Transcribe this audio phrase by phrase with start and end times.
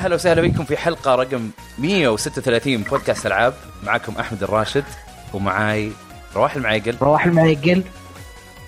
[0.00, 3.54] يا هلا وسهلا بكم في حلقة رقم 136 بودكاست ألعاب.
[3.82, 4.84] معكم أحمد الراشد
[5.32, 5.92] ومعاي
[6.36, 6.96] رواح المعيقل.
[7.02, 7.82] رواح المعيقل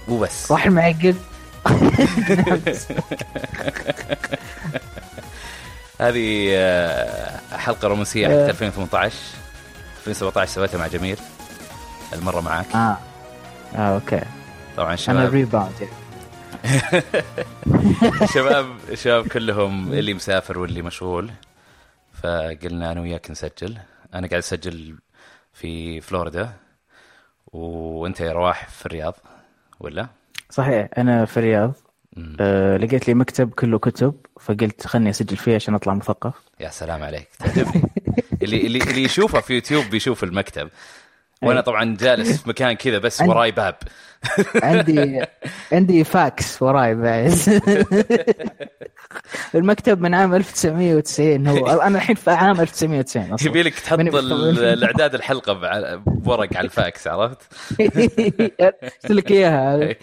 [0.09, 1.15] وبس رواح المعيقل
[6.01, 8.45] هذه آه، حلقة رومانسية آه.
[8.45, 9.15] حق 2018
[9.99, 11.17] 2017 سويتها مع جميل.
[12.13, 12.67] المرة معاك.
[12.75, 12.97] آه.
[13.77, 14.21] آه أوكي.
[14.77, 15.31] طبعا أنا شباب.
[15.33, 15.73] rebound
[18.35, 21.31] شباب شباب كلهم اللي مسافر واللي مشغول.
[22.23, 23.79] فقلنا أنا وياك نسجل.
[24.15, 24.99] أنا قاعد أسجل
[25.53, 26.53] في فلوريدا.
[27.53, 29.15] وأنت يا رواح في الرياض
[29.81, 30.07] ولا؟
[30.51, 31.75] صحيح أنا في الرياض.
[32.41, 36.35] آه لقيت لي مكتب كله كتب فقلت خلني أسجل فيه عشان أطلع مثقف.
[36.61, 37.29] يا سلام عليك.
[37.39, 37.83] تعجبني.
[38.43, 40.69] اللي اللي اللي يشوفها في يوتيوب بيشوف المكتب.
[41.43, 41.63] وأنا أي.
[41.63, 43.75] طبعا جالس في مكان كذا بس وراي باب.
[44.63, 45.23] عندي
[45.73, 47.35] عندي فاكس وراي بعد.
[49.55, 51.67] المكتب من عام 1990 هو.
[51.67, 53.49] أنا الحين في عام 1990 أصلا.
[53.49, 53.99] يبي لك تحط.
[53.99, 55.53] الإعداد الحلقة
[55.97, 57.39] بورق على الفاكس عرفت؟
[57.81, 59.95] قلت لك إياها.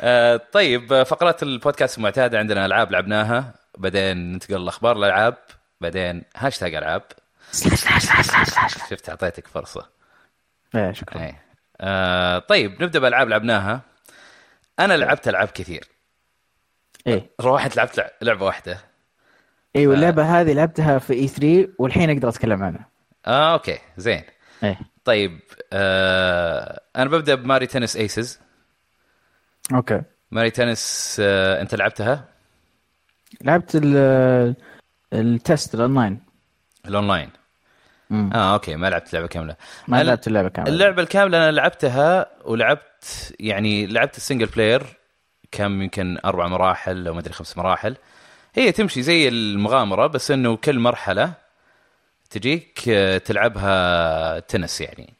[0.00, 3.54] آه، طيب فقرات البودكاست المعتادة عندنا ألعاب لعبناها.
[3.78, 5.36] بعدين ننتقل لأخبار الألعاب.
[5.80, 7.02] بعدين هاشتاج ألعاب.
[8.90, 9.95] شفت أعطيتك فرصة.
[10.74, 11.22] إيه، شكرا.
[11.22, 11.34] اي
[11.80, 13.80] آه طيب نبدأ بالالعاب لعبناها.
[14.78, 15.84] أنا لعبت ألعاب كثير.
[17.06, 17.30] إيه.
[17.40, 18.78] روحت لعبت لع- لعبة واحدة.
[19.76, 22.88] أيوه اللعبه هذه لعبتها في E 3 والحين أقدر أتكلم عنها.
[23.26, 24.22] آه أوكي زين.
[24.62, 24.78] إيه.
[25.04, 25.40] طيب
[25.72, 28.40] آه أنا ببدأ ب Mario Tennis Aces
[29.74, 30.02] أوكي.
[30.30, 32.28] Mario Tennis آه أنت لعبتها؟
[33.40, 33.96] لعبت ال
[35.12, 36.20] ال test ال online.
[36.86, 37.30] الأونلاين.
[38.10, 38.30] مم.
[38.34, 39.56] آه أوكي ما لعبت اللعبة كاملة.
[39.88, 40.72] ما لعبت اللعبة كاملة.
[40.72, 44.82] اللعبة الكاملة أنا لعبتها ولعبت يعني لعبت ال single player
[45.52, 47.96] كم يمكن أربع مراحل أو ما أدري خمس مراحل.
[48.54, 51.32] هي تمشي زي المغامرة بس إنه كل مرحلة
[52.30, 55.12] تجيك آه، تلعبها تنس يعني.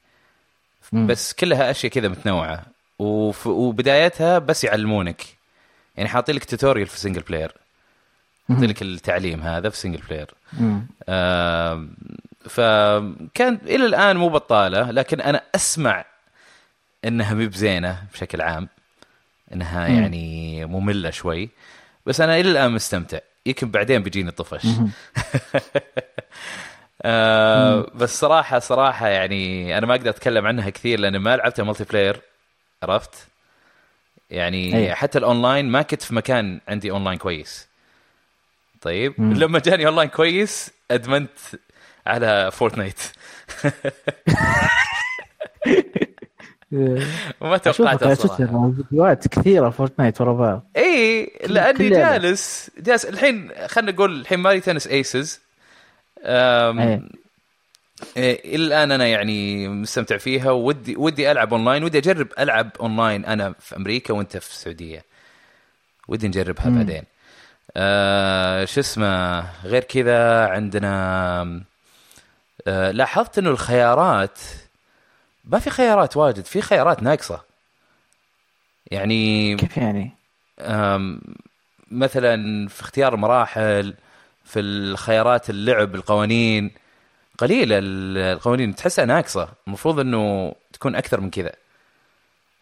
[0.93, 1.07] مم.
[1.07, 2.63] بس كلها أشياء كذا متنوعة.
[2.99, 3.47] وف...
[3.47, 5.23] وبدايتها بس يعلمونك.
[5.97, 7.53] يعني حاطين لك tutorial في single player
[8.49, 10.87] حاطين لك التعليم هذا في single player مم.
[12.59, 16.05] آم، فكان إلى الآن مو بطالة لكن أنا أسمع
[17.05, 18.69] إنها مي بزينة بشكل عام
[19.53, 20.03] إنها مم.
[20.03, 21.49] يعني مملة شوي
[22.07, 24.67] بس أنا إلى الآن مستمتع يمكن بعدين بيجيني طفش.
[27.03, 32.21] آه بس صراحة صراحة يعني أنا ما أقدر أتكلم عنها كثير لأن ما لعبتها multiplayer
[32.83, 33.27] عرفت؟
[34.31, 34.95] يعني أي.
[34.95, 37.69] حتى الأونلاين ما كنت في مكان عندي أونلاين كويس
[38.81, 39.33] طيب مم.
[39.33, 41.39] لما جاني أونلاين كويس أدمنت
[42.07, 43.01] على Fortnite
[47.41, 51.89] وما توقعت تويتر فيديوهات كثيرة Fortnite ورا بعض إي لأني.
[51.89, 55.41] جالس جالس الحين خلينا نقول الحين Mario Tennis Aces
[56.25, 56.79] أم...
[56.79, 57.03] إيه.
[58.17, 63.55] إيه، الآن أنا يعني مستمتع فيها ودي ودي ألعب اونلاين ودي أجرب ألعب اونلاين أنا
[63.61, 65.05] في أمريكا وأنت في السعودية
[66.09, 66.77] ودي نجربها مم.
[66.77, 67.03] بعدين
[67.77, 71.63] آه شو اسمه غير كذا عندنا
[72.67, 74.39] لاحظت إنه الخيارات
[75.45, 77.41] ما في خيارات واجد في خيارات ناقصة
[78.91, 80.11] يعني كيف يعني؟
[81.91, 83.95] مثلا في اختيار المراحل
[84.45, 86.71] في الخيارات اللعب القوانين
[87.39, 91.53] قليلة ال- القوانين تحسها ناقصة المفروض إنه تكون أكثر من كذا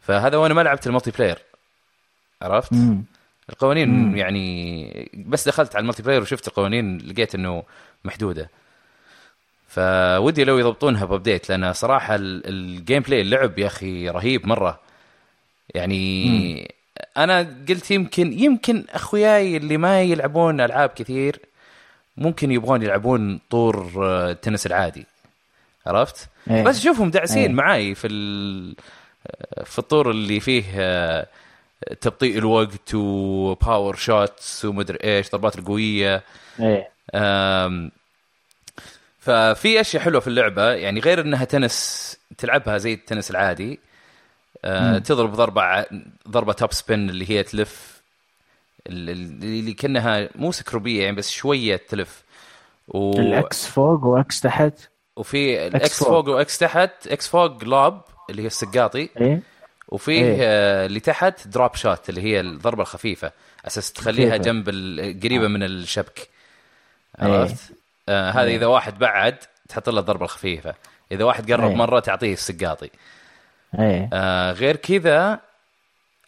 [0.01, 1.39] فهذا وأنا ما لعبت ال multiplayer
[2.43, 3.05] عرفت مم.
[3.51, 4.17] القوانين مم.
[4.17, 7.63] يعني بس دخلت على ال multiplayer وشفت القوانين لقيت إنه
[8.05, 8.51] محدودة
[9.75, 14.81] فودي لو يضبطونها ب update لأن صراحة ال- ال gameplay اللعب يا أخي رهيب مرة
[15.75, 16.75] يعني
[17.17, 21.41] أنا قلت يمكن يمكن أخوياي اللي ما يلعبون ألعاب كثير
[22.17, 25.07] ممكن يبغون يلعبون طور آه، التنس العادي
[25.87, 26.63] عرفت؟ إيه.
[26.65, 27.49] بس اشوفهم داعسين إيه.
[27.49, 28.75] معاي في ال-
[29.65, 31.27] في الطور اللي فيه آه،
[32.01, 36.23] تبطيء الوقت و power shots ومدري إيش ضربات القوية
[36.61, 37.91] إيه آم،
[39.25, 43.81] ففي أشياء حلوة في اللعبة يعني غير إنها تنس تلعبها زي التنس العادي
[44.65, 44.99] آه،.
[44.99, 45.87] تضرب ضربة
[46.29, 48.03] ضربة top spin اللي هي تلف
[48.87, 52.23] ال- ال- اللي كأنها مو سكروبية يعني بس شوية تلف
[52.89, 53.19] و...
[53.19, 54.73] ال X فوق و X تحت
[55.17, 56.29] وفي ال X فوق.
[56.29, 59.43] و X تحت X فوق lob اللي هي السقاطي إيه
[59.89, 60.37] وفيه إيه.
[60.41, 63.33] آه، اللي تحت drop shot اللي هي الضربة الخفيفة
[63.67, 64.69] أساس تخليها؟ جنب
[65.25, 66.29] قريبة من الشبك
[67.23, 67.29] إيه.
[67.29, 68.57] عرفت؟ آه هذا إيه.
[68.57, 69.37] إذا واحد بعد
[69.69, 70.75] تحط له الضربة الخفيفة
[71.13, 71.77] إذا واحد قرب إيه.
[71.77, 72.91] مرة تعطيه السقاطي
[73.79, 75.41] إيه آه غير كذا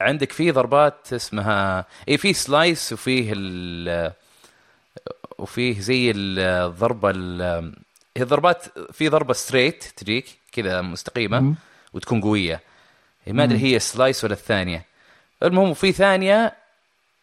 [0.01, 4.13] عندك في ضربات اسمها اي في slice وفيه ال
[5.39, 7.73] وفيه زي الضربة ال-
[8.17, 11.55] هي الضربات في ضربة straight تجيك كذا مستقيمة مم.
[11.93, 12.61] وتكون قوية
[13.25, 14.85] هي ما أدري هي slice ولا الثانية
[15.43, 16.55] المهم في ثانية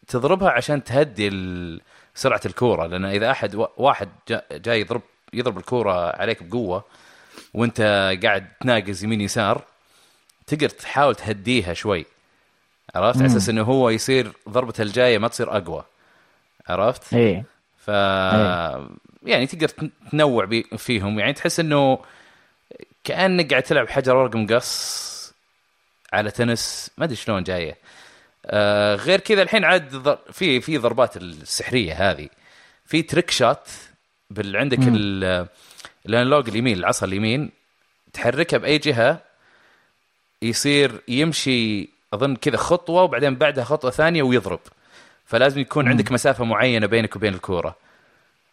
[0.08, 1.82] تضربها عشان تهدي ال-
[2.16, 5.02] سرعة الكورة لأن إذا أحد وا- واحد جا- جاي يضرب
[5.34, 6.84] يضرب الكورة عليك بقوة
[7.54, 7.82] وأنت
[8.24, 9.62] قاعد تناقز يمين يسار
[10.48, 12.06] تقدر تحاول تهديها شوي.
[12.96, 15.84] عرفت؟ على أساس إنه هو يصير ضربته الجاية ما تصير أقوى.
[16.68, 17.44] عرفت؟ إيه.
[17.78, 17.88] ف
[19.24, 21.20] يعني تقدر تن- تنوع بي- فيهم.
[21.20, 22.00] يعني تحس إنه
[23.04, 25.34] كأنك قاعد تلعب حجر ورق مقص
[26.14, 27.78] على تنس ما أدري شلون جاية.
[28.46, 32.30] آه غير كذا الحين عاد في في ضربات السحرية هذه.
[32.86, 33.68] في trick shot
[34.30, 34.80] بال عندك
[36.06, 37.52] ال analog اليمين العصا اليمين
[38.14, 39.22] تحركها بأي جهة
[40.42, 44.60] يصير يمشي أظن كذا خطوة وبعدين بعدها خطوة ثانية ويضرب.
[45.26, 47.76] فلازم يكون عندك مسافة معينة بينك وبين الكورة.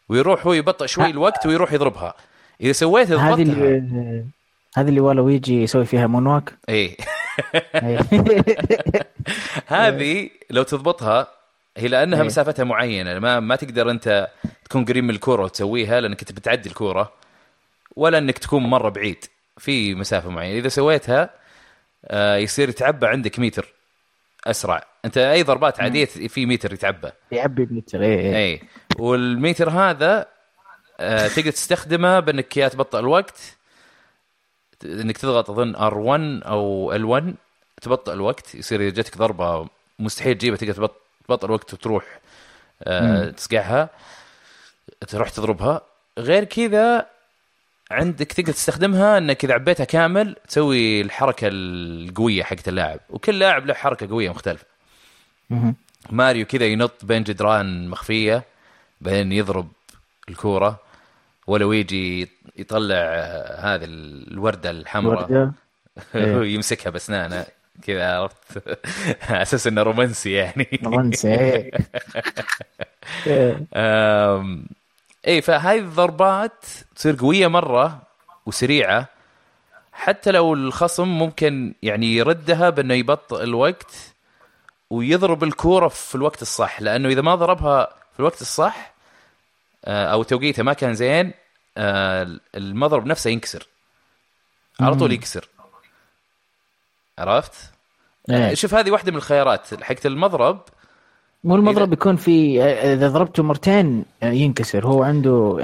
[0.08, 2.14] ويروح هو يبطئ شوي الوقت ويروح يضربها.
[2.60, 4.24] إذا سويت هذه اللي
[4.76, 6.96] هذه اللي Waluigi يسوي فيها moonwalk اي.
[9.66, 11.28] هذه لو تضبطها
[11.76, 12.26] هي لأنها إيه.
[12.26, 13.18] مسافتها معينة.
[13.18, 14.28] ما ما تقدر أنت
[14.64, 17.12] تكون قريب من الكورة وتسويها لأنك أنت بتعدي الكورة
[17.96, 19.24] ولا إنك تكون مرة بعيد.
[19.58, 20.58] في مسافة معينة.
[20.58, 21.30] إذا سويتها
[22.04, 23.74] آه، يصير يتعبى عندك متر
[24.46, 24.84] أسرع.
[25.04, 27.10] أنت أي ضربات عادية في متر يتعبى.
[27.32, 28.60] يعبي بمتر إيه اي
[28.98, 30.26] والميتر هذا
[31.00, 33.56] آه، تقدر تستخدمه بأنك يا تبطئ الوقت
[34.84, 37.24] إنك تضغط اظن ار1 أو ال1
[37.82, 39.68] تبطئ الوقت يصير إذا جاتك ضربة
[39.98, 42.04] مستحيل تجيبها تقدر تبط- تبطئ الوقت وتروح
[42.82, 43.88] آه، تسقعها
[45.08, 45.80] تروح تضربها.
[46.18, 47.06] غير كذا
[47.90, 53.74] عندك تقدر تستخدمها إنك إذا عبيتها كامل تسوي الحركة القوية حقت اللاعب وكل لاعب له
[53.74, 54.64] حركة قوية مختلفة.
[56.10, 58.42] ماريو كذا ينط بين جدران مخفية
[59.00, 59.68] بعدين يضرب
[60.28, 60.78] الكورة.
[61.50, 62.96] ولو يجي يطلع
[63.58, 65.52] هذه الوردة الحمراء
[66.14, 66.36] إيه.
[66.38, 67.46] ويمسكها بأسنانه
[67.86, 68.62] كذا عرفت
[69.44, 71.70] أساس إنه رومانسي يعني رومانسي إيه
[73.26, 73.66] إيه.
[75.26, 76.64] اي فهذه الضربات
[76.96, 78.02] تصير قوية مرة
[78.46, 79.08] وسريعة
[79.92, 84.14] حتى لو الخصم ممكن يعني يردها بأنه يبطئ الوقت
[84.90, 88.92] ويضرب الكورة في الوقت الصح لأنه إذا ما ضربها في الوقت الصح
[89.84, 91.32] آه، أو توقيته ما كان زين
[91.76, 93.66] المضرب نفسه ينكسر.
[94.80, 95.12] على طول.
[95.12, 95.48] يكسر.
[97.18, 97.52] عرفت؟
[98.30, 98.54] إيه.
[98.54, 99.82] شوف هذه واحدة من الخيارات.
[99.82, 100.62] حقت المضرب
[101.44, 104.86] مو المضرب يكون في إذا ضربته مرتين ينكسر.
[104.86, 105.58] هو عنده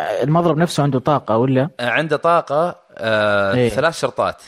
[0.00, 3.68] المضرب نفسه عنده طاقة ولا؟ آه، عنده طاقة آه إيه.
[3.68, 4.42] ثلاث شرطات.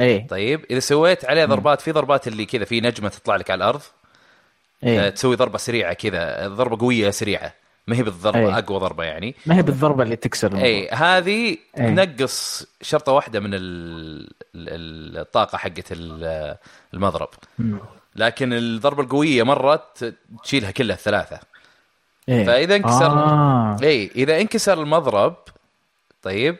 [0.00, 0.26] إيه.
[0.26, 3.82] طيب إذا سويت عليه ضربات في ضربات اللي كذا في نجمة تطلع لك على الأرض.
[4.84, 7.52] آه إيه تسوي ضربة سريعة كذا ضربة قوية سريعة.
[7.86, 8.58] ما هي بالضربة إيه.
[8.58, 10.64] أقوى ضربة يعني ما هي بالضربة اللي تكسر المضرب.
[10.64, 11.94] اي هذه إيه.
[11.94, 16.56] تنقص شرطة واحدة من ال- ال- الطاقة حقت ال-
[16.94, 17.28] المضرب.
[18.16, 19.84] لكن الضربة القوية مرة
[20.44, 21.40] تشيلها كلها الثلاثة
[22.28, 22.46] إيه.
[22.46, 23.76] فإذا انكسر آه.
[23.82, 25.36] اي إذا انكسر المضرب
[26.22, 26.56] طيب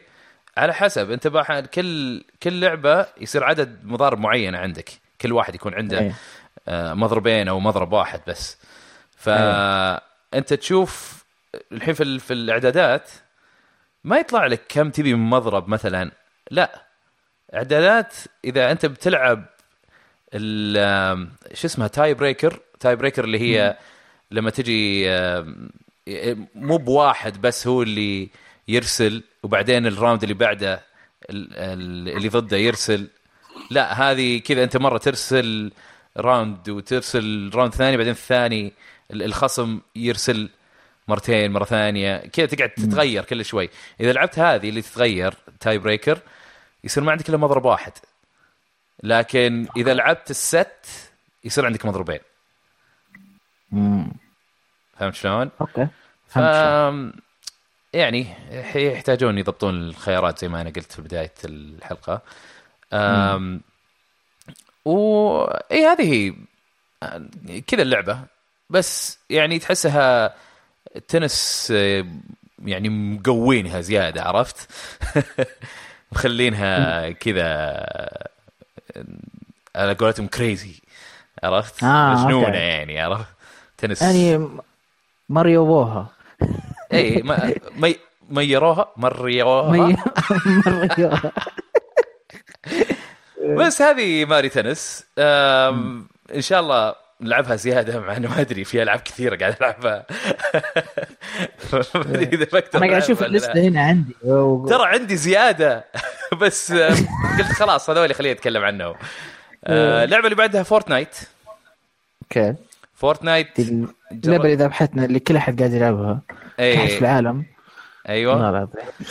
[0.57, 1.27] على حسب أنت.
[1.73, 4.89] كل كل لعبة يصير عدد مضارب معينه عندك
[5.21, 6.13] كل واحد يكون عنده إيه.
[6.67, 8.57] آه، مضربين أو مضرب واحد بس
[9.17, 11.16] فانت تشوف
[11.71, 13.09] الحين في في الإعدادات
[14.03, 16.11] ما يطلع لك كم تبي من مضرب مثلا.
[16.51, 16.83] لا.
[17.53, 18.13] إعدادات
[18.45, 19.45] إذا أنت بتلعب
[20.33, 23.77] ال- شو اسمها tie breaker؟ tie breaker اللي هي
[24.31, 25.09] لما تجي
[26.55, 28.29] مو بواحد بس هو اللي
[28.67, 30.73] يرسل وبعدين ال round اللي بعده
[31.29, 33.07] ال- ال- اللي ضده يرسل.
[33.71, 35.71] لا هذه كذا أنت مرة ترسل
[36.17, 38.73] round وترسل round ثاني بعدين الثاني
[39.11, 40.49] ال- الخصم يرسل.
[41.07, 43.69] مرتين مرة ثانية كذا تقعد تتغير كل شوي.
[43.99, 46.19] إذا لعبت هذه اللي تتغير tie breaker
[46.83, 47.91] يصير ما عندك إلا مضرب واحد.
[49.03, 51.11] لكن إذا لعبت ال set
[51.43, 52.19] يصير عندك مضربين.
[54.97, 55.87] فهمت شلون؟ okay.
[56.27, 56.37] ف.
[57.93, 58.27] يعني
[58.75, 62.21] يحتاجون يضبطون الخيارات زي ما أنا قلت في بداية الحلقة.
[62.93, 63.61] أم...
[64.85, 66.33] و اي هذه
[67.47, 68.19] هي كذا اللعبة.
[68.69, 70.35] بس يعني تحسها
[71.07, 72.05] تنس آه،
[72.65, 74.69] يعني مقوينها زيادة عرفت؟
[76.11, 78.29] مخلينها كذا آه،
[79.75, 80.75] على قولتهم crazy
[81.43, 82.57] عرفت؟ آه، مجنونة okay.
[82.57, 83.25] يعني عرفت؟
[83.77, 84.49] تنس يعني
[85.29, 86.07] ماريو بوها
[86.93, 87.95] إي ما مي
[88.29, 91.17] ميروها مريوها ماريو
[93.57, 98.99] بس هذه ماري تنس إن شاء الله نلعبها زيادة مع إنه ما أدري في ألعاب
[98.99, 100.05] كثيرة قاعد ألعبها.
[101.73, 103.23] ما أدري إذا أنا قاعد أشوف.
[103.23, 104.15] اللسته هنا عندي.
[104.69, 105.85] ترى عندي زيادة.
[106.41, 106.71] بس
[107.37, 108.95] قلت خلاص هذول خليني أتكلم عنهم.
[109.65, 111.15] آه، اللعبة اللي بعدها Fortnite
[112.23, 112.55] okay.
[112.93, 116.21] Fortnite اللعبة اللي ذبحتنا اللي كل أحد قاعد يلعبها.
[116.59, 117.45] احد في العالم.
[118.09, 118.69] أيوه.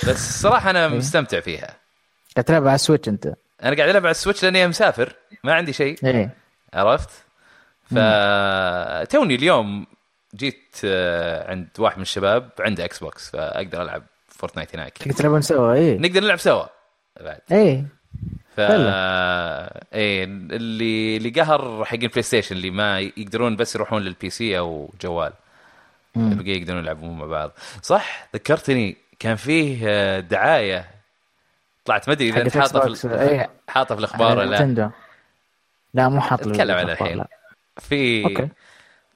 [0.08, 1.76] بس صراحة أنا مستمتع فيها.
[2.36, 3.26] قاعد تلعبها على ال Switch أنت.
[3.62, 5.12] أنا قاعد ألعب على ال Switch لأني مسافر.
[5.44, 5.98] ما عندي شيء.
[6.04, 6.30] إيه.
[6.74, 7.25] عرفت؟
[7.90, 9.86] فتوني اليوم
[10.34, 15.74] جيت آه، عند واحد من الشباب عنده Xbox فأقدر ألعب Fortnite هناك تقدر تلعبون سوا
[15.74, 15.98] إيه.
[15.98, 16.66] نقدر نلعب سوا.
[17.20, 17.40] بعد.
[17.52, 17.84] إيه.
[18.56, 24.58] ف إيه اللي اللي قهر حق ال PlayStation اللي ما يقدرون بس يروحون لل PC
[24.58, 25.32] أو جوال.
[26.16, 27.50] البقيه يقدرون يلعبون مع بعض.
[27.82, 30.90] صح؟ ذكرتني كان فيه آه، دعاية.
[31.84, 33.50] طلعت ما أدري إذا حاطه في إيه.
[33.68, 34.90] حاطه في الأخبار ولا لا.
[35.94, 37.16] لا مو حاط له اتكلم عنها الحين.
[37.16, 37.28] لا.
[37.80, 38.48] في okay.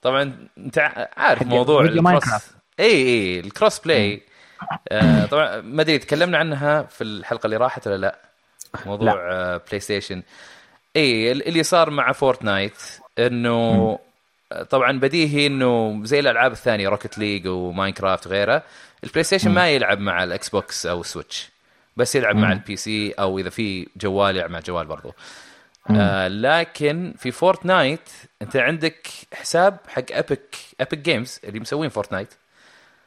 [0.01, 0.77] طبعا أنت
[1.17, 2.23] عارف موضوع ال cross.
[2.79, 4.21] إي إي ال cross play.
[4.89, 8.19] آه طبعا ما أدري تكلمنا عنها في الحلقة اللي راحت ولا لا.
[8.85, 10.23] موضوع آه PlayStation
[10.95, 12.77] اي اللي صار مع Fortnite
[13.19, 13.99] إنه
[14.69, 18.63] طبعا بديهي إنه زي الألعاب الثانية Rocket League و Minecraft وغيرها
[19.03, 21.49] ال PlayStation ما يلعب مع ال Xbox أو ال Switch
[21.97, 22.51] بس يلعب مع.
[22.51, 25.13] ال PC أو إذا في جوال يلعب مع جوال برضو.
[25.89, 28.09] آه لكن في Fortnite
[28.41, 32.33] انت عندك حساب حق Epic Epic Games اللي مسوين Fortnite.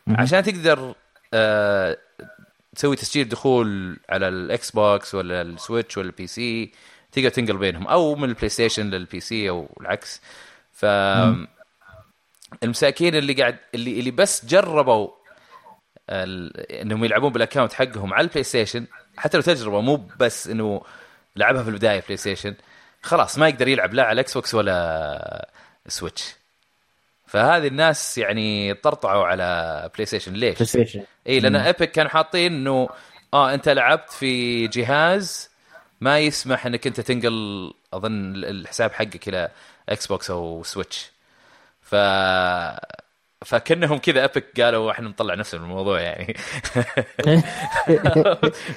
[0.09, 0.95] عشان تقدر
[1.35, 1.99] آه
[2.77, 6.73] تسوي تسجيل دخول على ال Xbox ولا ال Switch ولا ال PC
[7.13, 10.21] تقدر تنقل بينهم أو من ال PlayStation لل PC أو العكس.
[10.73, 10.85] ف
[12.63, 15.11] المساكين اللي قاعد اللي اللي بس جربوا
[16.11, 16.61] ال...
[16.71, 20.83] إنهم يلعبون بال account حقهم على ال PlayStation حتى لو تجربة مو بس إنه
[21.37, 22.55] لعبها في البداية PlayStation
[23.03, 25.49] خلاص ما يقدر يلعب لا على ال Xbox ولا
[25.89, 26.35] Switch
[27.27, 32.89] فهذه الناس يعني طرطعوا على PlayStation ليش؟ PlayStation اي لأن Epic كانوا حاطين إنه
[33.35, 35.51] آه أنت لعبت في جهاز
[36.01, 39.49] ما يسمح إنك أنت تنقل أظن الحساب حقك إلى
[39.89, 41.11] Xbox أو Switch
[41.83, 41.95] ف
[43.45, 46.37] فكأنهم كذا Epic قالوا إحنا نطلع نفسنا من الموضوع يعني.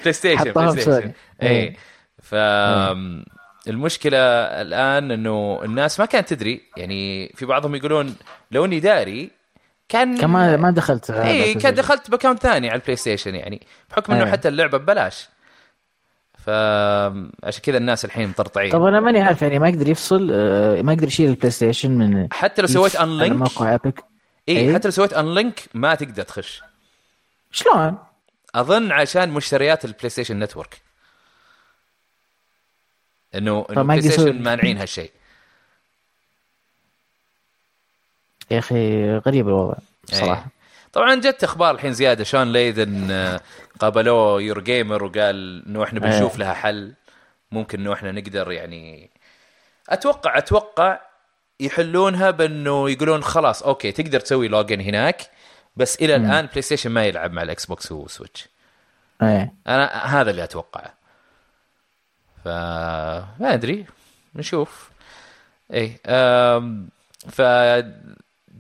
[0.02, 1.12] PlayStation PlayStation.
[1.44, 1.78] اي.
[2.30, 2.36] ف
[3.68, 4.18] المشكلة
[4.62, 8.16] الآن إنه الناس ما كانت تدري يعني في بعضهم يقولون
[8.52, 9.32] لو إني داري
[9.90, 11.74] كان كمان ما دخلت هذا اي كان.
[11.74, 14.32] دخلت ب account ثاني على ال PlayStation يعني بحكم إنه إيه.
[14.32, 15.30] حتى اللعبة ببلاش
[16.38, 20.94] فعشان كذا الناس الحين مطرطعين طب أنا ماني عارف يعني ما يقدر يفصل آه، ما
[20.94, 24.04] يقدر يشيل ال PlayStation من حتى لو سويت unlink موقع Epic
[24.50, 24.74] اي إيه.
[24.74, 26.62] حتى لو سويت unlink ما تقدر تخش
[27.52, 27.98] شلون؟
[28.56, 30.87] أظن عشان مشتريات ال PlayStation Network
[33.36, 35.12] إنه إنه يسوي- Station مانعين هالشيء.
[38.52, 39.74] يا أخي غريب الوضع
[40.06, 40.48] صراحة إيه.
[40.94, 42.24] طبعا جت إخبار الحين زيادة.
[42.24, 43.42] Shawn Layden آه،
[43.80, 46.40] قابلوه Eurogamer وقال إنه إحنا بنشوف إيه.
[46.40, 46.94] لها حل.
[47.52, 49.10] ممكن إنه إحنا نقدر يعني
[49.90, 51.00] أتوقع أتوقع
[51.60, 55.22] يحلونها بإنه يقولون خلاص okay تقدر تسوي login هناك
[55.76, 58.48] بس إلى الآن PlayStation ما يلعب مع ال Xbox و Switch.
[59.24, 59.54] إيه.
[59.68, 60.94] أنا هذا اللي أتوقعه.
[62.48, 62.50] ف
[63.40, 63.86] ما أدري
[64.36, 64.90] نشوف.
[65.74, 65.98] اي.
[67.30, 67.42] ف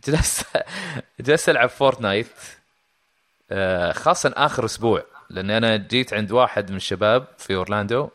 [0.07, 0.45] جلست
[1.19, 2.27] جلست ألعب Fortnite
[3.51, 8.09] أه، خاصة آخر أسبوع لأن أنا جيت عند واحد من الشباب في أورلاندو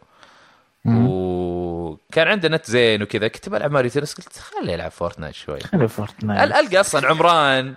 [0.86, 5.60] وكان عنده نت زين وكذا كنت بلعب Mario Tennis قلت خليه يلعب Fortnite شوي.
[5.60, 6.52] خلي Fortnite.
[6.52, 7.74] أل- ألقى أصلا عمران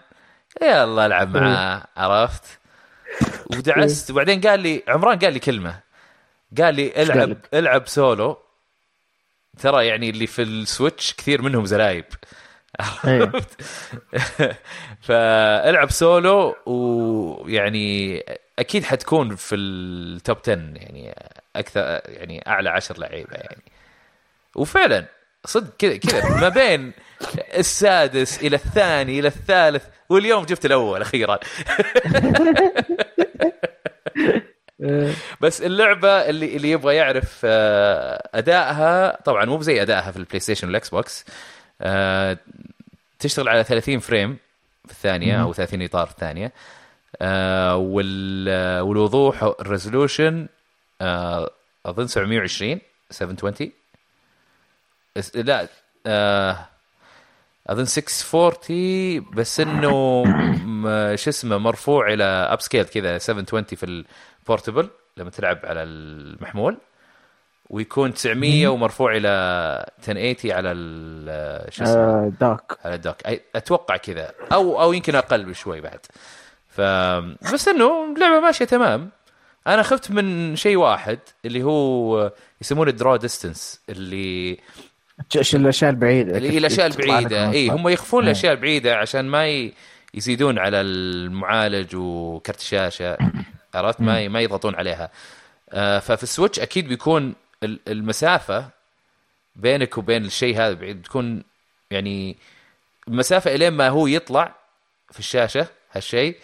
[0.62, 2.44] يلا ألعب معاه عرفت؟
[3.52, 5.80] ودعست وبعدين قال لي عمران قال لي كلمة.
[6.62, 8.38] قال لي العب؟ العب سولو.
[9.60, 12.06] ترى يعني اللي في ال Switch كثير منهم زلايب
[13.08, 13.22] إيه.
[13.22, 13.62] عرفت؟
[15.08, 18.20] فالعب سولو ويعني
[18.60, 21.16] أكيد حتكون في ال top 10 يعني
[21.56, 23.64] أكثر يعني أعلى عشر لعيبة يعني.
[24.56, 25.06] وفعلا
[25.46, 26.42] صدق كذا كذا.
[26.42, 26.94] ما بين
[27.58, 31.40] السادس إلى الثاني إلى الثالث واليوم جبت الأول أخيرا.
[35.42, 40.68] بس اللعبة اللي اللي يبغى يعرف آه، أدائها طبعا مو زي أدائها في ال PlayStation
[40.68, 41.26] وال Xbox
[41.82, 42.38] آه،
[43.20, 44.38] تشتغل على 30 frame
[44.86, 46.52] في الثانية أو 30 إطار في الثانية
[47.22, 50.48] آه، وال- آه، والوضوح ال resolution
[51.02, 51.50] آه،
[51.86, 52.80] أظن 720
[53.12, 53.72] 720
[55.18, 55.68] اس- لا
[56.06, 56.66] آه،
[57.68, 60.24] أظن 640 بس إنه
[61.16, 64.04] شو اسمه مرفوع إلى upscale كذا 720 في
[64.50, 66.78] ال portable لما تلعب على المحمول
[67.70, 69.28] ويكون 900 ومرفوع إلى
[70.10, 73.16] 1080 على ال- شو اسمه؟ آه dock على ال dock
[73.56, 74.32] أتوقع كذا.
[74.54, 76.00] أو أو يمكن أقل بشوي بعد.
[76.70, 76.82] ف
[77.54, 79.10] بس إنه اللعبة ماشية تمام.
[79.68, 84.58] أنا خفت من شيء واحد اللي هو يسمونه draw distance اللي
[85.54, 87.52] الأشياء البعيدة؟ اللي هي الأشياء البعيدة.
[87.52, 87.70] اي.
[87.70, 88.24] هم يخفون.
[88.24, 89.74] الأشياء البعيدة عشان ما ي...
[90.14, 93.18] يزيدون على المعالج وكرت الشاشة.
[93.76, 94.28] عرفت؟ ما.
[94.28, 95.12] ما يضغطون عليها.
[95.70, 98.70] آه ففي ال Switch أكيد بيكون ال- المسافة
[99.56, 101.44] بينك وبين الشيء هذا بعيد بتكون
[101.92, 102.38] يعني
[103.08, 104.56] المسافه إلين ما هو يطلع
[105.12, 106.38] في الشاشة هالشيء.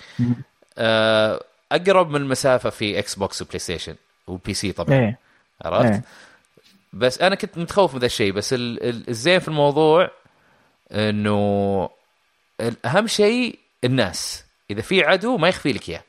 [0.77, 3.95] آه أقرب من المسافه في Xbox و PlayStation و
[4.27, 5.00] PC طبعا.
[5.00, 5.17] إيه.
[5.61, 6.01] عرفت؟ إيه.
[6.93, 10.11] بس أنا كنت متخوف من ذا الشيء بس ال- ال- الزين في الموضوع
[10.91, 11.89] إنه
[12.85, 14.45] أهم شيء الناس.
[14.71, 16.03] إذا في عدو ما يخفي لك إياه.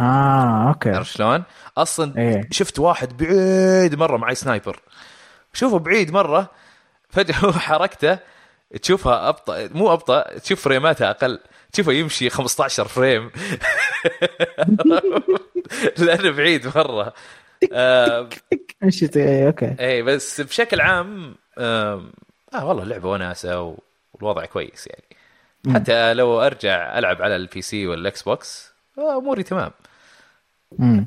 [0.00, 0.90] آه okay.
[0.90, 1.42] عرفت شلون؟
[1.78, 2.48] أصلا إيه.
[2.50, 4.80] شفت واحد بعيد مرة معي sniper.
[5.52, 6.50] شوفه بعيد مرة
[7.08, 8.18] فجأة هو حركته
[8.82, 11.38] تشوفها أبطأ مو أبطأ تشوف فريماتها أقل
[11.72, 13.30] تشوفه يمشي 15 frame.
[15.98, 17.12] لأنه بعيد مرة.
[17.72, 18.28] آه
[19.16, 19.76] إيه okay.
[19.80, 22.12] اي بس بشكل عام آم،
[22.54, 23.76] آه والله اللعبة وناسة
[24.14, 25.04] والوضع كويس يعني.
[25.74, 29.70] حتى لو أرجع ألعب على ال PC وال Xbox آه، أموري تمام.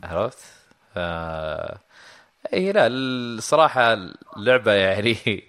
[0.03, 0.37] عرفت؟
[0.97, 1.79] آه
[2.53, 3.97] إي لا الصراحة
[4.37, 5.17] اللعبة يعني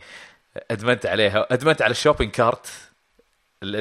[0.71, 1.47] أدمنت عليها.
[1.51, 2.67] أدمنت على ال shopping cart.
[3.63, 3.77] ال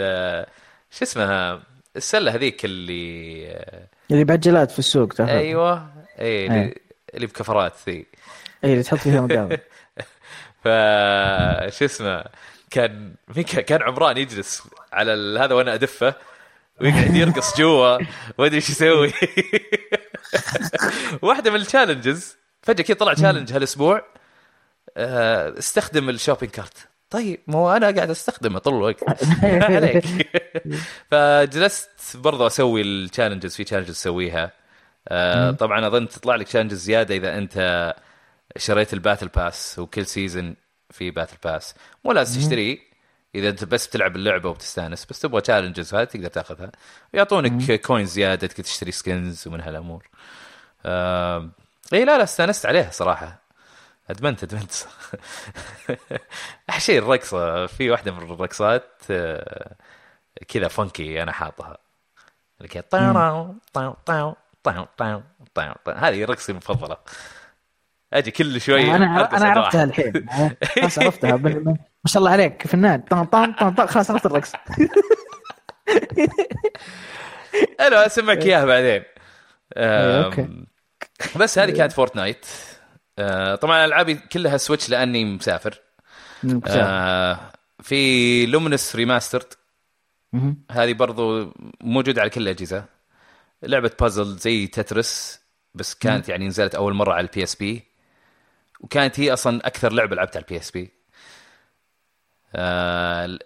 [0.00, 0.46] ال
[0.90, 1.62] شو اسمها؟
[1.96, 3.64] السلة هذيك اللي
[4.10, 5.90] اللي بعجلات في السوق تاخذ أيوه.
[6.20, 6.74] إي اللي, إيه.
[7.14, 8.06] اللي بكفرات ذي
[8.64, 9.58] إي اللي تحط فيها مقاضي
[10.64, 10.68] ف
[11.78, 12.24] شو اسمه؟
[12.70, 13.14] كان
[13.66, 16.14] كان عمران يجلس على هذا وأنا أدفه.
[16.82, 17.98] ويقعد يرقص جوا
[18.38, 19.12] ما أدري إيش يسوي.
[21.22, 24.04] واحدة من ال challenges فجأة كذا طلع challenge هالأسبوع
[24.96, 29.24] آه، استخدم ال shopping cart طيب مو أنا قاعد أستخدمه طول الوقت.
[29.42, 30.04] ما عليك.
[31.10, 34.52] فجلست برضو أسوي ال challenges في challenges أسويها.
[35.08, 37.94] آه، طبعا أظن تطلع لك challenges زيادة إذا أنت
[38.56, 40.56] شريت ال Battle Pass وكل season
[40.90, 42.91] في Battle Pass مو لازم تشتريه
[43.34, 46.72] إذا أنت بس بتلعب اللعبة وبتستأنس بس تبغى challenges هذه تقدر تاخذها.
[47.14, 50.08] ويعطونك coins زيادة تقدر تشتري skins ومن هالأمور.
[50.86, 51.50] آه...
[51.92, 53.38] إي لا لا استأنست عليها صراحة.
[54.10, 54.72] أدمنت أدمنت.
[56.70, 57.66] أحلى شيء الرقصة.
[57.66, 59.76] في واحدة من الرقصات آه،
[60.48, 61.78] كذا funky أنا حاطها.
[62.58, 64.84] اللي كذا طاو طاو طاو طاو
[65.54, 65.94] طاو.
[65.96, 66.96] هذه رقصتي المفضلة.
[68.12, 69.46] أجي كل شوي أنا أنا.
[69.48, 70.26] عرفتها الحين.
[70.80, 71.36] خلاص عرفتها.
[71.36, 73.00] ما شاء الله عليك فنان.
[73.00, 73.86] طن طن طن طن.
[73.86, 74.52] خلاص عرفت الرقص.
[77.80, 79.02] أنا أسمعك إياها بعدين.
[79.76, 80.40] إيه، okay.
[80.42, 80.66] أم،
[81.36, 82.46] بس هذه كانت فورتنايت
[83.18, 85.80] آه، طبعا ألعابي كلها سويتش لأني مسافر.
[86.66, 87.38] آه،
[87.82, 89.52] في لومينس remastered.
[90.70, 92.84] هذه برضو موجودة على كل الأجهزة.
[93.62, 95.40] لعبة بازل زي تترس
[95.74, 97.91] بس كانت يعني نزلت أول مرة على البي اس بي
[98.82, 101.02] وكانت هي أصلا أكثر لعبة لعبتها على البي اس بي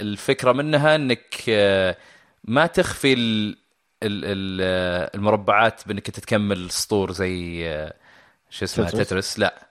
[0.00, 1.96] الفكرة منها أنك آه،
[2.44, 3.12] ما تخفي
[4.02, 7.94] آه، المربعات بأنك أنت تكمل سطور زي آه،
[8.50, 9.38] شو اسمها تترس.
[9.38, 9.68] لا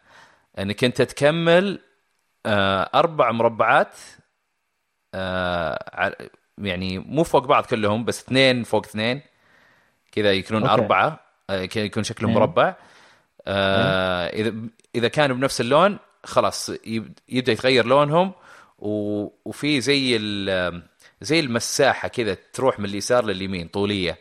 [0.60, 1.80] أنك أنت تكمل
[2.96, 3.98] أربع مربعات
[6.58, 9.22] يعني مو فوق بعض كلهم بس اثنين فوق اثنين
[10.12, 11.68] كذا يكونون أوكي.
[11.68, 12.38] كذا يكون شكلهم إيه.
[12.38, 12.76] مربع
[13.48, 14.54] آه، إذا
[14.96, 18.32] إذا كانوا بنفس اللون خلاص يب- يبدأ يتغير لونهم
[18.80, 20.84] وفي زي ال-
[21.22, 24.18] زي المساحة كذا تروح من اليسار لليمين طولية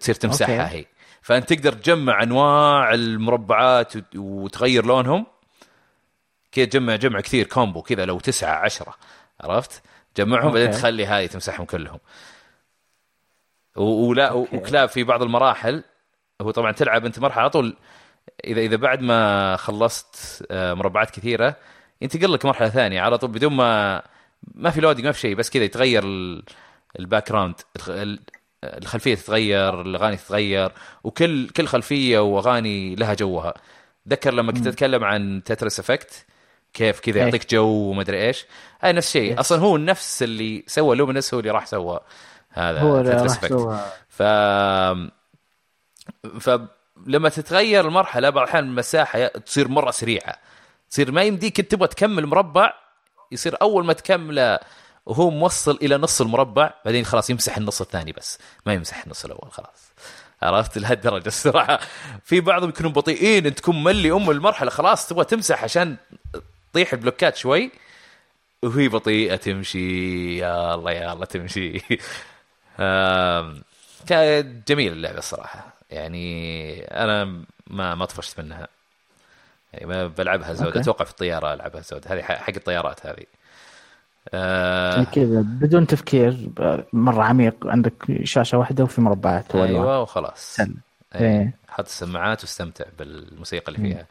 [0.00, 0.76] تصير تمسحها okay.
[0.76, 0.86] هي
[1.22, 5.26] فأنت تقدر تجمع أنواع المربعات وت- وتغير لونهم
[6.52, 8.94] كذا تجمع جمع كثير combo كذا لو تسعة عشرة
[9.40, 9.82] عرفت
[10.16, 10.70] جمعهم بعدين.
[10.70, 11.98] تخلي هاي تمسحهم كلهم
[13.76, 14.56] ولا okay.
[14.56, 15.84] وكلاب في بعض المراحل
[16.40, 17.76] هو طبعا تلعب أنت مرحلة على طول
[18.44, 21.56] اذا إذا بعد ما خلصت آه، مربعات كثيرة
[22.02, 24.02] ينتقل لك مرحلة ثانية على طول بدون ما
[24.54, 26.42] ما في loading ما في شيء بس كذا يتغير ال-
[26.98, 28.20] ال background الخ- ال-
[28.64, 30.72] الخلفية تتغير الأغاني تتغير
[31.04, 33.54] وكل كل خلفية وأغاني لها جوها
[34.08, 36.26] ذكر لما كنت أتكلم عن تترس إفكت
[36.74, 37.24] كيف كذا إيه.
[37.24, 38.46] يعطيك جو ومدري إيش
[38.82, 39.40] هاي نفس الشيء.
[39.40, 42.00] أصلا هو نفس اللي سوى لومينس هو اللي راح سوى
[42.50, 43.46] هذا هو اللي راح.
[43.48, 44.22] سوى ف
[46.40, 50.36] فلما تتغير المرحلة بعض الأحيان المساحة تصير مرة سريعة.
[50.90, 52.72] تصير ما يمديك انت تبغى تكمل مربع
[53.32, 54.58] يصير أول ما تكمله
[55.06, 58.38] وهو موصل إلى نص المربع بعدين خلاص يمسح النص الثاني بس.
[58.66, 59.92] ما يمسح النص الأول خلاص.
[60.42, 61.80] عرفت؟ لهالدرجة الصراحة.
[62.24, 65.96] في بعضهم يكونوا بطيئين انت تكون ملي أم المرحلة خلاص تبغى تمسح عشان
[66.72, 67.70] تطيح البلوكات شوي.
[68.62, 70.38] وهي بطيئة تمشي.
[70.38, 71.78] يا الله يا الله تمشي.
[74.06, 75.79] كانت جميله اللعبة الصراحة.
[75.90, 77.24] يعني أنا
[77.66, 78.68] ما ما طفشت منها.
[79.72, 82.04] يعني ما بلعبها زود أتوقع في الطيارة ألعبها زود.
[82.08, 83.24] هذه حق الطيارات هذه.
[84.34, 86.48] آه كذا بدون تفكير
[86.92, 87.92] مرة عميق عندك
[88.24, 90.56] شاشة واحدة وفي مربعات أيوه وخلاص.
[90.56, 90.74] سل.
[91.14, 91.20] إيه.
[91.20, 91.54] إيه.
[91.68, 94.06] حط السماعات واستمتع بالموسيقى اللي فيها.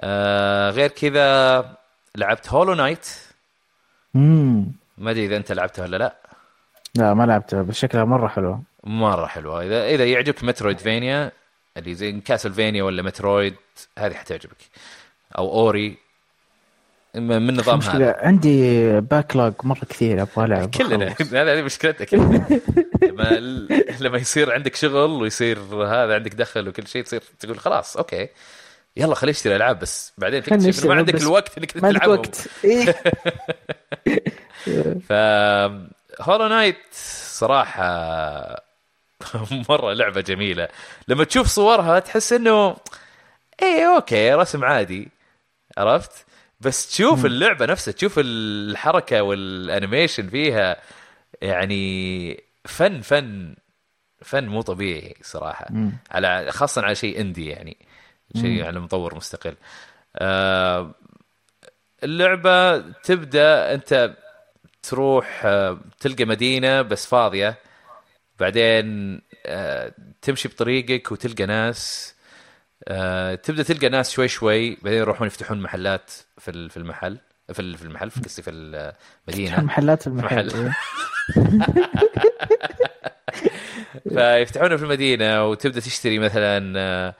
[0.00, 1.76] آه غير كذا
[2.16, 3.08] لعبت هولو نايت
[4.16, 6.14] امم ما أدري إذا أنت لعبتها ولا لا.
[6.94, 8.62] لا ما لعبتها بس شكلها مرة حلوة.
[8.84, 9.62] مرة حلوة.
[9.62, 11.32] اذا إذا يعجبك مترويدفينيا
[11.76, 13.54] اللي زي كاسلفينيا ولا مترويد
[13.98, 14.56] هذه حتعجبك.
[15.38, 15.96] أو أوري.
[17.14, 20.70] من نظام هذا؟ عندي backlog مرة كثير أبغى ألعب.
[20.78, 21.14] كلنا.
[21.32, 22.14] هذه مشكلتك.
[23.04, 23.58] لما
[24.00, 28.28] لما يصير عندك شغل ويصير هذا عندك دخل وكل شيء تصير تقول خلاص okay.
[28.96, 30.12] يلا خليني أشتري ألعاب بس.
[30.18, 32.48] بعدين تكتشف ما عندك الوقت إنك ما عندك وقت.
[32.64, 32.94] إيه.
[35.08, 35.12] ف
[36.20, 38.63] هولو نايت صراحة
[39.68, 40.68] مرة لعبة جميلة.
[41.08, 42.76] لما تشوف صورها تحس إنه
[43.62, 45.08] إيه okay رسم عادي
[45.78, 46.26] عرفت؟
[46.60, 47.24] بس تشوف.
[47.26, 50.76] اللعبة نفسها تشوف الحركة وال animation فيها
[51.42, 53.54] يعني فن فن
[54.22, 55.66] فن مو طبيعي صراحة.
[55.70, 55.92] مم.
[56.10, 57.76] على خاصة على شيء اندي يعني
[58.36, 59.54] شيء على مطور مستقل.
[60.16, 60.94] آه
[62.04, 64.16] اللعبة تبدأ أنت
[64.82, 67.58] تروح آه تلقى مدينة بس فاضية.
[68.40, 69.92] بعدين آه
[70.22, 72.14] تمشي بطريقك وتلقى ناس
[72.88, 77.18] آه تبدأ تلقى ناس شوي شوي بعدين يروحون يفتحون محلات في في المحل
[77.52, 80.64] في في المحل في قصدي في المدينة محلات في المحل محل.
[80.64, 80.72] إيه.
[84.14, 87.14] فيفتحونه في المدينة وتبدأ تشتري مثلا آه،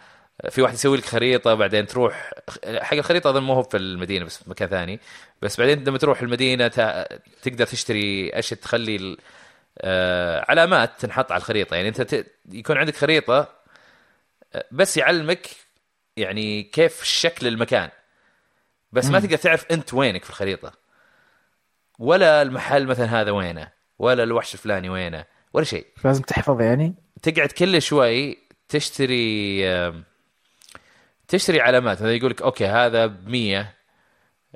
[0.50, 2.31] في واحد يسوي لك خريطة بعدين تروح
[2.66, 5.00] حق الخريطة أظن مو هو في المدينة بس في مكان ثاني
[5.42, 6.68] بس بعدين لما تروح المدينة
[7.42, 9.16] تقدر تشتري أشياء تخلي
[10.48, 11.76] علامات تنحط على الخريطة.
[11.76, 13.48] يعني أنت يكون عندك خريطة
[14.54, 15.50] آه، بس يعلمك
[16.16, 17.90] يعني كيف شكل المكان.
[18.92, 20.72] بس ما تقدر تعرف أنت وينك في الخريطة.
[21.98, 25.87] ولا المحل مثلا هذا وينه ولا الوحش الفلاني وينه ولا شيء.
[26.04, 29.64] لازم تحفظ يعني؟ تقعد كل شوي تشتري
[31.28, 32.02] تشتري علامات.
[32.02, 33.74] هذا يقول لك okay هذا ب 100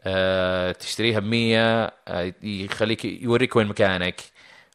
[0.00, 4.20] أه تشتريها ب 100 أه يخليك يوريك وين مكانك.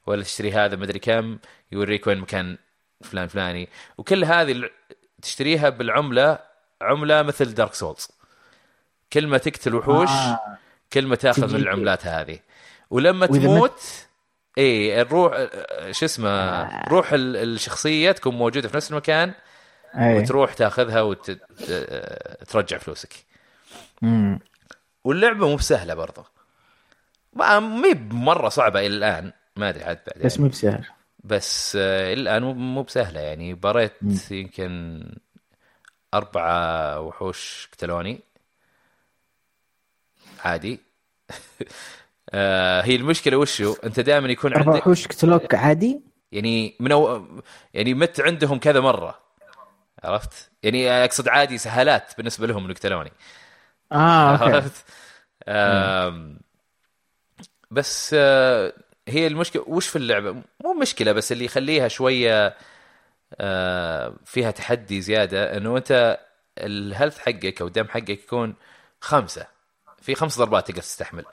[0.06, 1.38] ولا تشتري هذا مدري كم
[1.72, 2.58] يوريك وين مكان
[3.02, 4.70] فلان فلاني وكل هذه
[5.22, 6.40] تشتريها بالعملة
[6.82, 8.08] عملة مثل دارك سولز
[9.14, 10.58] كل ما تقتل وحوش آه.
[10.94, 12.40] كل ما تأخذ من العملات هذه
[12.90, 13.82] ولما تموت
[14.58, 15.48] إي الروح
[15.92, 16.90] شو اسمه آه.
[16.90, 19.34] روح الشخصية تكون موجودة في نفس المكان
[19.96, 20.18] أي.
[20.18, 23.14] وتروح تأخذها وترجع فلوسك
[24.02, 24.40] مم.
[25.04, 26.26] واللعبة مو بسهلة برضه
[27.34, 30.26] ما مي مره صعبة إلى الآن ما أدري عاد بعدين.
[30.26, 30.86] بس مو بسهل.
[31.24, 33.54] بس إلى الآن مو بسهلة يعني.
[33.54, 35.04] بريت يمكن
[36.14, 38.20] أربعة وحوش قتلوني
[40.40, 40.80] عادي.
[42.30, 47.28] آه هي المشكلة وشو؟ أنت دائما يكون عندك وحوش قتلوك عادي؟ يعني من أو...
[47.74, 49.20] يعني مت عندهم كذا مرة.
[50.04, 53.12] عرفت؟ يعني أقصد عادي سهالات بالنسبة لهم انه قتلوني
[53.92, 54.86] آه عرفت؟
[55.48, 56.36] آه
[57.72, 58.74] بس آه
[59.08, 60.32] هي المشكلة وش في اللعبة؟
[60.64, 62.58] مو مشكلة بس اللي يخليها شوية
[63.36, 66.20] آه فيها تحدي زيادة إنه أنت
[66.58, 68.56] الهيلث حقك أو الدم حقك يكون
[69.02, 69.48] خمسة.
[70.02, 71.26] في خمس ضربات تقدر تستحمل.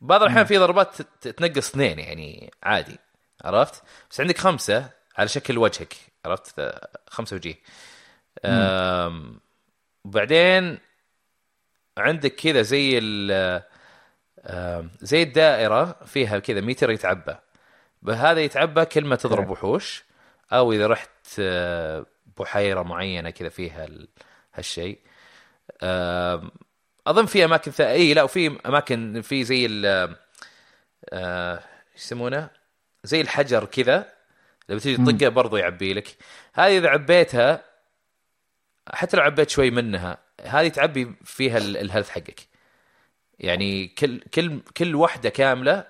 [0.00, 2.98] بعض الأحيان في ضربات تنقص اثنين يعني عادي.
[3.44, 5.94] عرفت؟ بس عندك خمسة على شكل وجهك.
[6.24, 6.72] عرفت؟
[7.06, 7.54] خمسة وجيه.
[10.04, 10.78] وبعدين
[11.98, 12.98] عندك كذا زي
[15.00, 17.34] زي الدائرة فيها كذا متر يتعبى.
[18.08, 20.04] هذا يتعبى كل ما تضرب وحوش
[20.52, 21.40] أو إذا رحت
[22.38, 23.88] بحيرة معينة كذا فيها
[24.54, 24.98] هالشيء.
[27.06, 27.80] أظن في أماكن ث...
[27.80, 30.16] إي لا وفي أماكن في زي ال
[31.12, 31.60] آه...
[31.96, 32.50] يسمونه؟
[33.04, 34.12] زي الحجر كذا.
[34.68, 36.16] لما تيجي تطقه برضو يعبي لك.
[36.54, 37.64] هذه إذا عبيتها
[38.92, 42.47] حتى لو عبيت شوي منها هذه تعبي فيها الهيلث حقك.
[43.38, 45.86] يعني كل كل كل واحدة كاملة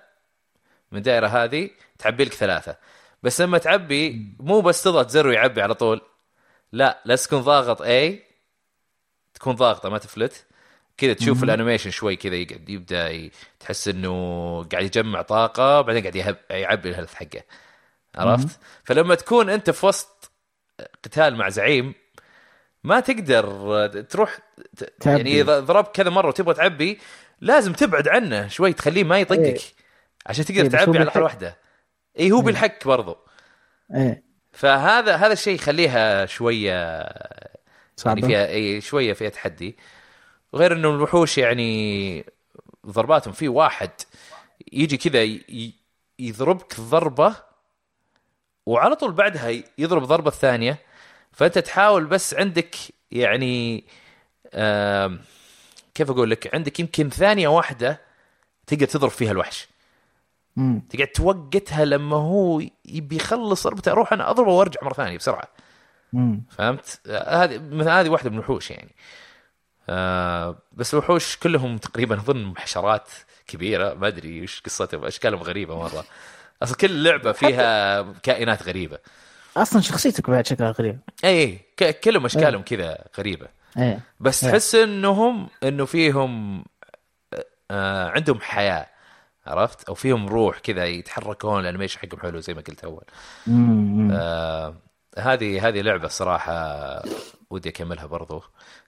[0.91, 2.75] من الدائره هذه تعبي لك ثلاثة.
[3.23, 6.01] بس لما تعبي مو بس تضغط زر ويعبي على طول.
[6.71, 8.23] لا لازم تكون ضاغط اي
[9.33, 10.45] تكون ضاغطة ما تفلت.
[10.97, 14.13] كذا تشوف ال animation شوي كذا يقعد يبدأ ي- تحس إنه
[14.71, 17.43] قاعد يجمع طاقة بعدين قاعد يهب يعبي ال health حقه.
[18.15, 20.31] عرفت؟ فلما تكون أنت في وسط
[21.03, 21.93] قتال مع زعيم
[22.83, 24.39] ما تقدر تروح.
[25.05, 26.99] يعني إذا ضربت كذا مرة وتبغى تعبي
[27.41, 29.39] لازم تبعد عنه شوي تخليه ما يطقك.
[29.39, 29.59] إيه.
[30.25, 31.57] عشان تقدر إيه، تعبي على واحدة.
[32.19, 33.17] اي هو بالحك برضو.
[33.95, 34.23] إيه.
[34.51, 37.05] فهذا هذا الشيء يخليها شوية
[38.05, 39.77] يعني فيها اي شوية فيها تحدي.
[40.53, 42.25] وغير إنه الوحوش يعني
[42.85, 43.91] ضرباتهم في واحد
[44.73, 45.39] يجي كذا
[46.19, 47.35] يضربك ضربة
[48.65, 50.77] وعلى طول بعدها يضرب ضربة الثانية
[51.31, 52.75] فأنت تحاول بس عندك
[53.11, 53.83] يعني
[54.53, 55.19] آم،
[55.99, 58.01] كيف أقول لك عندك يمكن ثانية واحدة
[58.67, 59.67] تقدر تضرب فيها الوحش
[60.55, 60.81] مم.
[60.89, 65.47] تقعد توقتها لما هو يبي يخلص ضربته أروح أنا أضربه وأرجع مرة ثانية بسرعة
[66.13, 66.43] مم.
[66.49, 68.95] فهمت؟ هذه مثل هذه واحدة من الوحوش يعني.
[69.89, 73.09] آه بس الوحوش كلهم تقريبا أظن حشرات
[73.47, 76.05] كبيرة ما أدري وش قصتهم أشكالهم غريبة مرة.
[76.63, 78.97] أصلا كل لعبة فيها كائنات غريبة.
[79.57, 81.59] أصلا شخصيتك بعد شكلها غريب اي
[82.03, 83.58] كلهم أشكالهم كذا غريبة.
[83.79, 84.51] إيه بس إيه.
[84.51, 86.65] تحس انهم إنه فيهم
[87.71, 88.87] آه عندهم حياة
[89.47, 93.03] عرفت؟ أو فيهم روح كذا يتحركون الأنيميشن حقهم حلو زي ما قلت أول.
[94.11, 94.75] آه
[95.17, 97.01] هذه هذه لعبة صراحة
[97.49, 98.43] ودي أكملها برضو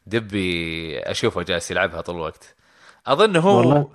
[0.06, 2.56] دبي اشوفه جالس يلعبها طول الوقت
[3.08, 3.89] أظن هو والله.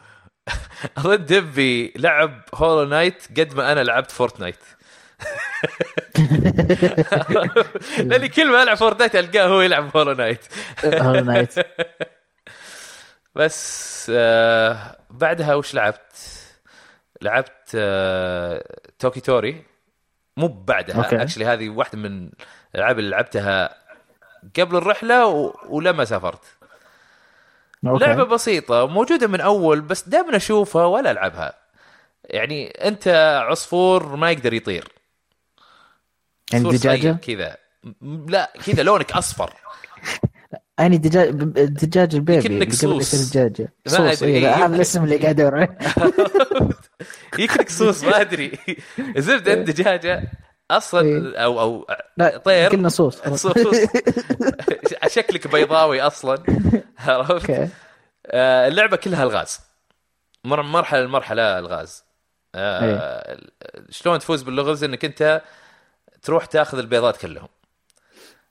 [0.98, 4.56] أظن دبي لعب هولو نايت قد ما أنا لعبت فورتنايت
[8.08, 10.44] لاني كل ما ألعب فورتنايت ألقاه هو يلعب هولو نايت
[10.84, 11.54] هولو نايت
[13.34, 16.16] بس آه بعدها وش لعبت؟
[17.22, 19.64] لعبت آه توكي توري
[20.36, 21.22] مو بعدها.
[21.22, 22.30] actually هذه واحدة من
[22.74, 23.74] الألعاب اللي لعبتها
[24.60, 25.54] قبل الرحلة و...
[25.68, 26.44] ولما سافرت
[27.86, 28.04] okay.
[28.04, 31.54] لعبة بسيطة موجودة من أول بس دائما أشوفها ولا ألعبها
[32.24, 33.08] يعني أنت
[33.48, 34.88] عصفور ما يقدر يطير
[36.52, 37.56] يعني عصفور صغير دجاجه كذا.
[38.28, 39.52] لا كذا لونك أصفر.
[40.78, 41.28] يعني دجاج
[41.58, 43.14] الدجاج ال baby قبل صوص.
[43.14, 44.76] دجاجه صوص إيه، إيه، هذا.
[44.76, 45.78] الاسم اللي قاعد ادور عليه
[47.38, 48.52] يكرك صوص ما أدري.
[49.16, 50.32] الزبده انت دجاجة
[50.70, 52.70] أصلا أو أو لا طير.
[52.70, 53.22] قلنا صوص.
[53.28, 53.56] صوص.
[55.06, 56.38] شكلك بيضاوي أصلا.
[56.98, 57.68] عرفت؟
[58.26, 59.60] آه، اللعبة كلها الغاز.
[60.44, 62.04] مر- مرحلة لمرحلة الغاز.
[62.54, 63.40] آه،
[63.90, 65.42] شلون تفوز باللغز؟ إنك أنت
[66.26, 67.48] تروح تاخذ البيضات كلهم.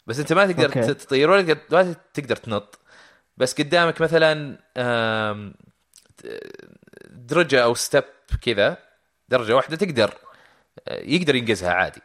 [0.07, 0.93] بس انت ما تقدر okay.
[0.93, 1.53] تطير ولا
[2.13, 2.79] تقدر- تنط.
[3.38, 4.57] بس قدامك مثلا
[7.09, 8.03] درجة أو step
[8.41, 8.77] كذا
[9.29, 10.13] درجة واحدة تقدر
[10.88, 12.01] آه، يقدر ينقزها عادي.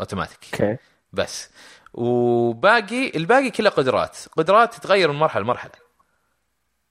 [0.00, 0.76] automatic okay.
[1.12, 1.50] بس.
[1.94, 4.16] وباقي الباقي كله قدرات.
[4.36, 5.72] قدرات تتغير من مرحلة لمرحلة.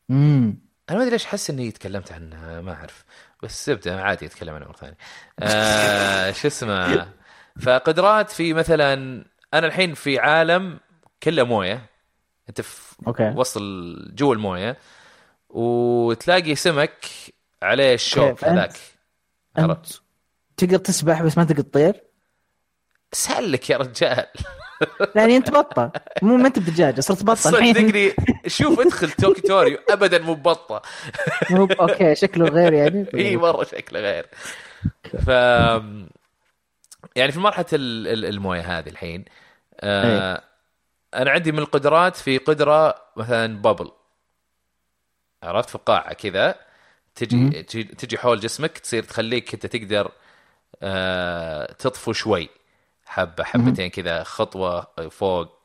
[0.10, 0.58] امم
[0.90, 3.06] أنا ما أدري ليش أحس إني تكلمت عنها ما أعرف.
[3.44, 4.98] بس زبده عادي أتكلم عنها مرة ثانية.
[5.40, 7.12] آه شو اسمه؟
[7.62, 8.94] فقدرات في مثلا
[9.54, 10.80] أنا الحين في عالم
[11.24, 11.86] كله موية.
[12.50, 13.34] أنت في okay.
[13.36, 14.78] وسط ال- جوا المويه
[15.50, 17.06] وتلاقي سمك
[17.64, 18.70] عليه الشوك هذاك.
[19.58, 20.02] أنت عرفت؟
[20.58, 22.04] تقدر تسبح بس ما تقدر تطير؟
[23.12, 24.26] سهلك يا رجال.
[25.16, 25.92] يعني أنت بطة.
[26.22, 28.14] مو ما أنت بدجاجة صرت بطة صدقني
[28.48, 29.78] شوف ادخل Toki Tori.
[29.90, 30.82] ابدا مو ببطة.
[31.52, 33.06] مو okay شكله غير يعني.
[33.14, 34.28] إي مرة شكله غير.
[35.26, 35.30] ف
[37.16, 39.26] يعني في مرحلة ال- ال- الموية هذه الحين
[39.80, 40.44] آه
[41.14, 43.92] أنا عندي من القدرات في قدرة مثلا بابل
[45.44, 46.56] عرفت؟ في قاعة كذا
[47.16, 47.64] تجي.
[47.64, 50.12] تجي, حول جسمك تصير تخليك أنت تقدر
[50.82, 52.50] آه تطفو شوي.
[53.06, 55.62] حبة حبتين كذا خطوة فوق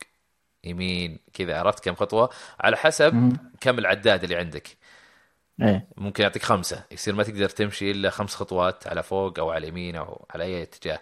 [0.63, 3.37] يمين كذا عرفت كم خطوة؟ على حسب مم.
[3.61, 4.77] كم العداد اللي عندك.
[5.61, 5.87] إيه.
[5.97, 6.83] ممكن يعطيك خمسة.
[6.91, 10.63] يصير ما تقدر تمشي إلا خمس خطوات على فوق أو على اليمين أو على أي
[10.63, 10.99] اتجاه.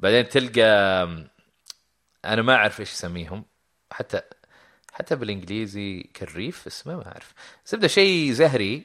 [0.00, 0.62] بعدين تلقى
[2.24, 3.44] أنا ما أعرف إيش يسميهم.
[3.92, 4.22] حتى
[4.92, 7.34] حتى بالإنجليزي كالريف اسمه ما أعرف.
[7.66, 8.82] زبدة شيء زهري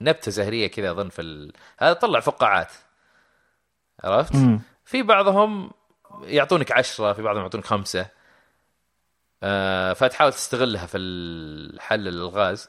[0.00, 1.52] نبتة زهرية كذا أظن في ال...
[1.78, 2.72] هذا طلع فقاعات.
[4.04, 4.60] عرفت؟ مم.
[4.84, 5.70] في بعضهم
[6.22, 8.06] يعطونك عشرة في بعضهم يعطونك خمسة.
[9.42, 12.68] آه فتحاول تستغلها في الحل الغاز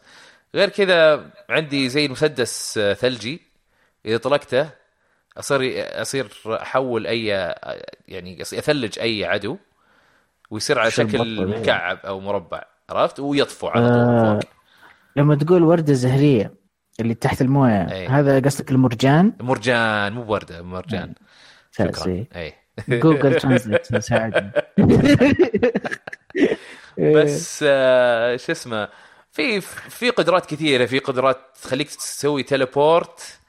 [0.55, 3.41] غير كذا عندي زي مسدس آه، ثلجي.
[4.05, 4.69] إذا طلقته
[5.37, 5.61] أصير
[6.01, 7.25] أصير أحول أي
[8.07, 9.57] يعني أثلج أي عدو
[10.51, 11.59] ويصير على شكل بطل، إيه.
[11.59, 14.51] مكعب أو مربع عرفت؟ ويطفو على طول آه فوق.
[15.15, 16.53] لما تقول وردة زهرية
[16.99, 18.19] اللي تحت الموية إيه.
[18.19, 21.13] هذا قصدك المرجان؟ مرجان مو بورده مرجان.
[21.71, 21.91] شكرا.
[21.91, 22.53] ساسي اي
[22.89, 24.51] جوجل ترانزليت ساعدني.
[27.15, 28.89] بس آه شو اسمه
[29.31, 33.39] في في قدرات كثيرة في قدرات تخليك تسوي تليبورت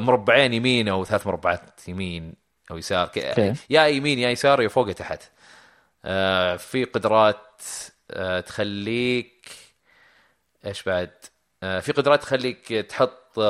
[0.00, 2.34] مربعين يمين أو ثلاث مربعات يمين
[2.70, 3.10] أو يسار.
[3.70, 5.22] يا يمين يا يسار يا فوق يا تحت.
[6.04, 7.62] آه، في قدرات
[8.10, 9.50] آه، تخليك
[10.66, 11.10] إيش بعد؟
[11.62, 13.40] آه، في قدرات تخليك تحط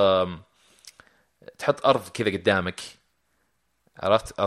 [1.59, 2.81] تحط أرض كذا قدامك.
[4.01, 4.41] عرفت؟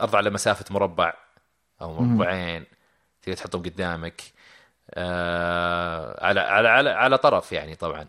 [0.00, 1.14] أرض على مسافة مربع
[1.80, 2.64] أو مربعين
[3.22, 4.22] تقدر تحطهم قدامك.
[4.94, 8.06] آه على على على على طرف يعني طبعا.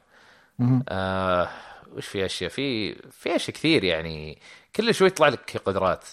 [0.90, 1.50] آه
[1.94, 4.42] وش في أشياء؟ في في أشياء كثير يعني
[4.76, 6.06] كل شوي يطلع لك قدرات.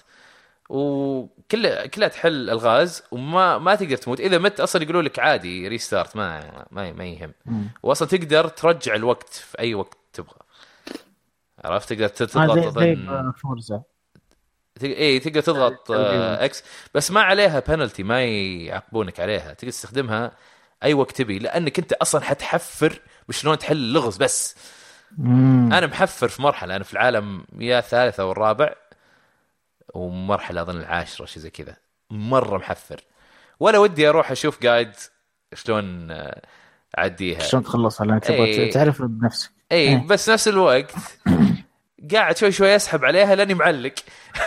[0.69, 4.21] وكل كلها تحل الغاز وما ما تقدر تموت.
[4.21, 7.35] إذا مت أصلا يقولوا لك عادي ريستارت ما ما ما يهم.
[7.83, 10.39] واصلا تقدر ترجع الوقت في أي وقت تبغى.
[11.65, 12.79] عرفت؟ تقدر تضغط
[13.43, 13.83] Forza.
[14.83, 19.55] اي تقدر تضغط X بس ما عليها بنالتي ما يعاقبونك عليها.
[19.55, 20.33] تقدر تستخدمها
[20.83, 24.57] أي وقت تبي لأنك أنت أصلا حتحفر بشلون تحل اللغز بس.
[25.19, 25.73] مم.
[25.73, 28.75] أنا محفر في مرحلة أنا في العالم يا الثالث أو الرابع
[29.95, 31.77] ومرحلة أظن العاشرة شيء زي كذا.
[32.11, 33.01] مرة محفر.
[33.61, 34.91] ولا ودي أروح أشوف guide
[35.55, 36.43] شلون آه،
[36.99, 37.39] أعديها.
[37.39, 38.71] شلون تخلصها؟ لأنك تبغى إيه.
[38.71, 39.51] تعرف بنفسك.
[39.73, 40.07] اي إيه.
[40.07, 40.93] بس نفس الوقت
[42.13, 43.95] قاعد شوي شوي أسحب عليها لأني معلق.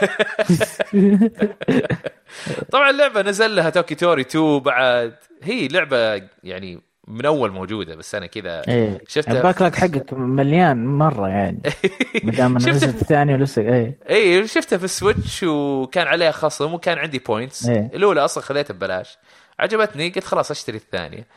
[2.71, 5.15] طبعا اللعبة نزل لها Toki Tori 2 بعد.
[5.43, 9.01] هي لعبة يعني من أول موجودة بس أنا كذا إيه.
[9.07, 11.61] شفتها ال backlog حقك مليان مرة يعني.
[12.23, 13.97] ما دام شفت- نزلت الثانية ولسه إيه.
[14.09, 17.91] اي شفتها في ال Switch وكان عليها خصم وكان عندي points إيه.
[17.93, 19.17] الأولى أصلا خذيتها ببلاش.
[19.59, 21.27] عجبتني قلت خلاص أشتري الثانية.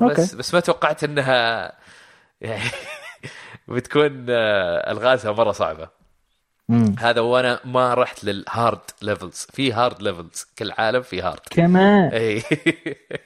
[0.00, 0.36] بس okay.
[0.36, 1.72] بس ما توقعت إنها
[2.40, 2.70] يعني
[3.68, 5.97] بتكون آه، ألغازها مرة صعبة.
[6.68, 6.94] مم.
[6.98, 12.10] هذا وأنا ما رحت لل hard levels في hard levels كل عالم في hard كمان؟
[12.14, 12.42] اي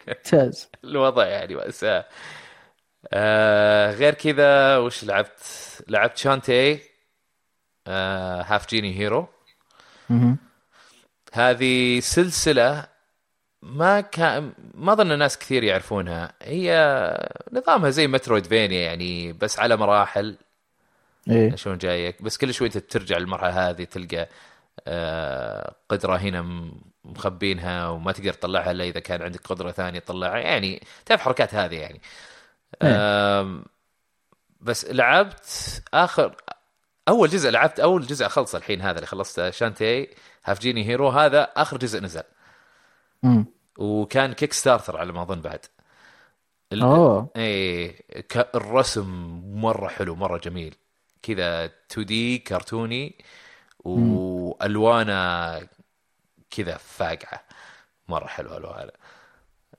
[0.08, 0.68] ممتاز.
[0.84, 2.04] الوضع يعني مأساة
[3.12, 5.38] آه غير كذا وش لعبت؟
[5.88, 6.80] لعبت Shantae
[7.86, 9.28] آه Half-Genie Hero.
[11.32, 12.86] هذه سلسلة
[13.62, 16.32] ما كان ما أظن ناس كثير يعرفونها.
[16.42, 16.72] هي
[17.52, 20.36] نظامها زي مترويد فينيا يعني بس على مراحل.
[21.30, 21.56] إيه.
[21.56, 22.22] شلون جايك.
[22.22, 24.28] بس كل شوي انت ترجع للمرحلة هذه تلقى
[24.86, 26.70] آه، قدرة هنا
[27.04, 30.38] مخبينها وما تقدر تطلعها إلا إذا كان عندك قدرة ثانية تطلعها.
[30.38, 32.00] يعني تعرف حركات هذه يعني.
[32.82, 33.64] آم،
[34.60, 36.36] بس لعبت آخر
[37.08, 40.08] أول جزء لعبت أول جزء اخلص الحين هذا اللي خلصته شانتي
[40.44, 42.22] Half-Genie Hero هذا آخر جزء نزل.
[43.22, 43.46] مم.
[43.78, 45.60] وكان Kickstarter على ما أظن بعد.
[46.72, 47.30] أوه.
[47.36, 49.06] إيه ك- الرسم
[49.54, 50.74] مرة حلو مرة جميل.
[51.22, 53.24] كذا 2D كرتوني
[53.84, 55.68] وألوانه
[56.50, 57.44] كذا فاقعة.
[58.08, 58.92] مرة حلو ألوانه.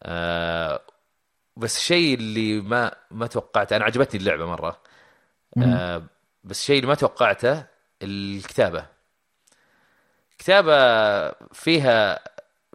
[0.04, 0.82] آه
[1.58, 4.82] بس الشيء اللي ما ما توقعته أنا عجبتني اللعبة مرة.
[5.58, 6.04] آه
[6.44, 7.66] بس الشيء اللي ما توقعته
[8.02, 8.86] الكتابة.
[10.38, 10.74] كتابة
[11.54, 12.20] فيها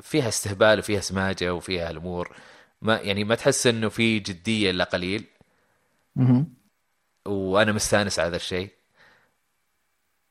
[0.03, 2.37] فيها استهبال وفيها سماجة وفيها الأمور.
[2.83, 5.25] ما يعني ما تحس إنه في جدية إلا قليل.
[7.27, 8.71] وأنا مستأنس على هذا الشيء.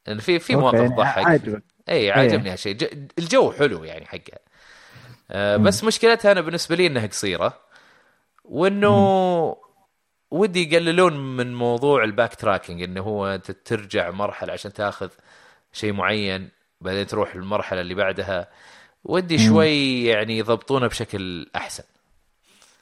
[0.08, 3.08] لأن في في مواقف تضحك عاجبك إي عاجبني هالشيء.
[3.20, 4.40] الجو حلو يعني حقها
[5.32, 7.60] آه بس مشكلتها أنا بالنسبة لي إنها قصيرة
[8.44, 9.58] وإنه
[10.32, 15.10] ودي يقللون من موضوع ال backtracking إنه هو انت ترجع مرحلة عشان تاخذ
[15.74, 16.50] شيء معين
[16.82, 18.50] بعدين تروح المرحله اللي بعدها.
[19.04, 21.84] ودي شوي يعني يضبطونه بشكل أحسن.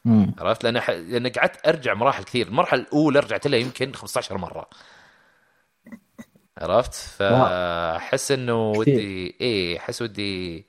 [0.05, 0.35] مم.
[0.39, 0.89] عرفت؟ لأن ح...
[0.89, 2.47] لأن قعدت أرجع مراحل كثير.
[2.47, 4.69] المرحلة الأولى رجعت لها يمكن 15 مرة.
[6.57, 8.71] عرفت؟ فأحس إنه.
[8.71, 10.65] ودي إيه أحس ودي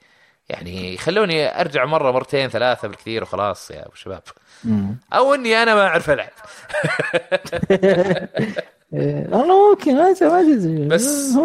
[0.49, 4.23] يعني يخلوني أرجع مرة مرتين ثلاثة بالكثير وخلاص يا أبو شباب.
[5.13, 6.31] أو إني أنا ما أعرف ألعب.
[8.93, 10.11] والله ممكن ما
[10.89, 11.37] بس-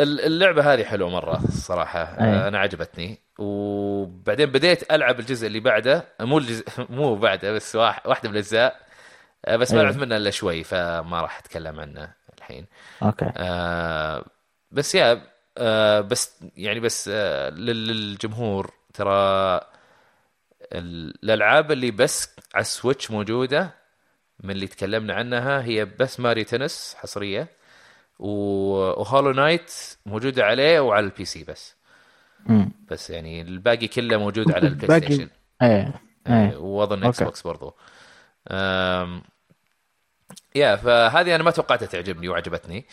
[0.00, 2.02] اللعبة هذه حلوة مرة الصراحه.
[2.48, 3.23] أنا عجبتني.
[3.38, 6.08] وبعدين بديت ألعب الجزء اللي بعده.
[6.20, 8.80] مو الجزء مو بعده بس واحد واحدة من الأجزاء.
[9.48, 9.84] بس ما أي.
[9.84, 12.66] لعبت منه إلا شوي فما راح أتكلم عنه الحين.
[13.02, 13.32] أوكي.
[13.36, 14.24] آه
[14.70, 15.22] بس yeah
[15.58, 19.60] آه بس يعني بس آه لل- للجمهور ترى
[20.72, 23.70] ال- الألعاب اللي بس على ال Switch موجودة
[24.40, 27.48] من اللي تكلمنا عنها هي بس Mario Tennis حصرية
[28.18, 29.72] و Hollow Knight
[30.06, 31.74] موجودة عليه وعلى ال PC بس.
[32.46, 32.70] مم.
[32.90, 35.28] بس يعني الباقي كله موجود على ال PlayStation
[35.62, 35.92] إيه
[36.26, 36.56] إيه.
[36.56, 37.74] واظن Xbox برضو.
[38.50, 39.22] أم...
[40.54, 42.86] yeah فهذه أنا ما توقعتها تعجبني وعجبتني.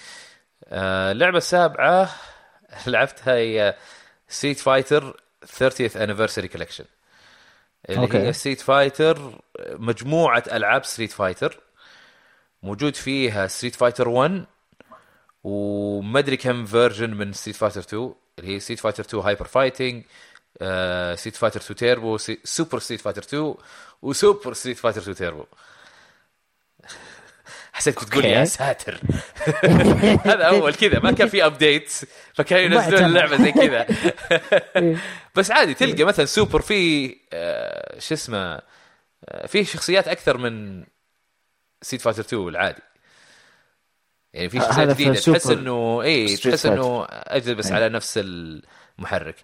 [0.67, 2.09] أه، اللعبة السابعة
[2.87, 3.75] لعبتها هي
[4.27, 6.85] Street Fighter 30th anniversary collection.
[7.89, 8.17] اللي okay.
[8.17, 11.59] هي Street Fighter مجموعة ألعاب Street Fighter
[12.63, 14.45] موجود فيها Street Fighter 1
[15.43, 20.03] وما أدري كم version من Street Fighter 2 اللي هي Street Fighter 2 Hyper Fighting
[21.15, 23.55] Street Fighter 2 Turbo Super Street Fighter 2
[24.01, 25.45] و Super Street Fighter 2 تيربو
[27.73, 28.45] حسيت كنت تقول يا.
[28.45, 28.99] ساتر
[30.25, 31.91] هذا أول كذا ما كان في update
[32.33, 33.03] فكانوا ينزلون.
[33.05, 33.85] اللعبه زي كذا
[34.75, 34.97] إيه.
[35.35, 38.61] بس عادي تلقى مثلا سوبر في آه، شو اسمه
[39.25, 40.83] آه، في شخصيات أكثر من
[41.81, 42.81] Street Fighter 2 العادي
[44.33, 46.65] يعني في شخصيات جديدة تحس إنه اي تحس.
[46.65, 47.75] إنه أجل بس أي.
[47.75, 49.35] على نفس المحرك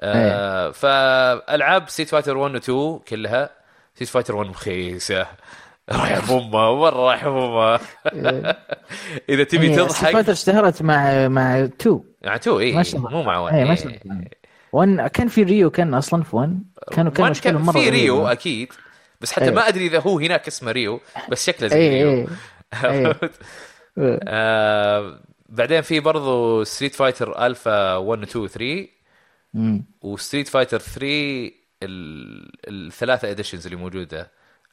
[0.00, 3.50] آه فألعاب ستريت فايتر 1 و 2 كلها
[3.94, 5.26] ستريت فايتر 1 رخيصة
[5.90, 7.74] رايح بومه مرة رايح بومه
[9.30, 12.82] إذا تبي ستريت تضحك فايتر اشتهرت مع مع 2 يعني 2 اي.
[12.94, 13.76] مو مع 1 اي ما إيه.
[13.76, 14.24] شاء الله
[14.72, 16.62] 1 كان في ريو كان أصلا في 1
[16.92, 18.32] كانوا كانوا كان مرة في ريو غريبة.
[18.32, 18.72] أكيد
[19.20, 19.50] بس حتى إيه.
[19.50, 21.00] ما أدري إذا هو هناك اسمه ريو
[21.30, 22.28] بس شكله زي اي ريو
[22.84, 23.16] إيه.
[23.98, 28.88] آه بعدين في برضو Street Fighter Alpha 1 2 و 3
[29.54, 29.84] أمم.
[30.02, 31.50] و Street Fighter 3
[31.82, 34.30] ال- الثلاثه editions اللي موجودة.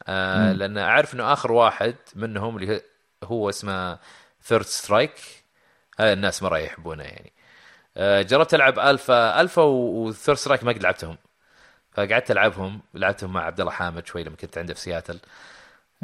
[0.08, 2.82] آه لأن أعرف إنه آخر واحد منهم اللي
[3.24, 4.00] هو اسمه
[4.44, 5.12] Third Strike
[6.00, 7.34] هذا الناس مرة يحبونه يعني.
[7.98, 11.18] آه جربت ألعب Alpha Alpha و Third Strike ما قد لعبتهم.
[11.92, 12.82] فقعدت ألعبهم.
[12.94, 15.20] لعبتهم مع عبد الله حامد شوي لما كنت عنده في سياتل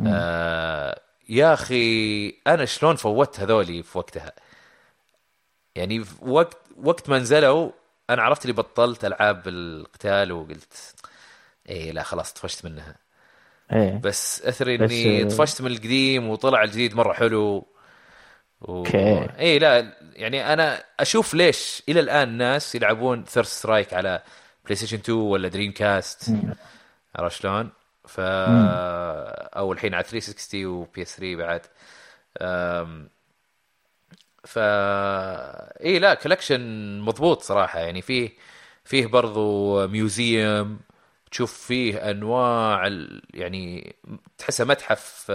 [0.07, 0.99] آه
[1.29, 4.31] يا أخي أنا شلون فوتت هذولي في وقتها
[5.75, 7.71] يعني في وقت وقت ما نزلوا
[8.09, 10.95] أنا عرفت اللي بطلت ألعاب القتال وقلت
[11.69, 12.95] إيه لا خلاص طفشت منها
[13.73, 17.65] إيه بس أثر بس، اني آه، طفشت من القديم وطلع الجديد مرة حلو
[18.61, 18.67] و...
[18.69, 19.27] okay.
[19.39, 24.23] اي لا يعني أنا أشوف ليش إلى الآن ناس يلعبون Third Strike على
[24.65, 26.31] PlayStation 2 ولا Dreamcast.
[27.15, 27.69] عرفت شلون؟
[28.09, 28.19] ف
[29.57, 31.61] أو الحين على 360 و PS 3 بعد.
[34.45, 34.59] ف
[35.85, 36.61] إي ال collection
[36.99, 37.79] مضبوط صراحة.
[37.79, 38.29] يعني فيه
[38.83, 40.79] فيه برضو museum
[41.31, 43.21] تشوف فيه أنواع ال...
[43.33, 43.95] يعني
[44.37, 45.25] تحسه متحف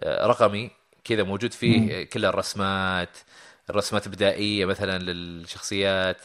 [0.00, 0.70] آه، رقمي
[1.04, 3.18] كذا موجود فيه كل الرسمات
[3.70, 6.20] الرسمات البدائية مثلا للشخصيات.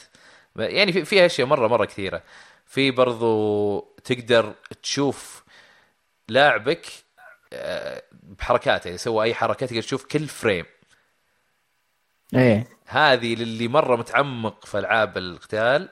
[0.56, 2.24] يعني في فيها أشياء مرة مرة كثيرة.
[2.66, 4.54] في برضو تقدر
[4.84, 5.41] تشوف
[6.30, 6.86] لاعبك
[7.53, 10.66] آه، بحركاته يسوي أي حركة تقدر تشوف كل frame.
[12.36, 12.67] إيه.
[12.86, 15.89] هذه للي مرة متعمق في ألعاب القتال.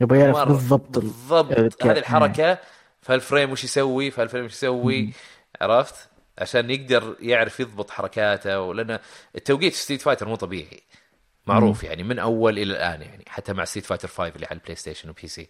[0.00, 2.58] يبغى يعرف بالضبط ال- بالضبط الك- هذه الحركة
[3.02, 5.12] فال frame وش يسوي فال frame وش يسوي
[5.60, 6.08] عرفت؟
[6.38, 8.98] عشان يقدر يعرف يضبط حركاته ولان
[9.36, 10.82] التوقيت في ستريت فايتر مو طبيعي.
[11.46, 14.74] معروف يعني من أول إلى الآن يعني حتى مع ستريت فايتر 5 اللي على البلاي
[14.76, 15.48] ستيشن و PC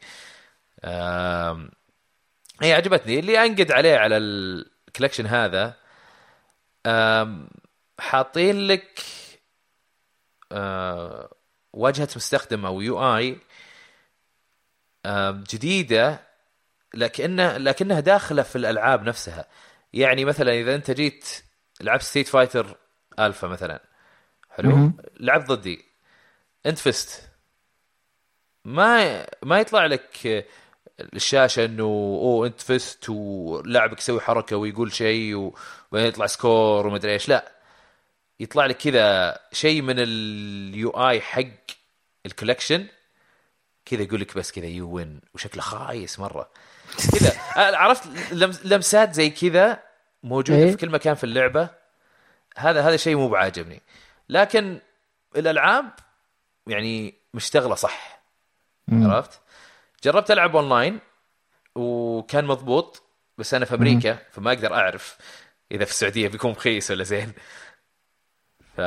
[2.63, 5.77] هي عجبتني اللي أنقد عليه على ال collection هذا
[7.99, 9.01] حاطين لك
[10.53, 11.35] آه،
[11.73, 13.39] واجهه مستخدم أو UI
[15.53, 16.21] جديدة
[16.95, 19.47] لكنها لكنها داخلة في الألعاب نفسها.
[19.93, 21.45] يعني مثلا إذا أنت جيت
[21.81, 22.77] لعبت ستريت فايتر
[23.19, 23.83] الفا مثلا
[24.51, 24.93] حلو.
[25.21, 25.85] لعبت ضدي
[26.67, 27.31] انت فزت
[28.65, 30.47] ما ما يطلع لك
[31.15, 37.13] الشاشة إنه أوه أنت فزت ولاعبك يسوي حركة ويقول شيء وبعدين يطلع score وما أدري
[37.13, 37.29] إيش.
[37.29, 37.53] لا
[38.41, 41.43] يطلع لك كذا شيء من ال UI حق
[42.27, 42.87] ال collection.
[43.85, 46.49] كذا يقول لك بس كذا you win وشكله خايس مرة.
[47.13, 49.83] كذا عرفت لمس- لمسات زي كذا
[50.23, 50.71] موجودة إيه.
[50.71, 51.69] في كل مكان في اللعبة.
[52.57, 53.83] هذا هذا شيء مو بعاجبني.
[54.29, 54.79] لكن
[55.37, 55.91] الألعاب
[56.67, 58.21] يعني مشتغلة صح.
[58.93, 59.41] عرفت؟
[60.03, 60.99] جربت ألعب أونلاين
[61.75, 63.03] وكان مضبوط
[63.39, 65.19] بس أنا في أمريكا فما أقدر أعرف
[65.73, 67.33] إذا في السعودية بيكون رخيص ولا زين.
[68.77, 68.81] ف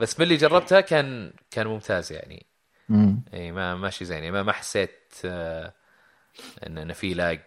[0.00, 2.46] بس من اللي جربتها كان كان ممتاز يعني.
[3.34, 5.72] إي ما ماشي زين يعني ما ما حسيت آه،
[6.66, 7.40] إن انه في lag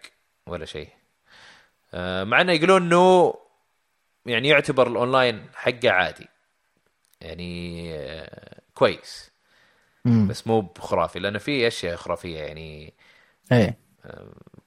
[0.47, 0.89] ولا شيء
[1.93, 3.34] آه، مع إنه يقولون إنه
[4.25, 6.27] يعني يعتبر الأونلاين حقه عادي.
[7.21, 9.32] يعني آه، كويس.
[10.06, 10.28] مم.
[10.28, 12.93] بس مو بخرافي لأنه في أشياء خرافية يعني
[13.51, 13.78] إيه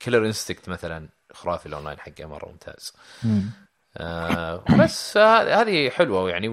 [0.00, 2.92] كيلر انستكت مثلا خرافي الأونلاين حقه مرة ممتاز
[3.24, 3.50] مم.
[3.96, 6.48] آه بس آه، هذه حلوة يعني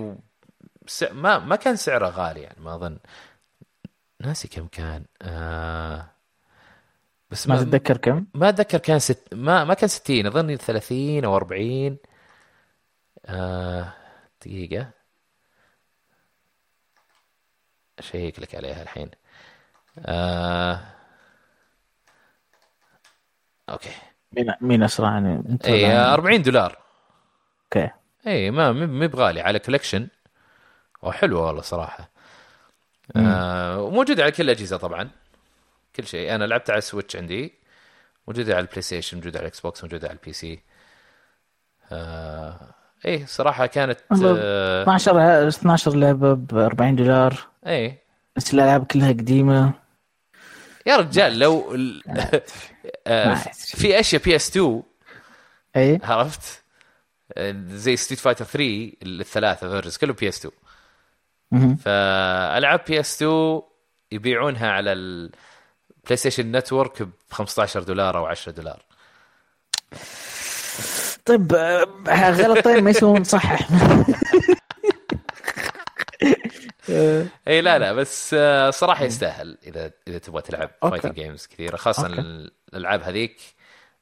[1.12, 2.98] ما ما كان سعره غالي يعني ما أظن
[4.20, 6.10] ناسي كم كان آه
[7.32, 11.26] بس ما ما تتذكر كم؟ ما أتذكر كان ست ما ما كان 60 أظن 30
[11.26, 11.98] أو 40
[13.26, 13.94] آه
[14.42, 14.90] دقيقة
[18.04, 19.12] أشيك لك عليها الحين.
[20.06, 20.80] آه
[23.70, 23.89] أوكي.
[24.32, 26.78] مين مين أسرع يعني؟ أنت اي ولا- 40 دولار.
[27.66, 27.89] Okay.
[28.28, 30.08] اي ما مي بغالي على collection
[31.01, 32.10] وحلوه والله صراحة.
[33.16, 33.82] آه
[34.24, 35.10] على كل الأجهزة طبعا.
[35.95, 36.36] كل شيء.
[36.36, 37.54] أنا لعبت على السويتش عندي.
[38.28, 40.60] موجودة على البلاي ستيشن موجودة على الاكس بوكس موجودة على ال PC
[41.91, 42.76] آه
[43.06, 47.47] إيه صراحة كانت والله آه 12 ع- 12 لعبة ب 40 دولار.
[47.68, 48.04] إيه.
[48.36, 49.74] بس الألعاب كلها قديمة.
[50.86, 52.04] يا رجال لو ال-
[53.08, 53.36] آه.
[53.56, 54.84] في أشياء PS 2
[55.76, 56.64] اي عرفت؟
[57.38, 60.54] آه، زي ستريت فايتر 3 الثلاثة versions كله PS 2
[61.51, 61.76] مهم.
[61.76, 63.62] فألعاب PS 2
[64.12, 68.82] يبيعونها على البلاي ستيشن نتورك ب 15 دولار أو 10 دولار.
[71.26, 71.53] طيب
[72.09, 73.57] غلطين ما يسوون صح
[77.47, 80.69] إي لا لا بس آه، صراحة يستاهل إذا إذا تبغى تلعب.
[80.82, 82.07] fighting games كثيرة خاصة.
[82.07, 83.41] الألعاب هذيك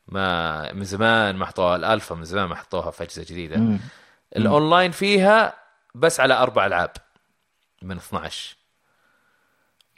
[0.07, 3.79] ما من زمان ما حطوها الألفا من زمان ما حطوها في أجهزة جديدة.
[4.35, 5.53] الأونلاين فيها
[5.95, 6.91] بس على أربع ألعاب
[7.81, 8.55] من 12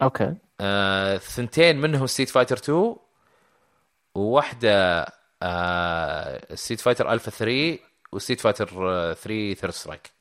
[0.01, 2.95] okay آه، ثنتين منهم ستريت فايتر 2
[4.15, 5.05] وواحدة
[5.43, 7.79] آه، ستريت فايتر الفا 3
[8.11, 9.13] وستريت فايتر 3
[9.53, 10.11] ثيرد سترايك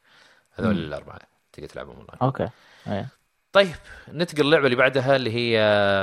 [0.54, 1.18] هذول الأربعة
[1.52, 2.48] تقدر تلعبهم online Okay.
[2.86, 3.08] إيه.
[3.52, 3.68] طيب
[4.12, 5.58] ننتقل اللعبه اللي بعدها اللي هي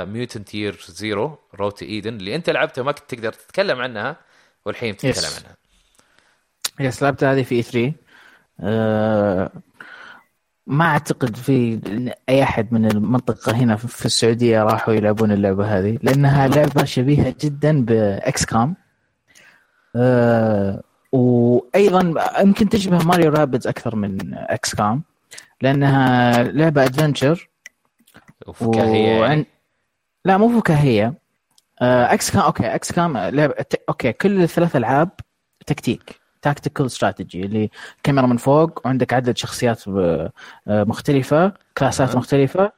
[0.08, 4.16] Mutant Year Zero Road to Eden اللي أنت لعبتها وما كنت تقدر تتكلم عنها
[4.64, 5.36] والحين تتكلم Yes.
[5.44, 5.56] عنها.
[6.80, 7.92] Yes لعبت هذه في 3
[8.60, 9.50] أه
[10.66, 11.80] ما أعتقد في
[12.28, 17.84] أي أحد من المنطقة هنا في السعودية راحوا يلعبون اللعبة هذه لأنها لعبة شبيهة جدا
[17.84, 18.76] ب XCOM
[19.96, 20.82] أه
[21.12, 25.02] وأيضا يمكن تشبه ماريو رابدز أكثر من XCOM
[25.62, 27.48] لأنها لعبة adventure
[28.46, 29.20] وفكاهيه يعني.
[29.20, 29.44] وعن...
[30.24, 31.14] لا مو فكاهية
[31.82, 33.54] آه، XCOM okay XCOM لعبه
[33.88, 35.10] okay كل الثلاث ألعاب
[35.66, 37.70] tactic tactical strategy اللي
[38.02, 40.32] كاميرا من فوق وعندك عدد شخصيات آه،
[40.68, 42.16] مختلفة كلاسات.
[42.16, 42.72] مختلفة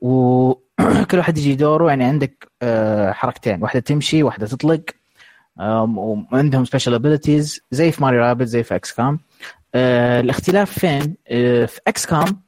[0.00, 4.82] وكل واحد يجي دوره يعني عندك آه، حركتين واحدة تمشي واحدة تطلق
[5.58, 9.20] وعندهم special abilities زي في ماريو رابد زي في XCOM
[9.74, 12.40] آه، الاختلاف فين؟ آه، في XCOM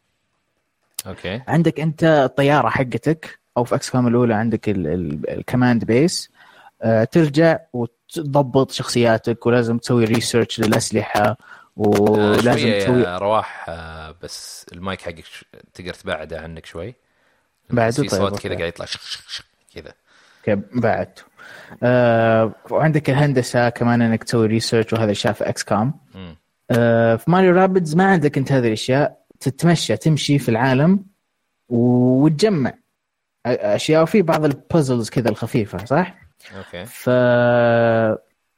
[1.07, 1.42] okay.
[1.48, 6.30] عندك أنت الطيارة حقتك أو في XCOM الأولى عندك ال- ال- ال command base
[6.82, 11.36] آه، ترجع وتضبط شخصياتك ولازم تسوي research للأسلحة آه،
[11.76, 15.24] ولازم شوية تسوي رواح آه، بس المايك حقك
[15.74, 16.94] تقدر تبعده عنك شوي.
[17.70, 18.48] بعده في طيب، صوت okay.
[18.48, 19.44] كذا قاعد يطلع شخ شخ شخ
[19.74, 19.92] كذا.
[20.48, 21.08] okay بعد.
[21.82, 25.94] آه، وعندك الهندسة كمان إنك تسوي research وهذا الاشياء في XCOM.
[26.70, 31.05] آه، في ماريو رابدز ما عندك أنت هذه الأشياء تتمشى تمشي في العالم
[31.68, 32.74] وتجمع
[33.47, 36.14] أشياء وفي بعض ال puzzles كذا الخفيفة صح؟
[36.57, 37.11] okay ف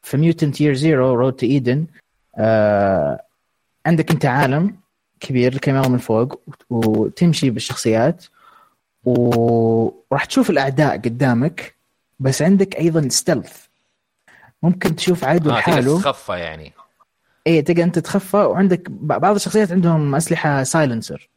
[0.03, 1.87] في Mutant Year Zero Road to Eden
[3.87, 4.77] عندك أنت عالم
[5.21, 8.25] كبير الكاميرا من فوق وتمشي بالشخصيات
[9.05, 11.75] وراح تشوف الأعداء قدامك
[12.23, 13.65] بس عندك أيضا stealth
[14.63, 15.99] ممكن تشوف عدو تقدر لحاله.
[15.99, 16.73] تتخفى يعني.
[17.47, 21.29] اي تقدر أنت تتخفى وعندك بعض الشخصيات عندهم أسلحة silencer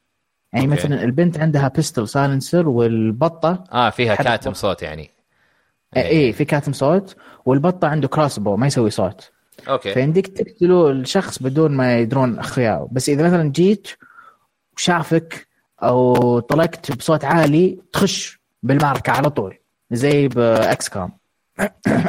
[0.53, 0.77] يعني أوكي.
[0.77, 5.09] مثلا البنت عندها pistol silencer والبطة آه فيها كاتم صوت يعني.
[5.97, 7.15] اي في كاتم صوت
[7.45, 9.31] والبطة عنده crossbow ما يسوي صوت.
[9.67, 9.93] أوكي.
[9.93, 13.87] فيمديك تقتلوا الشخص بدون ما يدرون اخفياءه بس إذا مثلا جيت
[14.77, 15.47] وشافك
[15.83, 19.57] أو طلقت بصوت عالي تخش بالمعركة على طول.
[19.91, 21.11] زي إكس كام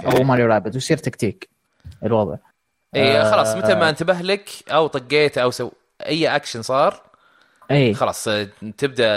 [0.06, 1.48] أو ماريو رابدز ويصير تكتيك
[2.04, 2.36] الوضع.
[2.96, 3.58] إي إيه، خلاص آه.
[3.58, 5.70] متى ما انتبه لك أو طقيت أو سو
[6.06, 7.02] أي اكشن صار
[7.70, 7.94] إي.
[7.94, 8.48] خلاص آه،
[8.78, 9.16] تبدأ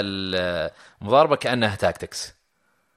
[1.02, 2.34] المضاربة كأنها tactics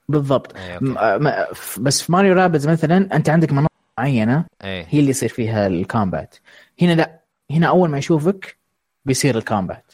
[0.08, 0.54] بالضبط.
[0.80, 4.86] م- ف- بس في ماريو رابدز مثلا أنت عندك مناطق معينة إي.
[4.88, 6.36] هي اللي يصير فيها ال combat
[6.82, 8.56] هنا لا هنا أول ما يشوفك
[9.04, 9.92] بيصير الكومبات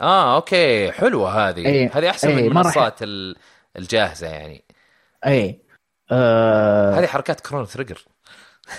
[0.00, 1.66] آه أوكي حلوة هذه.
[1.66, 3.36] إي، هذه أحسن إي، من المنصات ال-
[3.78, 4.64] الجاهزة يعني.
[5.26, 5.60] اي
[6.10, 6.98] آه.
[6.98, 8.04] هذه حركات كرونو تريجر.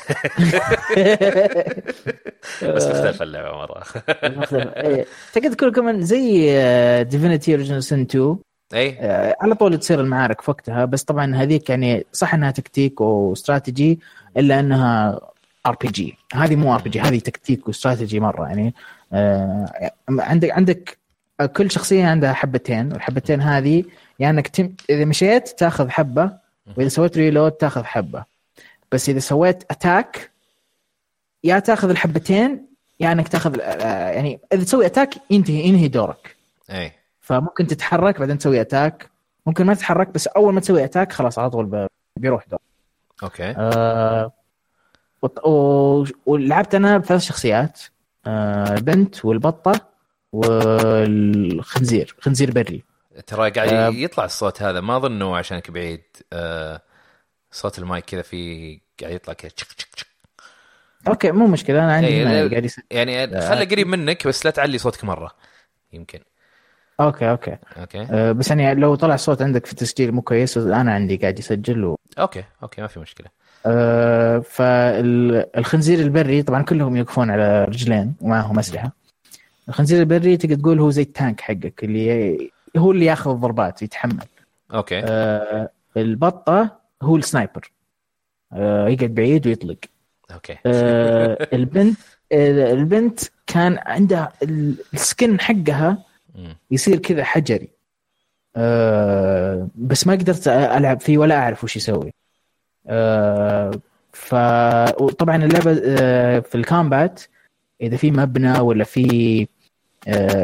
[2.63, 3.83] بس مختلف اللعبة مرة.
[4.23, 4.67] مختلف.
[4.67, 5.05] إيه.
[5.33, 6.53] تقدر تقول كمان زي
[7.03, 8.37] ديفينيتي اوريجينال سين 2
[8.73, 8.97] إي.
[8.99, 13.99] آه، على طول تصير المعارك في وقتها بس طبعا هذيك يعني صح إنها تكتيك واستراتيجي
[14.37, 15.19] إلا إنها
[15.65, 18.73] RPG هذه مو RPG هذه تكتيك واستراتيجي مرة يعني.
[19.13, 20.97] آه، عندك عندك
[21.55, 23.83] كل شخصية عندها حبتين والحبتين هذه
[24.19, 26.37] يعني إنك تم إذا مشيت تاخذ حبة
[26.77, 28.23] وإذا سويت reload تاخذ حبة.
[28.91, 30.31] بس إذا سويت attack
[31.43, 32.65] يا تاخذ الحبتين
[32.99, 36.35] يا إنك تاخذ آه، يعني إذا تسوي attack ينتهي ينهي دورك.
[36.71, 36.91] اي
[37.21, 39.09] فممكن تتحرك بعدين تسوي attack
[39.45, 41.87] ممكن ما تتحرك بس أول ما تسوي attack خلاص على طول
[42.19, 42.59] بيروح دور.
[43.23, 43.53] أوكي.
[43.57, 44.31] آه
[45.45, 47.81] و- ولعبت أنا بثلاث شخصيات.
[48.27, 49.81] آه، البنت والبطة
[50.33, 52.15] والخنزير.
[52.21, 52.83] خنزير بري.
[53.27, 53.89] ترى قاعد آه.
[53.89, 54.81] يطلع الصوت هذا.
[54.81, 56.03] ما اظنه عشانك بعيد.
[56.33, 56.81] آه
[57.51, 60.07] صوت المايك كذا في قاعد يطلع كذا تشك تشك تشك.
[61.07, 61.83] أوكي مو مشكلة.
[61.83, 65.31] أنا عندي إيه، قاعد يعني خله قريب منك بس لا تعلي صوتك مرة
[65.93, 66.19] يمكن.
[66.99, 67.57] أوكي أوكي.
[67.77, 68.07] أوكي.
[68.11, 71.85] آه، بس يعني لو طلع صوت عندك في التسجيل مو كويس أنا عندي قاعد يسجل
[71.85, 71.99] و...
[72.19, 73.27] أوكي أوكي ما في مشكلة.
[73.65, 78.91] آه، فالخنزير البري طبعا كلهم يوقفون على رجلين ومعهم أسلحة.
[79.69, 84.25] الخنزير البري تقدر تقول هو زي ال tank حقك اللي هو اللي ياخذ الضربات يتحمل.
[84.73, 84.99] أوكي.
[85.05, 87.71] آه، البطة هو ال sniper.
[88.53, 89.77] آه، يقعد بعيد ويطلق.
[90.33, 90.57] أوكي.
[90.65, 91.97] آه، البنت
[92.31, 96.03] آه، البنت كان عندها ال- ال skin حقها.
[96.71, 97.69] يصير كذا حجري.
[98.55, 102.13] آه، بس ما قدرت ألعب فيه ولا أعرف وش يسوي.
[102.87, 103.71] آه،
[104.11, 107.21] فطبعا اللعبة آه، في ال combat
[107.81, 109.07] إذا في مبنى ولا في
[109.41, 109.47] آه،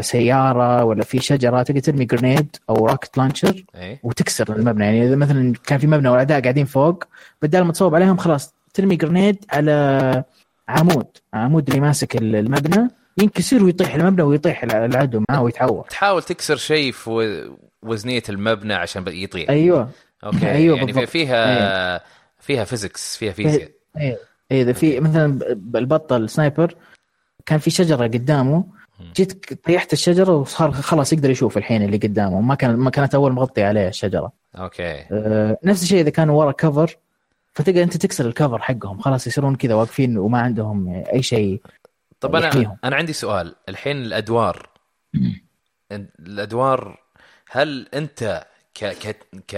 [0.02, 4.86] سيارة ولا في شجرة تقدر ترمي grenade أو rocket launcher اي وتكسر المبنى.
[4.86, 7.04] يعني إذا مثلا كان في مبنى والاعداء قاعدين فوق
[7.42, 10.24] بدال ما تصوب عليهم خلاص ترمي grenade على
[10.70, 11.08] عمود.
[11.34, 12.88] عمود اللي ماسك المبنى
[13.18, 17.50] ينكسر ويطيح المبنى ويطيح العدو معاه ويتعور تحاول تكسر شيء في
[17.84, 19.90] وزنية المبنى عشان يطيح أيوه.
[20.24, 20.52] أوكي.
[20.52, 21.10] أيوة يعني بالضبط.
[21.10, 22.02] فيها
[22.40, 24.18] فيها physics فيها فيزياء إيه
[24.52, 25.40] إيه، إذا في مثلا
[25.76, 26.76] البطه ال sniper
[27.46, 28.64] كان في شجرة قدامه
[29.16, 32.42] جيت طيحت الشجرة وصار خلاص يقدر يشوف الحين اللي قدامه.
[32.42, 34.32] ما كان ما كانت أول مغطي عليه الشجرة.
[34.56, 35.06] أوكي.
[35.12, 36.98] آه، نفس الشيء إذا كانوا ورا cover
[37.54, 39.00] فتقدر أنت تكسر ال cover حقهم.
[39.00, 41.62] خلاص يصيرون كذا واقفين وما عندهم أي شيء
[42.20, 42.78] طب أنا يحميهم.
[42.84, 43.56] أنا عندي سؤال.
[43.70, 44.70] الحين الأدوار.
[46.20, 47.00] الأدوار
[47.52, 49.16] هل أنت ك ك
[49.48, 49.56] ك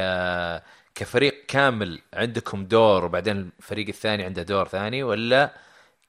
[0.95, 5.53] كفريق كامل عندكم دور وبعدين الفريق الثاني عنده دور ثاني ولا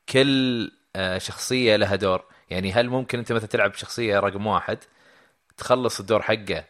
[0.09, 4.79] كل آه، شخصية لها دور؟ يعني هل ممكن أنت مثلا تلعب شخصية رقم واحد
[5.57, 6.65] تخلص الدور حقه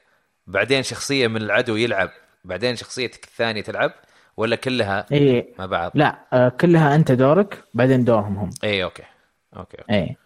[0.46, 2.10] بعدين شخصية من العدو يلعب
[2.44, 3.92] بعدين شخصيتك الثانية تلعب
[4.36, 5.54] ولا كلها إي.
[5.58, 8.50] مع بعض؟ لا آه، كلها أنت دورك بعدين دورهم هم.
[8.64, 9.02] إي أوكي.
[9.56, 10.16] أوكي إي.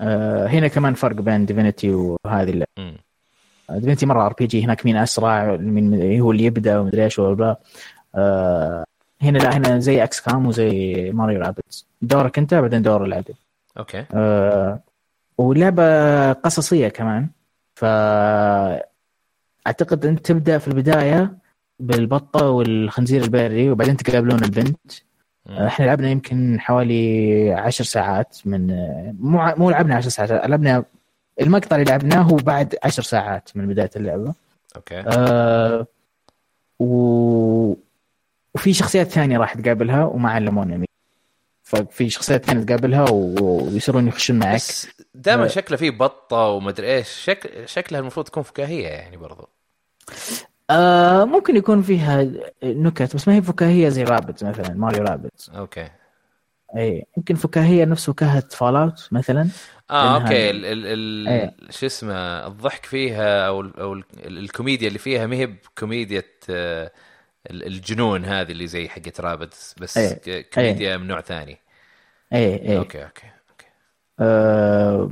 [0.00, 2.96] آه، هنا كمان فرق بين ديفينيتي وهذه امم
[3.70, 7.56] ديفينيتي مرة RPG هناك مين أسرع مين هو اللي يبدأ ومدري إيش ولا
[8.14, 8.84] آه
[9.22, 13.34] هنا لا هنا زي إكس كام وزي ماريو رابدز دورك أنت بعدين دور العدو.
[13.78, 14.04] أوكي.
[14.14, 14.80] آه
[15.38, 17.28] ولعبة قصصية كمان.
[17.74, 17.84] ف
[19.66, 21.38] اعتقد أنت تبدأ في البداية
[21.80, 24.92] بالبطة والخنزير البري وبعدين تقابلون البنت.
[25.50, 28.66] إحنا لعبنا يمكن حوالي عشر ساعات من
[29.20, 30.84] مو مو لعبنا عشر ساعات لعبنا
[31.40, 34.34] المقطع اللي لعبناه هو بعد عشر ساعات من بداية اللعبة.
[34.76, 35.00] أوكي.
[35.06, 35.86] آه
[36.78, 37.74] و...
[38.54, 40.86] وفي شخصيات ثانية راح تقابلها وما علمونا مين
[41.64, 43.10] ففي شخصيات ثانية تقابلها.
[43.10, 45.48] ويصيرون يخشون معك بس دائما.
[45.48, 47.62] شكله فيه بطة ومدري إيش شك...
[47.66, 49.48] شكلها المفروض تكون فكاهية يعني برضو
[50.70, 52.28] آه ممكن يكون فيها
[52.62, 55.88] نكت بس ما هي فكاهية زي رابدز مثلا ماريو رابدز أوكي
[56.76, 59.48] اي يمكن فكاهية نفس فكاهه فال اوت مثلا
[59.90, 61.56] آه أوكي ال ال ال إيه.
[61.70, 62.14] شو اسمه
[62.46, 66.92] الضحك فيها أو ال- أو ال- الكوميديا اللي فيها ما هي بكوميديا آه،
[67.50, 70.12] الجنون هذه اللي زي حقت رابدز بس إيه.
[70.14, 71.58] ك- كوميديا من نوع ثاني.
[72.32, 73.66] اي اي أوكي أوكي أوكي.
[74.20, 75.10] آه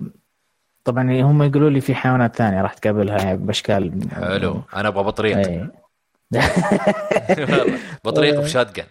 [0.84, 4.62] طبعا هم يقولوا لي في حيوانات ثانية راح تقابلها يعني باشكال حلو.
[4.74, 5.36] أنا أبغى بطريق.
[6.32, 8.84] والله، بطريق بشات جن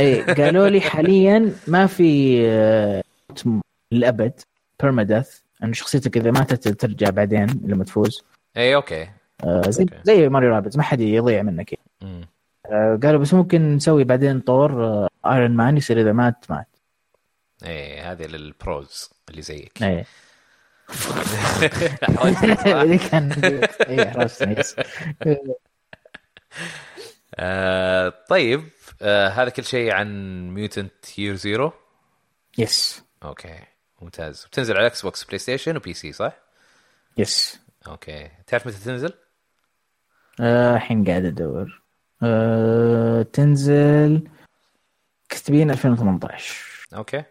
[0.00, 2.42] اي قالوا لي حاليا ما في
[3.92, 4.40] للابد
[4.82, 8.24] بيرمادث انه شخصيتك إذا ماتت ترجع بعدين لما تفوز.
[8.56, 9.08] اي أوكي.
[9.44, 9.96] آه، زي أوكي.
[10.04, 11.78] زي ماريو رابتس ما حد يضيع منك.
[12.02, 12.26] مم.
[12.66, 16.66] آه، قالوا بس ممكن نسوي بعدين طور آه، ايرون مان يصير إذا مات مات.
[17.64, 19.82] اي هذه لل pros اللي زيك.
[19.82, 20.04] اي
[22.16, 23.30] حاولت صح؟ اللي كان
[24.58, 24.76] yes.
[27.34, 28.68] آه طيب
[29.02, 30.08] آه هذا كل شيء عن
[30.48, 31.72] ميوتنت يير زيرو
[32.58, 33.58] yes أوكي
[34.02, 34.44] ممتاز.
[34.44, 36.32] بتنزل على إكس بوكس بلاي ستيشن و PC صح؟
[37.16, 38.30] yes أوكي.
[38.46, 39.12] تعرف متى تنزل؟
[40.40, 41.81] آه، الحين قاعد أدور.
[42.22, 44.28] آه، تنزل
[45.28, 47.22] كاتبين 2018 okay.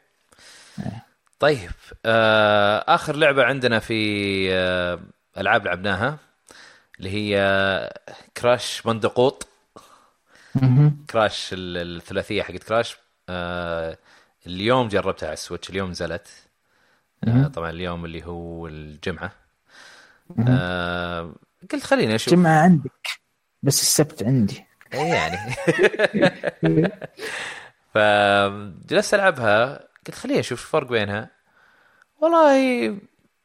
[1.39, 1.71] طيب
[2.05, 4.99] آه آخر لعبة عندنا في آه
[5.37, 6.17] ألعاب لعبناها
[6.99, 7.93] اللي هي
[8.37, 9.47] Crash Bandicoot.
[11.09, 12.97] Crash ال- الثلاثية حقت Crash
[13.29, 13.97] آه
[14.47, 16.27] اليوم جربتها على ال Switch اليوم نزلت.
[17.27, 17.47] آه.
[17.47, 19.31] طبعا اليوم اللي هو الجمعة.
[20.47, 21.35] آه
[21.71, 22.33] قلت خليني أشوف.
[22.33, 23.07] جمعة عندك
[23.63, 24.65] بس السبت عندي.
[24.93, 25.37] إيه يعني
[27.93, 31.29] فجلست ألعبها قلت خليني أشوف الفرق بينها
[32.21, 32.95] والله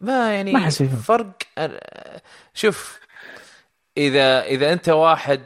[0.00, 1.32] ما يعني ما في فرق.
[2.54, 3.00] شوف
[3.96, 5.40] إذا إذا أنت واحد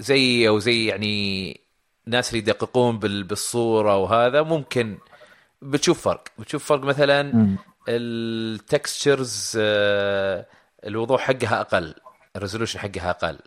[0.00, 1.60] زي أو زي يعني
[2.06, 4.98] ناس اللي يدققون بال- بالصورة وهذا ممكن
[5.62, 7.56] بتشوف فرق بتشوف فرق مثلا.
[7.88, 9.52] التكستشرز
[10.84, 11.94] الوضوح حقها أقل
[12.36, 13.38] ال resolution حقها أقل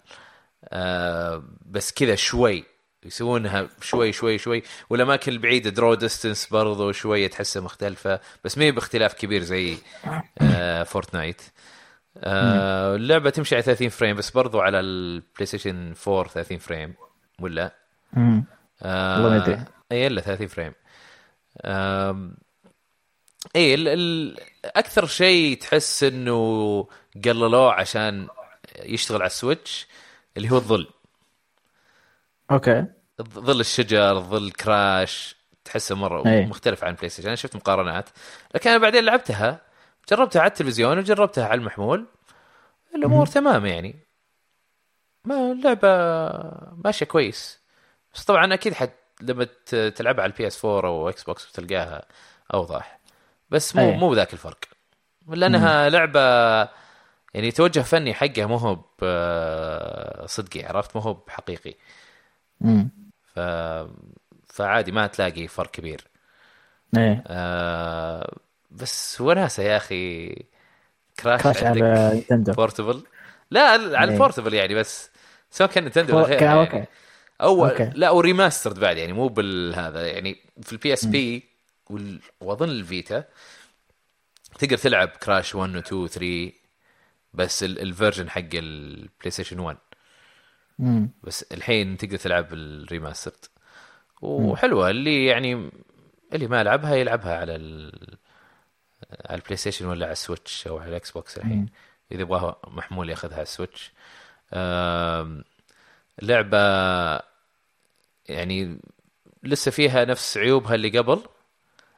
[0.70, 2.64] آه، بس كذا شوي
[3.03, 4.64] يسوونها شوي شوي شوي.
[4.89, 9.78] والأماكن البعيدة draw distance برضو شوية تحسها مختلفة بس ما باختلاف كبير زي
[10.41, 11.41] آه، Fortnite
[12.18, 16.93] آه، اللعبة تمشي على 30 frame بس برضو على ال PlayStation 4 30 frame
[17.39, 17.76] ولا؟
[18.14, 18.45] مم.
[18.82, 19.66] آه.
[19.91, 20.74] إي إلا 30 frame
[23.55, 26.88] إي ال ال أكثر شيء تحس إنه
[27.26, 28.28] قللوه عشان
[28.84, 29.88] يشتغل على ال Switch
[30.38, 30.88] اللي هو الظل.
[32.51, 32.86] okay.
[33.21, 36.45] ظل الشجر ظل Crash تحسه مرة إيه.
[36.45, 38.09] مختلف عن PlayStation أنا شفت مقارنات.
[38.55, 39.61] لكن أنا بعدين لعبتها.
[40.09, 42.05] جربتها على التلفزيون وجربتها على المحمول.
[42.95, 43.99] الأمور تمام يعني.
[45.25, 45.88] ما اللعبة
[46.86, 47.59] ماشية كويس.
[48.13, 49.47] بس طبعا أكيد حت لما
[49.89, 52.05] تلعبها على ال PS 4 أو Xbox بتلقاها
[52.53, 52.99] أوضح.
[53.49, 53.97] بس مو أي.
[53.97, 54.57] مو بذاك الفرق.
[55.27, 56.63] لأنها لعبة
[57.34, 61.75] يعني توجه فني حقها مو هو ب- صدقي عرفت مو هو بحقيقي
[62.61, 62.89] مم.
[63.36, 63.39] ف...
[64.47, 66.07] فعادي ما تلاقي فرق كبير
[66.97, 68.38] إيه آه...
[68.71, 70.36] بس وناسه يا أخي
[71.19, 73.03] Crash, Crash على Nintendo portable
[73.51, 74.03] لا على إيه.
[74.03, 75.11] ال portable يعني بس
[75.51, 76.74] سواء كان Nintendo ولا okay.
[76.73, 76.88] يعني.
[77.41, 77.91] أو okay.
[77.95, 81.51] لا و remastered بعد يعني مو بالهذا يعني في ال PSP.
[82.41, 83.24] وأظن ال Vita
[84.59, 86.51] تقدر تلعب Crash 1 و 2 و 3
[87.34, 89.77] بس ال- ال version حق ال PlayStation 1
[90.79, 91.09] مم.
[91.23, 93.45] بس الحين تقدر تلعب ال remastered.
[94.21, 95.69] وحلوة اللي يعني
[96.34, 97.91] اللي ما لعبها يلعبها على ال...
[99.25, 101.69] على ال PlayStation ولا على ال Switch أو على ال Xbox الحين
[102.11, 103.91] إذا يبغاها محمول ياخذها على ال Switch
[106.21, 106.57] لعبة
[108.29, 108.79] يعني
[109.43, 111.21] لسه فيها نفس عيوبها اللي قبل.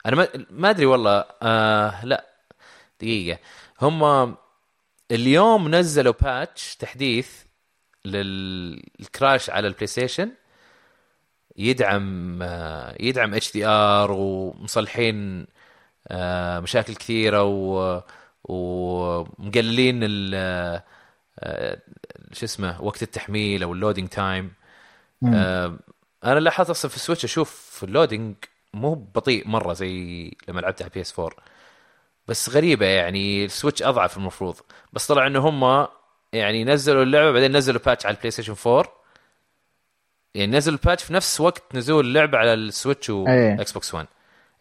[0.05, 1.25] أنا ما ما أدري والله.
[1.41, 2.25] آه لا
[3.01, 3.39] دقيقة.
[3.81, 4.36] هم
[5.12, 7.43] اليوم نزلوا patch تحديث
[8.05, 10.32] لل Crash على ال PlayStation
[11.58, 15.47] يدعم آه، يدعم HDR ومصلحين
[16.08, 18.01] آه، مشاكل كثيرة و
[18.43, 20.36] ومقللين ال
[21.39, 21.82] آه،
[22.32, 24.53] شو اسمه وقت التحميل أو ال loading time
[26.24, 28.36] أنا لاحظت أصلا في ال Switch أشوف ال loading
[28.74, 31.36] مو بطيء مرة زي لما لعبت على PS 4
[32.28, 34.55] بس غريبة يعني ال Switch أضعف المفروض.
[34.93, 35.88] بس طلع إنه هم
[36.34, 38.93] يعني نزلوا اللعبة بعدين نزلوا patch على ال PlayStation 4
[40.36, 43.09] يعني نزلوا ال patch في نفس وقت نزول اللعبة على ال Switch.
[43.09, 44.07] و Xbox One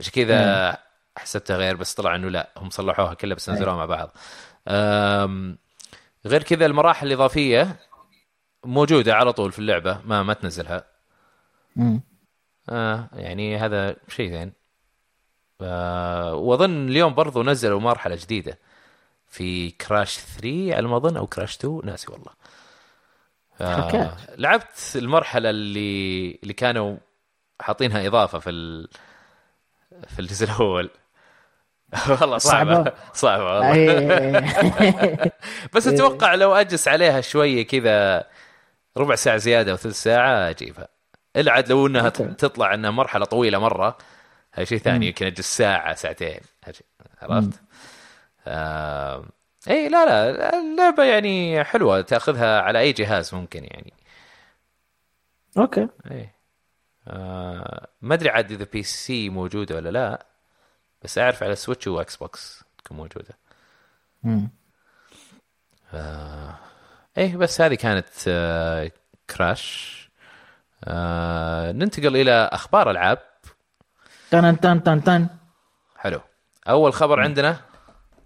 [0.00, 0.78] عشان كذا
[1.16, 4.16] حسبتها غير بس طلع إنه لا هم صلحوها كلها بس نزلوها مع بعض.
[4.68, 5.58] أم،
[6.26, 7.76] غير كذا المراحل الإضافية
[8.64, 10.84] موجودة على طول في اللعبة ما ما تنزلها.
[11.76, 12.00] مم.
[12.68, 14.52] آه يعني هذا شيء زين.
[15.60, 18.58] واظن اليوم برضو نزلوا مرحلة جديدة
[19.28, 22.32] في كراش 3 على ما أظن أو كراش 2 ناسي والله
[23.60, 24.16] آه.
[24.38, 26.96] لعبت المرحلة اللي اللي كانوا
[27.60, 28.88] حاطينها إضافة في ال...
[30.08, 30.90] في الجزء الأول
[32.20, 35.32] والله صعبة صعبة؟ صعبة والله إيه.
[35.74, 38.24] بس أتوقع لو أجلس عليها شوية كذا
[38.96, 40.88] ربع ساعة زيادة أو ثلث ساعة أجيبها
[41.36, 42.08] إلا عاد لو إنها.
[42.08, 43.98] تطلع إنها مرحلة طويلة مرة
[44.52, 46.40] هذا شيء ثاني يمكن أجلس ساعة ساعتين
[47.22, 47.60] عرفت؟
[48.46, 49.24] آه...
[49.70, 53.92] إي لا لا اللعبة يعني حلوة تأخذها على أي جهاز ممكن يعني.
[55.58, 55.88] okay.
[56.10, 56.30] إي.
[57.08, 57.88] آه...
[58.02, 60.26] ما أدري عاد إذا PC موجودة ولا لا
[61.02, 63.38] بس أعرف على Switch و Xbox تكون موجودة.
[64.22, 64.50] مم.
[67.18, 68.90] إيه بس هذه كانت آه،
[69.30, 69.92] Crash.
[70.84, 73.18] آه، ننتقل إلى أخبار ألعاب.
[74.32, 75.26] تن تن تن تن.
[75.96, 76.20] حلو.
[76.68, 77.56] أول خبر عندنا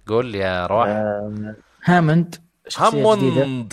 [0.06, 0.88] قول يا رواح.
[0.88, 1.54] آه،
[1.84, 2.34] Hammond
[2.80, 3.72] جديدة Hammond.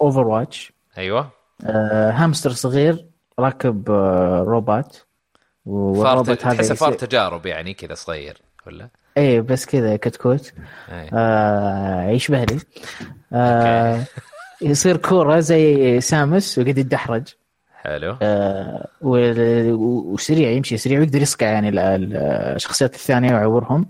[0.00, 1.30] Overwatch أيوه.
[1.64, 3.06] هامستر صغير
[3.38, 5.06] راكب آه، روبوت.
[5.66, 10.52] والروبوت هذا تحسه فأر تجارب يعني كذا صغير ولا؟ إيه بس كذا كتكوت
[10.88, 11.10] أي.
[11.12, 12.58] آه يشبه لي.
[13.32, 14.04] آه
[14.62, 17.28] يصير كورة زي Samus ويقعد يتدحرج
[17.84, 22.16] حلو آه وسريع يمشي سريع ويقدر يصقع يعني ال- ال-
[22.56, 23.86] الشخصيات الثانية ويعورهم.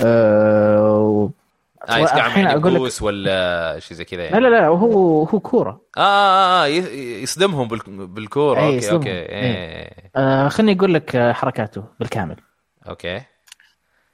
[0.00, 1.30] آه
[1.88, 5.40] آه يسقع الحين يعني boss ولا شيء زي كذا لا يعني لا لا هو هو
[5.40, 6.66] كورة آه آه, آه
[7.22, 8.96] يصدمهم بال- بالكورة إيه، okay يصدمهم.
[8.98, 9.26] okay إيه.
[9.28, 10.10] إيه.
[10.16, 12.36] آه خليني أقول لك آه، حركاته بالكامل
[12.88, 13.20] okay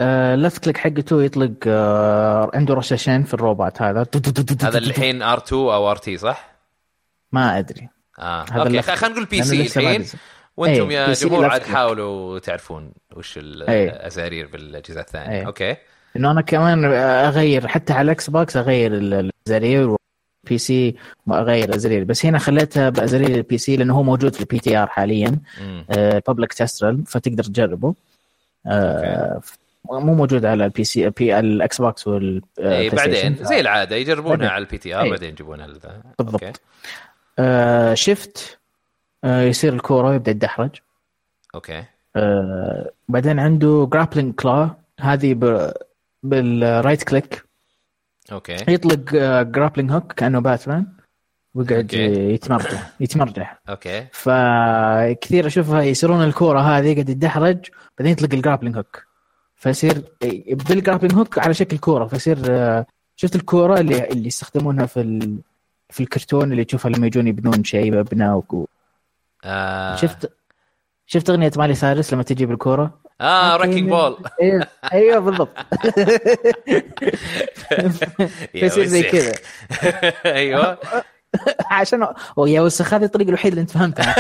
[0.00, 4.06] آه left click حقته يطلق آه عنده رشاشين في الروبوت هذا
[4.62, 6.50] هذا الحين R2 أو RT صح؟
[7.32, 7.88] ما أدري
[8.18, 10.04] آه هذا okay خلينا نقول PC الحين.
[10.56, 11.62] وأنتم إيه، يا جمهور عاد.
[11.62, 13.90] حاولوا تعرفون وش ال- إيه.
[13.90, 15.46] الازارير بالأجهزة الثانية إيه.
[15.46, 15.76] okay
[16.16, 19.96] إنه أنا كمان أغير حتى على ال Xbox أغير ال- الازرير
[20.48, 20.94] PC
[21.26, 25.38] وأغير ازرير بس هنا خليتها بازرير ال PC لأنه هو موجود في ال PTR حاليا.
[26.26, 27.94] public test realm فتقدر تجربه
[28.66, 29.40] آه،
[29.90, 32.94] مو موجود على ال PC بي ال Xbox وال PlayStation.
[32.94, 34.48] بعدين زي العادة يجربونها.
[34.48, 35.10] على ال PTR إيه.
[35.10, 35.66] بعدين يجيبونها.
[36.18, 36.60] بالضبط.
[37.38, 38.58] آه شفت
[39.24, 40.70] آه يصير الكورة يبدا يتدحرج
[41.54, 41.84] okay.
[42.16, 45.72] آه بعدين عنده grappling claw هذه ب...
[46.22, 47.44] بال right click
[48.32, 48.56] okay.
[48.68, 49.12] يطلق
[49.42, 50.86] grappling hook كأنه باتمان
[51.54, 51.92] ويقعد.
[51.92, 54.06] يتمرجح يتمرجح okay.
[54.12, 57.58] فكثير أشوفها يصيرون الكورة هذه قاعد يتدحرج
[57.98, 59.04] بعدين يطلق ال grappling hook
[59.56, 60.02] فيصير
[60.68, 62.86] بال grappling hook على شكل كورة فيصير آه،
[63.16, 65.38] شفت الكورة اللي اللي يستخدمونها في ال...
[65.90, 68.66] في الكرتون اللي تشوفها لما يجون يبنون شيء مبنى و...
[69.44, 69.96] آه.
[69.96, 70.32] شفت
[71.06, 75.56] شفت أغنية مايلي سايرس لما تجيب الكوره آه Wrecking Ball أيوه أيوه بالضبط.
[78.54, 79.02] يا فيصير زي.
[79.02, 79.32] كذا.
[80.36, 80.78] أيوه.
[81.70, 82.06] عشان
[82.38, 84.14] يا وسخ هذه الطريقة الوحيده اللي أنت فهمتها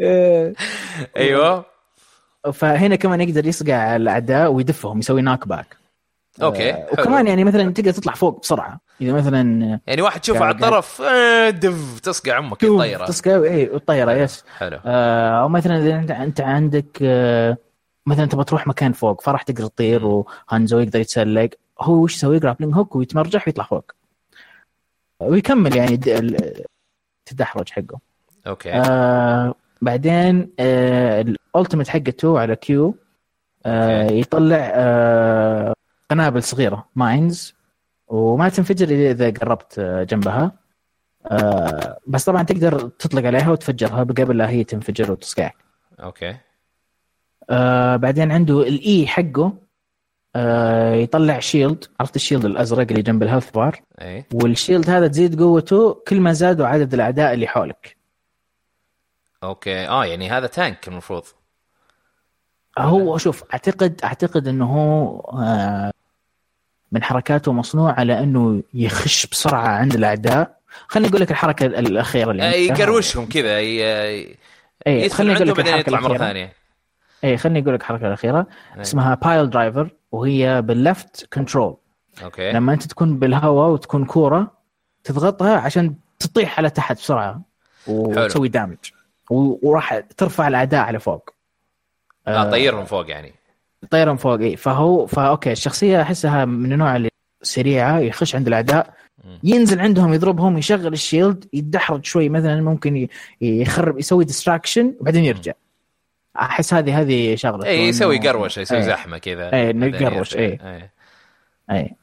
[1.16, 1.64] أيوه.
[2.52, 5.76] فهنا كمان يقدر يصقع الاعداء ويدفهم يسوي knock back
[6.42, 6.86] okay آه، حلو.
[6.92, 8.80] وكمان يعني مثلا تقدر تطلع فوق بسرعة.
[9.00, 13.06] إذا مثلا يعني واحد تشوفه على الطرف آه، دف تصقع أمك الطيرة.
[13.06, 14.44] تصقع اي والطيره yes.
[14.58, 14.78] حلو.
[14.86, 17.56] آه، أو مثلا إذا انت أنت عندك آه،
[18.06, 21.50] مثلا تبغى تروح مكان فوق فراح تقدر تطير وهانزو يقدر يتسلق.
[21.80, 23.92] هو وش يسوي؟ grappling hook ويتمرجح ويطلع فوق.
[25.20, 26.00] ويكمل يعني
[27.26, 27.98] التدحرج حقه.
[28.46, 28.72] okay.
[28.72, 31.20] آه بعدين آه
[31.56, 32.94] ال ultimate حقته على Q
[33.66, 34.10] آه.
[34.10, 35.74] يطلع آه
[36.10, 37.54] قنابل صغيرة mines
[38.08, 40.52] وما تنفجر إلا إذا قربت آه، جنبها.
[41.30, 45.56] آه بس طبعا تقدر تطلق عليها وتفجرها قبل لا هي تنفجر وتصقعك
[46.00, 46.36] okay.
[47.50, 49.52] آه بعدين عنده ال E حقه
[50.36, 53.82] آه يطلع shield عرفت ال shield الأزرق اللي جنب ال health bar
[54.34, 57.96] وال shield هذا تزيد قوته كل ما زادوا عدد الأعداء اللي حولك.
[59.42, 59.88] okay.
[59.88, 61.24] آه يعني هذا tank المفروض.
[62.78, 65.92] هو شوف أعتقد أعتقد إنه هو آه،
[66.96, 70.56] من حركاته مصنوع على أنه يخش بسرعة عند الأعداء.
[70.88, 72.66] خليني أقول لك الحركة الأخيرة اللي.
[72.66, 74.36] يقروشهم كذا ي-
[74.86, 76.52] أي خليني أقول لك الحركة يطلع مرة ثانية.
[77.24, 78.46] أي خليني أقول لك الحركة الأخيرة.
[78.76, 78.80] إيه.
[78.82, 81.76] اسمها Piledriver وهي بال left control
[82.24, 82.52] okay.
[82.52, 84.52] لما أنت تكون بالهواء وتكون كورة
[85.04, 87.40] تضغطها عشان تطيح على تحت بسرعة
[87.86, 88.76] وتسوي damage
[89.30, 91.30] وراح ترفع الأعداء على فوق.
[92.28, 92.50] آه.
[92.50, 93.32] طيرهم فوق يعني.
[93.90, 97.08] طيران فوق إي فهو ف okay الشخصية أحسها من النوع اللي
[97.42, 98.94] سريعة يخش عند الأعداء.
[99.44, 103.08] ينزل عندهم يضربهم يشغل ال shield يتدحرج شوي مثلا ممكن
[103.40, 105.52] يخرب يسوي distraction وبعدين يرجع
[106.40, 108.82] أحس هذه هذه شغلة إي يسوي قروشه يسوي.
[108.82, 109.50] زحمة كذا
[110.16, 110.38] يرجع.
[110.38, 110.58] إيه.
[110.64, 110.92] إيه.
[111.70, 111.94] إي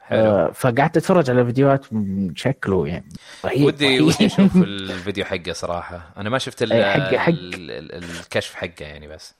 [0.00, 1.86] حلو آه فقعدت أتفرج على فيديوهات
[2.34, 3.04] شكله يعني
[3.44, 4.00] رهيب ودي.
[4.00, 7.28] ودي أشوف الفيديو حقه صراحة أنا ما شفت ال- حق- حق.
[7.28, 9.34] ال- ال- الكشف حقه يعني بس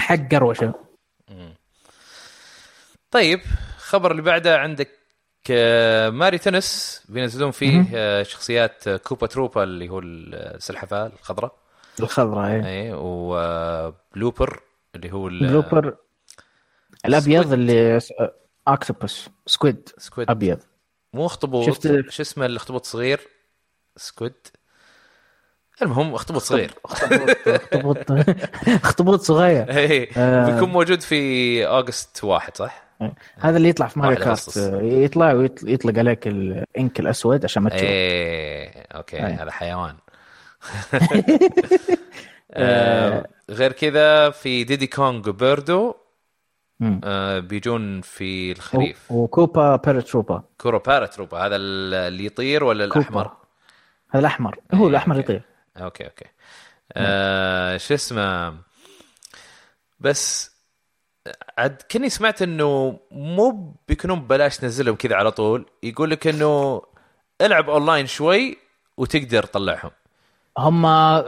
[0.00, 0.74] حق قروشة.
[3.10, 3.40] طيب
[3.76, 4.90] الخبر اللي بعده عندك
[5.50, 7.84] آه، ماري تنس بينزلون فيه.
[7.94, 11.56] آه، شخصيات آه، كوبا تروبا اللي هو السلحفاة الخضراء.
[12.00, 14.60] الخضراء اي اي وبلوبر
[14.94, 15.96] اللي هو بلوبر
[17.06, 17.52] الأبيض.
[17.52, 18.00] اللي
[18.68, 19.88] octopus squid.
[19.98, 20.30] squid.
[20.30, 20.58] أبيض.
[21.12, 23.20] مو أخطبوط شفت- شو اسمه الأخطبوط صغير
[23.96, 24.34] squid.
[25.82, 28.06] المهم اخطبوط صغير اخطبوط
[28.68, 30.50] اخطبوط صغير اي آه.
[30.50, 32.90] بيكون موجود في August واحد صح؟
[33.38, 34.56] هذا اللي يطلع في ماريو كارت أغسطس.
[34.82, 39.18] يطلع ويطلق عليك ال ink الأسود عشان ما تشوف إيه okay.
[39.18, 39.94] هذا حيوان
[42.52, 45.94] آه، غير كذا في ديدي كونغ بيردو.
[47.04, 53.00] آه، بيجون في الخريف وكوبا باراتروبا كوبا باراتروبا هذا اللي يطير ولا كوبا.
[53.00, 53.32] الاحمر؟
[54.10, 55.18] هذا الأحمر هو إيه، الأحمر.
[55.18, 55.42] يطير
[55.80, 56.24] okay okay.
[56.92, 58.54] آه شو اسمه؟
[60.00, 60.50] بس
[61.58, 65.66] عاد كني سمعت إنه مو بيكونون ببلاش تنزلهم كذا على طول.
[65.82, 66.82] يقول لك إنه
[67.40, 68.58] العب أونلاين شوي
[68.96, 69.90] وتقدر تطلعهم.
[70.58, 70.86] هم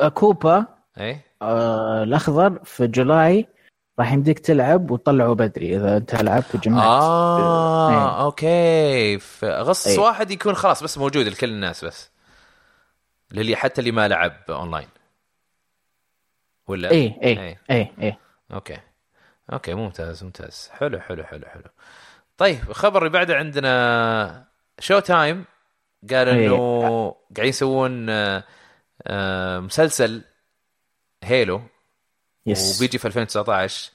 [0.08, 0.66] كوبا
[1.00, 1.20] إي.
[1.42, 3.48] آه الأخضر في July
[3.98, 6.84] راح يمديك تلعب وتطلعه بدري إذا أنت لعبت وجمعت.
[6.84, 8.24] آه إيه.
[8.24, 9.18] okay.
[9.18, 9.98] فأغسطس إيه.
[9.98, 12.11] واحد يكون خلاص بس موجود لكل الناس بس.
[13.32, 14.88] للي حتى اللي ما لعب اونلاين
[16.66, 17.58] ولا؟ إيه إيه إيه.
[17.70, 18.18] إيه إيه.
[18.52, 18.78] okay.
[19.52, 20.70] okay ممتاز ممتاز.
[20.72, 21.64] حلو حلو حلو حلو.
[22.38, 24.44] طيب الخبر اللي بعده عندنا
[24.78, 25.44] شو تايم
[26.10, 26.46] قال إيه.
[26.46, 28.44] إنه قاعدين يسوون آه،
[29.06, 30.24] آه، مسلسل
[31.24, 31.62] هيلو
[32.46, 32.76] yes.
[32.76, 33.92] وبيجي في 2019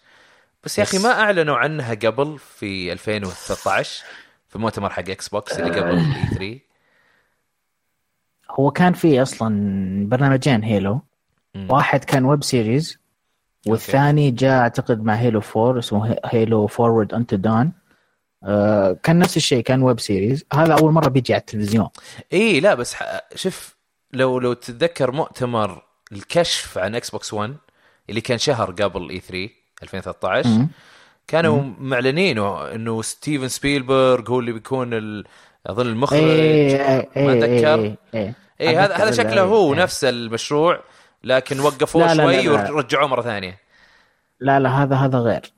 [0.64, 0.98] بس يا أخي.
[0.98, 4.04] ما أعلنوا عنها قبل في 2013
[4.50, 6.60] في المؤتمر حق إكس بوكس اللي قبل E 3
[8.60, 11.02] هو كان في أصلا برنامجين هيلو
[11.56, 11.68] مم.
[11.72, 12.98] واحد كان web series
[13.68, 17.72] والثاني جاء أعتقد مع هيلو 4 اسمه Halo Forward Unto Dawn
[19.04, 21.88] كان نفس الشيء كان web series هذا أول مرة بيجي على التلفزيون.
[22.34, 22.96] إي لا بس
[23.36, 23.78] شوف
[24.14, 27.56] لو لو تتذكر مؤتمر الكشف عن إكس بوكس 1
[28.10, 29.50] اللي كان شهر قبل E 3
[29.84, 30.70] 2013 مم.
[31.28, 35.24] كانوا معلنين إنه ستيفن سبيلبرغ هو اللي بيكون.
[35.68, 36.20] أظن المخرج.
[36.20, 37.84] إيه ما إيه أتذكر.
[37.84, 38.47] إيه إيه.
[38.62, 39.80] اي هذا هذا شكله هو إيه.
[39.80, 40.80] نفس المشروع
[41.24, 42.72] لكن وقفوه لا، لا، لا، شوي لا.
[42.72, 43.60] ورجعوه مرة ثانية
[44.40, 45.54] لا لا هذا هذا غير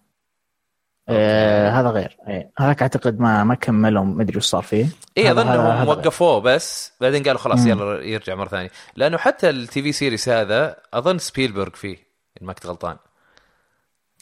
[1.09, 2.51] آه هذا غير إيه.
[2.59, 4.85] هذاك أعتقد ما ما كملوا ما أدري وش صار فيه
[5.17, 5.89] اي هذا- أظن هذا- هم هذا غير.
[5.89, 7.65] وقفوه بس بعدين قالوا خلاص.
[7.65, 11.97] يلا يرجع مرة ثانية لأنه حتى ال TV series هذا أظن سبيلبرغ فيه
[12.41, 12.97] ان ما كنت غلطان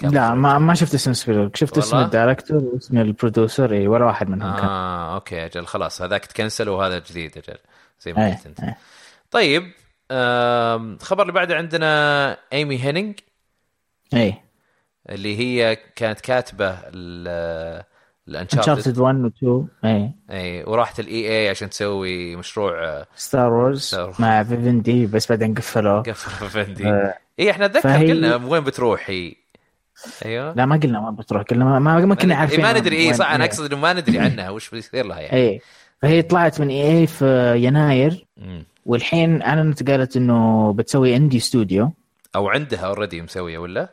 [0.02, 0.34] لا.
[0.34, 4.30] ما ما شفت اسم سبيلبرغ شفت اسم؟ ال director واسم ال producer اي ولا واحد
[4.30, 7.58] منهم كان آه okay أجل خلاص هذاك تكنسل وهذا جديد أجل
[8.02, 8.60] زي ما إيه قلت أنت.
[8.64, 8.78] إيه.
[9.32, 9.72] طيب
[10.12, 13.20] الخبر اللي بعده عندنا ايمي هينينج
[14.14, 14.44] إيه.
[15.10, 16.78] اللي هي كانت كاتبة
[18.28, 20.12] الانشارتد انشارتد 1 و 2 إيه.
[20.32, 24.20] اي وراحت ال EA عشان تسوي مشروع آه، ستار وورز Star Wars.
[24.22, 26.02] مع فيفندي بس بعدين قفلوه.
[26.02, 29.34] قفل فندي آه، اي إحنا اتذكر فهي- قلنا وين بتروح هي؟
[30.26, 30.54] أيوه.
[30.54, 33.06] لا ما قلنا ما بتروح قلنا ما, ما, ما كنا إيه، عارفين ما ندري اي
[33.06, 33.50] وين- صح أنا إيه.
[33.50, 35.38] أقصد إنه ما ندري عنها وش بيصير لها يعني.
[35.38, 35.60] إيه.
[36.02, 38.26] فهي طلعت من EA في يناير.
[38.86, 41.94] والحين اعلنت قالت إنه بتسوي indie studio
[42.36, 43.90] أو عندها already مسوية ولا؟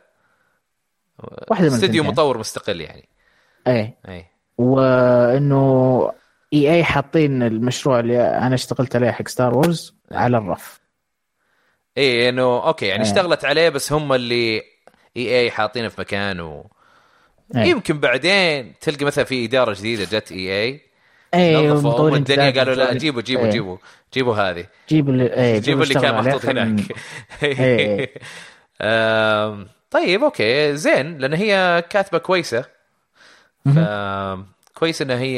[1.47, 2.03] واحدة من استوديو.
[2.03, 3.09] مطور مستقل يعني
[3.67, 4.25] إيه اي
[4.57, 6.11] وإنه
[6.53, 10.79] EA حاطين المشروع اللي أنا اشتغلت عليه حق Star Wars على الرف
[11.97, 13.09] اي إنه okay يعني إيه.
[13.09, 14.61] اشتغلت عليه بس هم اللي
[15.17, 16.69] EA حاطينه في مكان و...
[17.55, 17.61] إيه.
[17.63, 20.81] يمكن بعدين تلقى مثلا في إدارة جديدة جت EA
[21.33, 23.51] مطورين الدنيا قالوا لا جيبوا جيبوا إيه.
[23.51, 23.77] جيبوا
[24.13, 24.65] جيبوا هذه.
[24.89, 26.81] جيبوا اللي إيه جيبوا اللي كان محطوط هناك.
[27.43, 28.13] إيه.
[29.91, 30.75] طيب okay.
[30.77, 32.65] زين لأن هي كاتبة كويسة.
[34.75, 35.37] كويس انها هي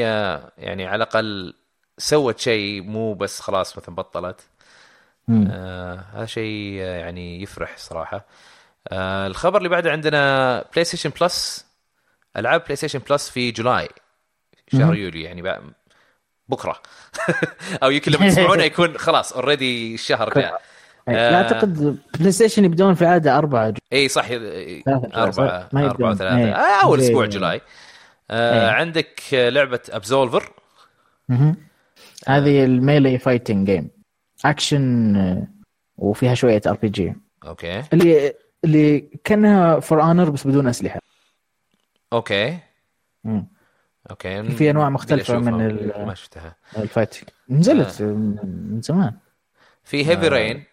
[0.58, 1.54] يعني على الأقل
[1.98, 4.42] سوت شيء مو بس خلاص مثلا بطلت.
[5.30, 8.26] آه هذا شيء يعني يفرح صراحة.
[8.88, 11.66] آه الخبر اللي بعده عندنا PlayStation Plus
[12.38, 13.90] ألعاب PlayStation Plus في July.
[14.72, 14.96] شهر.
[14.96, 15.62] يوليو يعني بقى
[16.50, 16.82] بكرة
[17.84, 20.48] أو يمكن لما تسمعونه يكون خلاص already الشهر ذا إيه.
[21.08, 21.32] آه.
[21.32, 26.10] لا أعتقد PlayStation يبدون في العاده أربعة اي صح أربعة ما أربعة يبدون.
[26.12, 26.52] وثلاثة إيه.
[26.56, 27.62] آه أول زي- أسبوع July
[28.32, 28.72] آه إيه.
[28.72, 30.52] عندك لعبة Absolver
[31.30, 31.56] مهم.
[32.28, 33.90] هذه ال melee fighting game
[34.46, 35.48] action
[35.98, 37.16] وفيها شوية RPG
[37.46, 38.34] okay اللي
[38.66, 41.00] اللي كأنها For Honor بس بدون أسلحة
[42.14, 42.58] okay
[43.24, 43.48] مم.
[44.10, 44.44] okay.
[44.44, 44.72] في
[45.14, 45.40] بدي أشوفها.
[45.40, 46.56] من ما شفتها.
[46.78, 48.38] ال fighting نزلت من
[48.74, 49.14] من زمان.
[49.84, 50.30] في Heavy آه.
[50.30, 50.64] Rain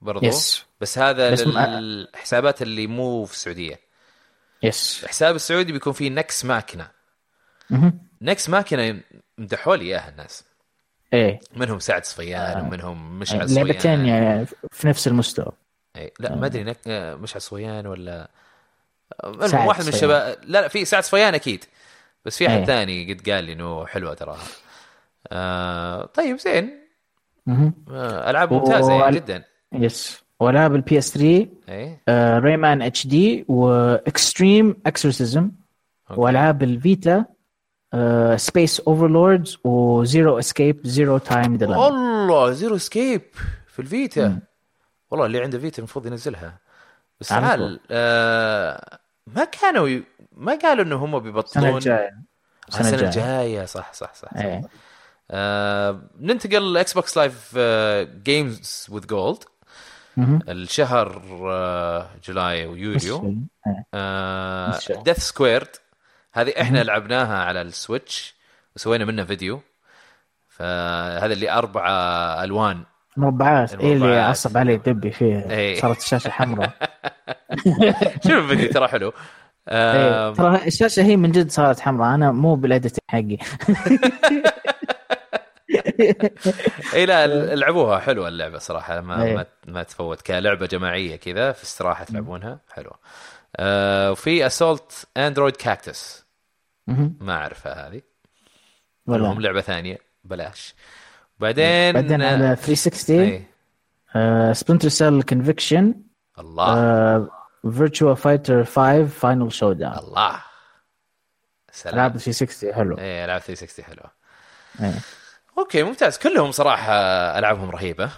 [0.00, 0.26] برضو.
[0.26, 3.78] yes بس هذا بس ما- للحسابات اللي مو في السعودية.
[4.62, 6.88] yes الحساب السعودي بيكون فيه Nex Machina.
[7.70, 7.98] مهم.
[8.22, 9.00] Nex Machina
[9.38, 10.44] مدحوا لي إياها الناس.
[11.12, 11.40] إيه.
[11.56, 12.62] منهم سعد صفيان آه.
[12.62, 13.66] ومنهم مشعل صفيان.
[13.66, 15.52] لعبتين يعني في نفس المستوى.
[15.96, 16.78] إيه، لا ما أدري نك...
[16.86, 18.30] آه، مشعل صفيان ولا
[19.46, 19.88] سعد واحد من.
[19.88, 21.64] الشباب لا لا في سعد صفيان أكيد.
[22.24, 22.64] بس في أحد إيه.
[22.64, 24.38] ثاني قد قال لي إنه حلوة تراها.
[25.32, 26.78] آه طيب زين.
[27.48, 29.44] آه ألعاب ممتازة يعني وال- جدا.
[29.72, 31.98] yes وألعاب ال PS 3 اي
[32.38, 35.50] Rayman HD و Extreme Exorcism
[36.10, 36.20] okay.
[36.20, 37.24] وألعاب ال Vita
[38.36, 43.22] Space Overlords و Zero Escape Zero Time Dilemma والله Zero Escape
[43.68, 44.40] في ال Vita مم.
[45.10, 46.58] والله اللي عنده Vita المفروض ينزلها.
[47.20, 50.02] بس تعال آه ما كانوا ي...
[50.36, 52.18] ما قالوا إنه هم السنة بيبطلون الجاية.
[52.68, 53.08] السنة الجاية.
[53.08, 53.64] الجاية.
[53.64, 54.36] صح صح صح, صح.
[54.36, 54.62] إيه.
[55.30, 57.58] آه ننتقل ل Xbox Live
[58.24, 59.44] Games with Gold.
[60.48, 63.36] الشهر آه July ويوليو.
[63.66, 63.86] إيه.
[63.94, 64.78] آه.
[65.04, 65.68] Death Squared
[66.32, 68.34] هذه إحنا لعبناها على ال Switch
[68.76, 69.60] وسوينا منها فيديو.
[70.48, 71.86] فهذا اللي أربع
[72.44, 72.82] ألوان.
[73.16, 73.74] مربعات.
[73.74, 74.20] إيه اللي.
[74.20, 75.50] عصب علي دبي فيه.
[75.50, 75.80] إيه.
[75.80, 76.70] صارت الشاشة حمراء.
[78.24, 79.12] شوف الفيديو ترى حلو.
[79.68, 83.36] آه، إيه، ترى الشاشه هي من جد صارت حمراء أنا مو بال edit حقي.
[86.94, 89.34] اي لا لعبوها حلوة اللعبة صراحة ما إيه.
[89.36, 90.22] ما, ما تفوت.
[90.22, 92.94] كلعبة جماعية كذا في استراحة تلعبونها حلوة.
[93.56, 96.26] آه وفي Assault Android Cactus.
[97.20, 98.00] ما أعرفها هذه.
[99.06, 99.22] ولا.
[99.22, 100.74] لهم لعبة ثانية بلاش.
[101.40, 104.52] بعدين بعدين على 360 إيه.
[104.52, 105.94] Splinter Cell Conviction
[106.38, 107.41] الله.
[107.70, 110.42] Virtua Fighter 5 Final Showdown الله.
[111.72, 111.96] سلام.
[111.96, 112.98] لعبة 360 حلو.
[112.98, 114.10] إيه العاب 360 حلوة
[114.80, 114.94] إيه.
[115.58, 116.18] okay ممتاز.
[116.18, 116.92] كلهم صراحة
[117.38, 118.10] ألعابهم رهيبة.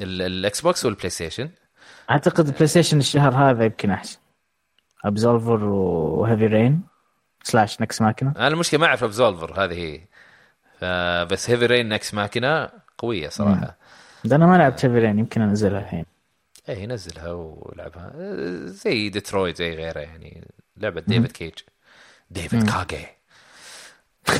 [0.00, 1.50] ال- ال Xbox وال PlayStation
[2.10, 4.18] أعتقد PlayStation الشهر هذا يمكن أحسن.
[5.04, 6.82] Absolver و Heavy Rain
[7.42, 10.00] slash Nex Machina أنا المشكلة ما أعرف Absolver هذه هي.
[11.24, 12.68] بس Heavy Rain Nex Machina
[12.98, 13.76] قوية صراحة.
[14.24, 16.04] ده أنا ما لعبت Heavy Rain يمكن أنزلها الحين.
[16.68, 18.12] إيه نزلها ولعبها.
[18.14, 20.48] آه، زي ديترويت زي غيره يعني.
[20.76, 21.52] لعبة David Cage.
[22.30, 23.06] ديفيد كاجي.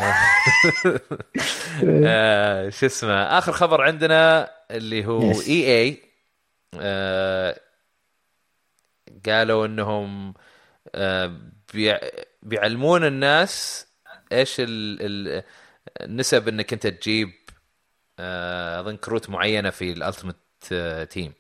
[2.07, 5.49] آه، شو اسمه؟ آخر خبر عندنا اللي هو Yes.
[5.49, 6.03] EA.
[9.27, 10.35] قالوا إنهم
[10.95, 11.37] آه،
[11.75, 12.11] بيع-
[12.43, 13.87] بيعلمون الناس
[14.33, 15.43] إيش ال- ال-
[16.01, 17.33] النسب إنك أنت تجيب
[18.19, 20.37] آه، أظن كروت معينة في ال Ultimate
[21.13, 21.33] Team.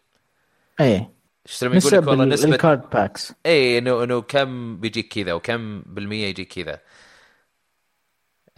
[0.81, 1.17] إيه.
[1.49, 5.13] إيش لما يقول لك؟ والله ال- نسبه ال card packs اي انه إنه كم بيجيك
[5.13, 6.81] كذا وكم بالمية يجيك كذا.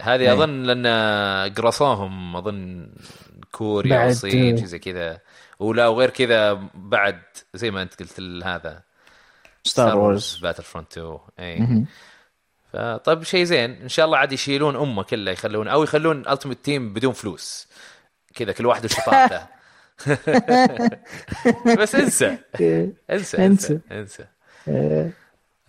[0.01, 0.33] هذه إيه.
[0.33, 2.91] أظن لأن قرصوهم أظن
[3.53, 5.21] كوريا والصين شيء زي كذا.
[5.59, 7.23] ولا وغير كذا بعد
[7.55, 8.83] زي ما أنت قلت هذا.
[9.65, 11.85] Star Wars Battlefront 2 اي
[12.73, 13.71] فطيب شيء زين.
[13.71, 17.69] إن شاء الله عاد يشيلون أمه كلها يخلون أو يخلون Ultimate Team بدون فلوس.
[18.35, 19.47] كذا كل واحد وشطارته.
[21.79, 22.39] بس انسى
[23.11, 24.25] انسى انسى انسى.
[24.69, 25.13] إيه.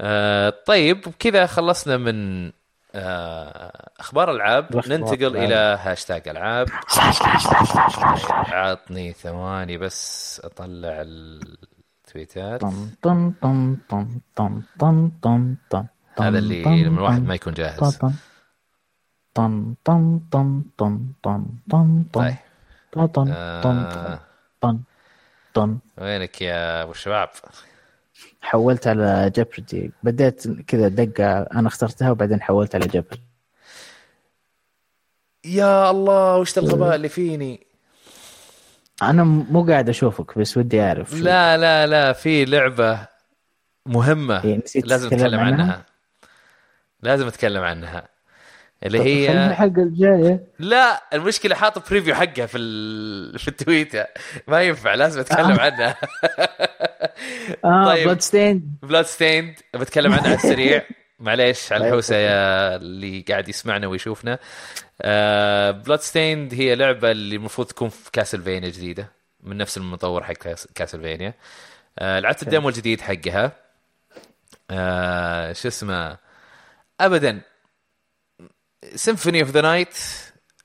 [0.01, 2.51] آه طيب بكذا خلصنا من
[2.95, 5.37] آه أخبار العاب ننتقل.
[5.37, 6.67] إلى هاشتاج العاب
[8.29, 15.85] عطني ثواني بس اطلع التويتات طن طن طن طن طن طن طن طن
[16.21, 18.13] هذا اللي طن لما الواحد طن ما يكون جاهز طن
[19.33, 22.35] طن طن طن طن طن طن طيب
[22.91, 23.61] طن طن آه.
[23.61, 24.19] طن
[24.61, 24.79] طن
[25.53, 25.77] طن.
[25.97, 27.29] وينك يا أبو الشباب
[28.41, 29.91] حولت على جبردي.
[30.03, 33.23] بديت كذا دقة أنا اخترتها وبعدين حولت على جبردي.
[35.45, 37.67] يا الله وش الغباء اللي فيني؟
[39.01, 41.15] أنا مو قاعد أشوفك بس ودي أعرف شو.
[41.15, 43.07] لا لا لا في لعبة
[43.85, 45.85] مهمة إيه، لازم أتكلم عنها؟ عنها.
[47.01, 48.07] لازم أتكلم عنها.
[48.83, 50.43] اللي هي الحلقة الجاية.
[50.59, 53.39] لا المشكلة حاط preview حقها في ال...
[53.39, 54.05] في التويتر.
[54.47, 55.95] ما ينفع لازم أتكلم عنها.
[57.65, 58.03] آه طيب.
[58.05, 60.81] Bloodstained Bloodstained بتكلم عنها على السريع.
[61.19, 64.39] معليش على لا الحوسة يا اللي قاعد يسمعنا ويشوفنا.
[65.71, 69.07] Bloodstained هي لعبة اللي المفروض تكون في Castlevania جديدة
[69.43, 71.33] من نفس المطور حق Cas- Castlevania
[71.99, 73.51] آه، لعبت ال demo الجديد حقها.
[74.71, 76.17] آه، شو اسمه؟
[77.01, 77.41] ابدا.
[78.95, 79.97] Symphony of the Night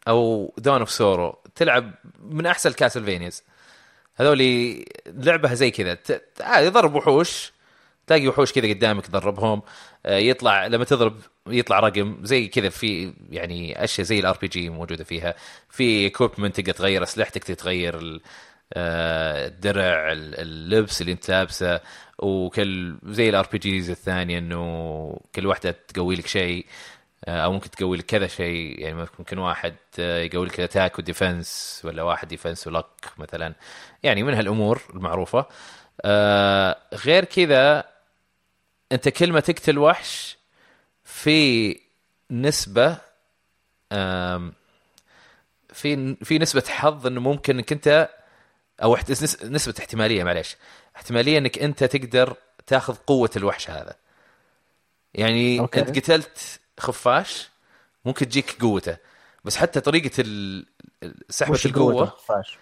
[0.09, 3.43] أو Dawn of Sorrow تلعب من أحسن ال Castlevanias
[4.17, 5.95] هذولي لعبة زي كذا.
[5.95, 7.53] ت- عادي ضرب وحوش.
[8.07, 9.63] تلاقي وحوش كذا قدامك تضربهم.
[10.07, 12.69] آه، يطلع لما تضرب يطلع رقم زي كذا.
[12.69, 15.35] في يعني أشياء زي ال RPG موجودة فيها.
[15.71, 18.21] في equipment تقدر تغير أسلحتك تتغير
[18.73, 21.81] آه، الدرع ال- اللبس اللي أنت لابسه.
[22.19, 26.67] وكل زي ال RPGs الثانية إنه كل واحدة تقوي لك شيء.
[26.67, 26.69] آه،
[27.29, 28.81] أو ممكن تقوي لك كذا شيء.
[28.81, 32.87] يعني ممكن واحد آه، يقوي لك attack و defense ولا واحد defense ولك
[33.19, 33.55] مثلا.
[34.03, 35.47] يعني من هالأمور المعروفة.
[36.05, 37.85] آه، غير كذا
[38.93, 40.37] أنت كل ما تقتل وحش
[41.05, 41.77] في
[42.31, 42.97] نسبة
[45.73, 48.09] في في نسبة حظ إنه ممكن إنك أنت
[48.83, 48.99] أو
[49.45, 50.57] نسبة احتمالية معليش.
[50.97, 52.37] احتمالية إنك أنت تقدر
[52.67, 53.97] تاخذ قوة الوحش هذا.
[55.15, 55.81] يعني أوكي.
[55.81, 57.49] أنت قتلت خفاش
[58.05, 58.97] ممكن تجيك قوته.
[59.45, 60.25] بس حتى طريقة
[61.31, 62.59] سحبة القوة؟ الخفاش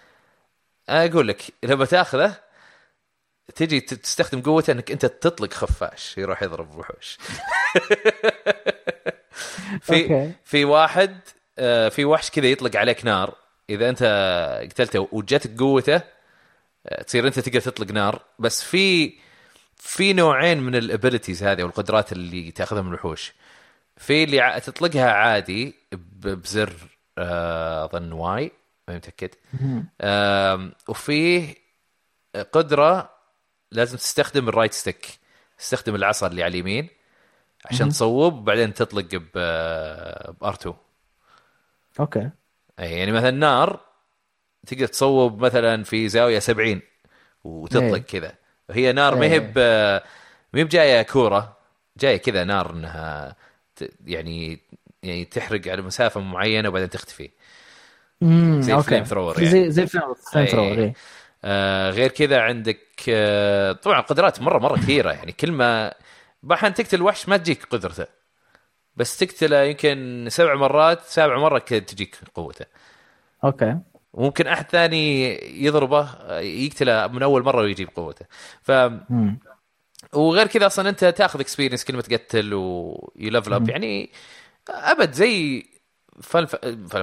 [0.89, 2.35] أقول لك لما تاخذه
[3.55, 7.17] تجي تستخدم قوته إنك أنت تطلق خفاش يروح يضرب وحوش.
[9.81, 10.31] في.
[10.43, 11.19] في واحد
[11.59, 13.35] آه، في وحش كذا يطلق عليك نار.
[13.69, 14.03] إذا أنت
[14.71, 16.01] قتلته وجتك قوته
[16.87, 18.21] آه، تصير أنت تقدر تطلق نار.
[18.39, 19.13] بس في
[19.75, 23.33] في نوعين من ال abilities هذه والقدرات اللي تاخذها من الوحوش.
[23.97, 25.75] في اللي ع- تطلقها عادي
[26.21, 26.73] بزر
[27.17, 28.51] آه، اظن Y
[28.87, 29.29] ما متأكد
[30.01, 31.55] آم، وفيه
[32.51, 33.09] قدرة
[33.71, 35.19] لازم تستخدم ال right stick
[35.57, 36.89] تستخدم العصا اللي على اليمين
[37.65, 37.89] عشان.
[37.89, 39.29] تصوب وبعدين تطلق ب
[40.43, 42.29] R2 okay
[42.79, 43.79] أي يعني مثلا نار
[44.67, 46.81] تقدر تصوب مثلا في زاوية 70
[47.43, 47.97] وتطلق إيه.
[47.97, 48.35] كذا
[48.69, 49.39] هي نار ما هي إيه.
[50.53, 51.57] ما هي بجاية كورة
[51.97, 53.35] جاية كذا نار إنها.
[54.05, 54.59] يعني
[55.03, 57.29] يعني تحرق على مسافة معينة وبعدين تختفي.
[58.59, 58.73] زي أوكي.
[58.73, 59.71] الفليم ثرور زي يعني.
[59.71, 60.77] زي ال flame flame thrower.
[60.77, 60.93] إيه.
[61.43, 62.79] آه غير كذا عندك
[63.09, 65.31] آه طبعا قدرات مره مرة كثيرة يعني.
[65.31, 65.93] كل ما
[66.43, 68.05] بحن تقتل وحش ما تجيك قدرته.
[68.95, 72.65] بس تقتله يمكن سبع مرات سابع مرة كذا تجيك قوته.
[73.43, 73.77] okay.
[74.13, 75.33] وممكن أحد ثاني
[75.65, 78.25] يضربه آه، يقتله من أول مرة ويجيب قوته.
[78.61, 78.71] ف
[80.15, 83.69] وغير كذا أصلا أنت تأخذ experience كل ما تقتل و level up.
[83.69, 84.09] يعني
[84.69, 85.65] أبد زي
[86.21, 86.47] فال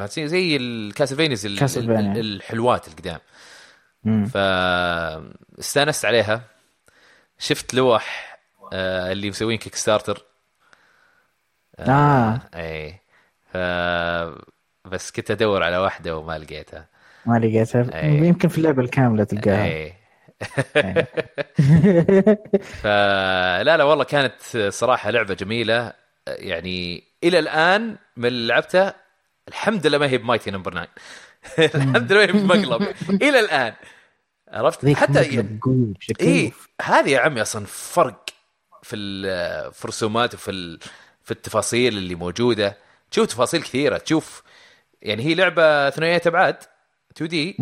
[0.08, 3.18] زي ال Castlevanias الحلوات القدام.
[4.26, 6.42] فاستانست عليها
[7.38, 8.38] شفت لوح
[8.72, 10.24] آه، اللي مسوين Kickstarter
[11.78, 12.40] آه.
[12.54, 12.94] اي
[13.52, 13.56] ف
[14.88, 16.86] بس كنت أدور على واحدة وما لقيتها.
[17.26, 18.02] ما لقيتها.
[18.02, 18.20] إيه.
[18.20, 19.64] يمكن في اللعبة الكاملة تلقاها.
[19.64, 19.99] اي
[22.82, 25.92] فلا لا والله كانت صراحة لعبة جميلة.
[26.26, 28.94] يعني إلى الآن من اللي لعبتها
[29.48, 30.88] الحمد لله ما هي ب Mighty Number 9
[31.74, 32.94] الحمد لله ما هي بمقلب.
[33.22, 33.72] إلى الآن.
[34.48, 35.60] عرفت؟ حتى يعني
[36.20, 36.52] إيه
[36.82, 38.24] هذه يا عمي أصلا فرق
[38.82, 38.96] في
[39.72, 40.78] في الرسومات وفي
[41.22, 42.76] في التفاصيل اللي موجودة.
[43.10, 43.98] تشوف تفاصيل كثيرة.
[43.98, 44.42] تشوف
[45.02, 46.56] يعني هي لعبة ثنائية أبعاد
[47.12, 47.56] 2D.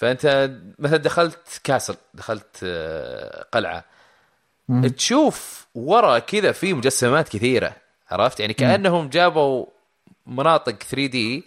[0.00, 3.84] فأنت مثلا دخلت castle دخلت آه، قلعة.
[4.68, 4.88] مم.
[4.88, 7.76] تشوف ورا كذا في مجسمات كثيرة
[8.10, 9.66] عرفت؟ يعني كأنهم جابوا
[10.26, 11.44] مناطق 3 دي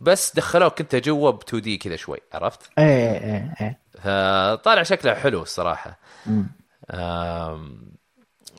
[0.00, 3.78] بس دخلوك انت جوا ب 2 دي كذا شوي عرفت؟ إيه إيه إيه.
[3.98, 5.98] فطالع شكلها حلو الصراحة.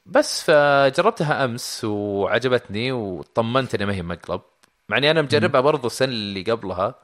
[0.06, 4.42] بس فجربتها أمس وعجبتني وطمنت انها ما هي مقلب.
[4.90, 6.96] مع إني أنا مجربها برضو السنة اللي قبلها.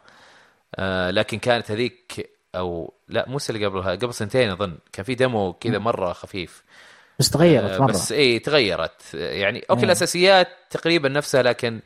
[0.75, 4.77] آه، لكن كانت هذيك أو لا مو السنة اللي قبلها قبل سنتين أظن.
[4.93, 6.63] كان في ديمو كذا مرة خفيف.
[7.19, 7.91] بس تغيرت آه، مرة.
[7.91, 9.13] بس اي تغيرت.
[9.13, 9.85] يعني okay إيه.
[9.85, 11.79] الأساسيات تقريبا نفسها لكن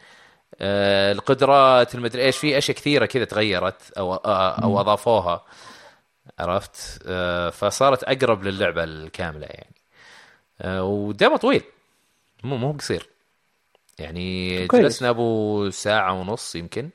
[0.61, 5.45] آه، القدرات المدري إيش في أشياء كثيرة كذا تغيرت أو آه، أو أضافوها.
[6.39, 9.76] عرفت؟ آه، فصارت أقرب للعبة الكاملة يعني.
[10.61, 11.64] آه، و demo طويل.
[12.43, 13.09] مو مو قصير.
[13.99, 14.84] يعني كويس.
[14.84, 16.89] جلسنا أبو ساعة ونص يمكن.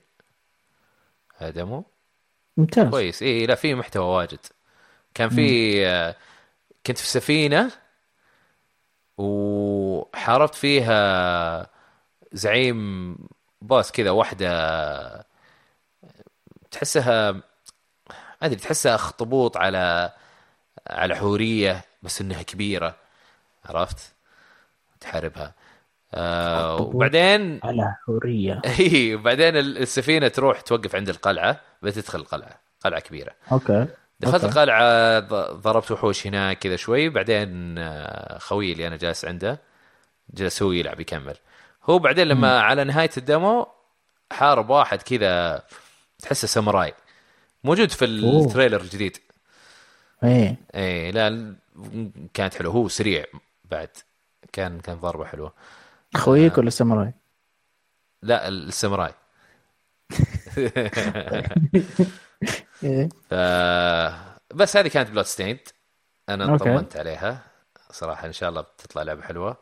[1.50, 1.84] demo؟
[2.56, 2.88] ممتاز.
[2.90, 3.22] كويس.
[3.22, 4.38] اي لا في محتوى واجد.
[5.14, 6.16] كان في آه،
[6.86, 7.72] كنت في سفينة
[9.18, 11.66] وحاربت فيها
[12.32, 13.16] زعيم
[13.62, 14.48] باص كذا واحدة
[16.70, 17.42] تحسها
[18.42, 20.12] أدري تحسها اخطبوط على
[20.90, 22.96] على حورية بس إنها كبيرة
[23.64, 24.12] عرفت؟
[25.00, 25.54] تحاربها.
[26.14, 26.80] آه.
[26.80, 28.62] وبعدين على حورية.
[28.80, 33.32] اي وبعدين السفينة تروح توقف عند القلعة بتدخل القلعه قلعة كبيرة.
[33.52, 33.86] okay
[34.20, 34.46] دخلت okay.
[34.46, 35.18] القلعة
[35.52, 39.60] ضربت وحوش هناك كذا شوي بعدين آه، خويي اللي أنا جالس عنده
[40.34, 41.36] جلس هو يلعب يكمل.
[41.84, 43.66] هو بعدين لما على نهاية ال demo
[44.32, 45.62] حارب واحد كذا
[46.18, 46.94] تحسه ساموراي.
[47.64, 48.04] موجود في.
[48.04, 49.16] ال trailer الجديد.
[50.24, 50.56] إيه.
[50.74, 51.54] إيه لا
[52.34, 52.72] كانت حلوة.
[52.72, 53.24] هو سريع
[53.70, 53.88] بعد.
[54.52, 55.52] كان كان ضربة حلوة.
[56.16, 57.12] خويك ولا ساموراي؟
[58.22, 59.14] لا الساموراي.
[63.30, 63.34] ف
[64.54, 65.60] بس هذه كانت Bloodstained.
[66.28, 66.56] أنا.
[66.56, 67.38] طمنت عليها.
[67.90, 69.56] صراحة إن شاء الله بتطلع لعبة حلوة.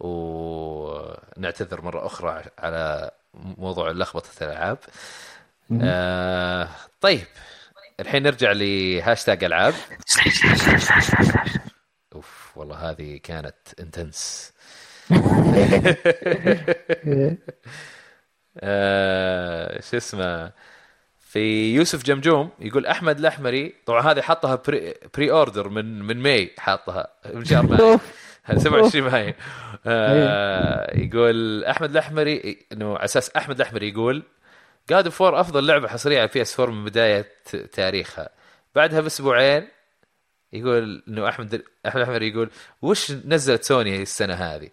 [0.00, 4.78] ونعتذر مرة أخرى على موضوع لخبطة الألعاب.
[5.82, 6.68] آه
[7.00, 7.26] طيب.
[8.00, 9.74] الحين نرجع لهاشتاج ألعاب.
[12.14, 14.52] أوف والله هذه كانت intense
[18.60, 20.52] آه شو اسمه؟
[21.20, 27.06] في يوسف جمجوم يقول أحمد الأحمري طبعا هذه حطها pre, pre-order من من ماي حاطها.
[27.34, 28.26] من شهر ماي أوف.
[28.44, 29.34] هذا 27 ماي
[29.86, 34.22] آه يقول أحمد الأحمري إنه على أساس أحمد الأحمري يقول
[34.90, 37.26] God of War أفضل لعبة حصرية على PS4 من بداية
[37.72, 38.28] تاريخها.
[38.74, 39.68] بعدها بأسبوعين
[40.52, 42.50] يقول إنه احمد أحمد الأحمري يقول
[42.82, 44.68] وش نزلت سوني السنة هذه؟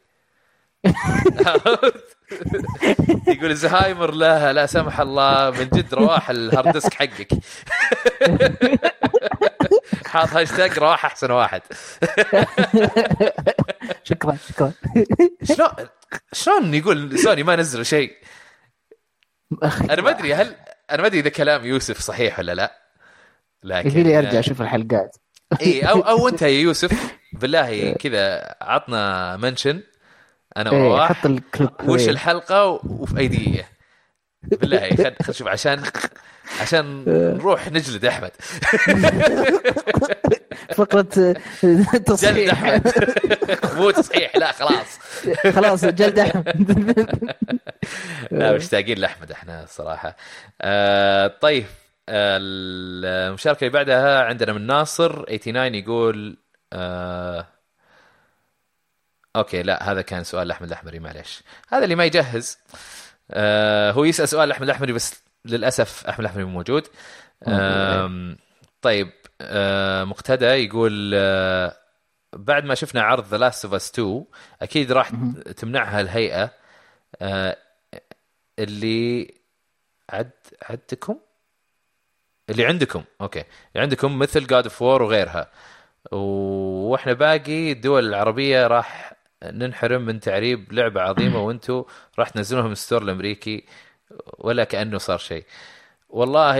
[3.27, 7.27] يقول الزهايمر لا لا سمح الله من جد رواح ال hard disk حقك.
[10.07, 11.61] حاط هاشتاج رواح أحسن واحد.
[14.03, 14.71] شكرا شكرا.
[15.43, 15.69] شلون
[16.33, 18.13] شلون يقول سوني ما نزلوا شيء؟
[19.63, 20.55] أنا ما أدري هل
[20.91, 22.71] أنا ما أدري إذا كلام يوسف صحيح ولا لا.
[23.63, 25.17] لكن يبي لي أرجع أشوف الحلقات.
[25.61, 27.13] اي أو أو أنت يا يوسف.
[27.33, 29.81] بالله كذا عطنا منشن.
[30.57, 32.09] أنا إيه وواح حط الكليب وش إيه.
[32.09, 33.65] الحلقة وفي اي دقيقه
[34.43, 35.83] بالله خل خل شوف عشان
[36.61, 38.31] عشان نروح نجلد أحمد.
[40.75, 42.53] فقرة آه، جلد تصحيح.
[42.63, 42.93] أحمد.
[43.77, 44.99] مو تصحيح لا خلاص.
[45.55, 47.09] خلاص جلد أحمد.
[48.31, 50.15] لا مشتاقين لأحمد إحنا الصراحه
[50.61, 51.65] آه طيب
[52.09, 56.37] المشاركة اللي بعدها عندنا من ناصر 89 يقول
[56.73, 57.47] آه
[59.35, 61.43] okay لا هذا كان سؤال لأحمد الأحمري معليش.
[61.69, 62.57] هذا اللي ما يجهز.
[63.31, 66.87] آه هو يسأل سؤال لأحمد الأحمري بس للأسف أحمد الأحمري مو موجود.
[67.47, 68.37] آم
[68.81, 69.11] طيب
[69.41, 71.77] آه مقتدى يقول آه
[72.33, 74.25] بعد ما شفنا عرض The Last of Us 2
[74.61, 75.11] أكيد راح
[75.57, 76.51] تمنعها الهيئة.
[77.21, 77.57] آه
[78.59, 79.33] اللي
[80.09, 80.31] عد
[80.61, 81.19] عدكم؟
[82.49, 83.39] اللي عندكم okay.
[83.39, 85.51] اللي عندكم مثل God of War وغيرها.
[86.11, 89.12] وإحنا باقي الدول العربية راح
[89.51, 91.83] ننحرم من تعريب لعبة عظيمة وأنتم
[92.19, 93.65] راح تنزلوها من ال store الأمريكي
[94.37, 95.45] ولا كأنه صار شيء.
[96.09, 96.57] والله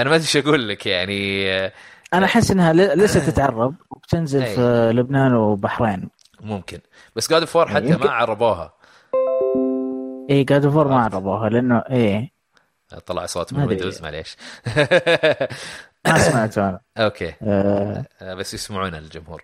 [0.00, 1.72] أنا ما أدري إيش أقول لك يعني آه،
[2.14, 4.54] أنا أحس إنها ل- لسه تتعرب وبتنزل أي.
[4.54, 6.08] في لبنان وبحرين.
[6.40, 6.78] ممكن.
[7.16, 8.74] بس God of War حتى ما عربوها.
[10.30, 12.32] اي God of War ما عربوها لأنه إيه.
[13.06, 13.64] طلع صوت من.
[13.64, 14.36] Windows معليش.
[16.06, 16.80] ما سمعت أنا.
[16.98, 17.34] okay.
[17.42, 19.42] آه، آه، بس يسمعون الجمهور.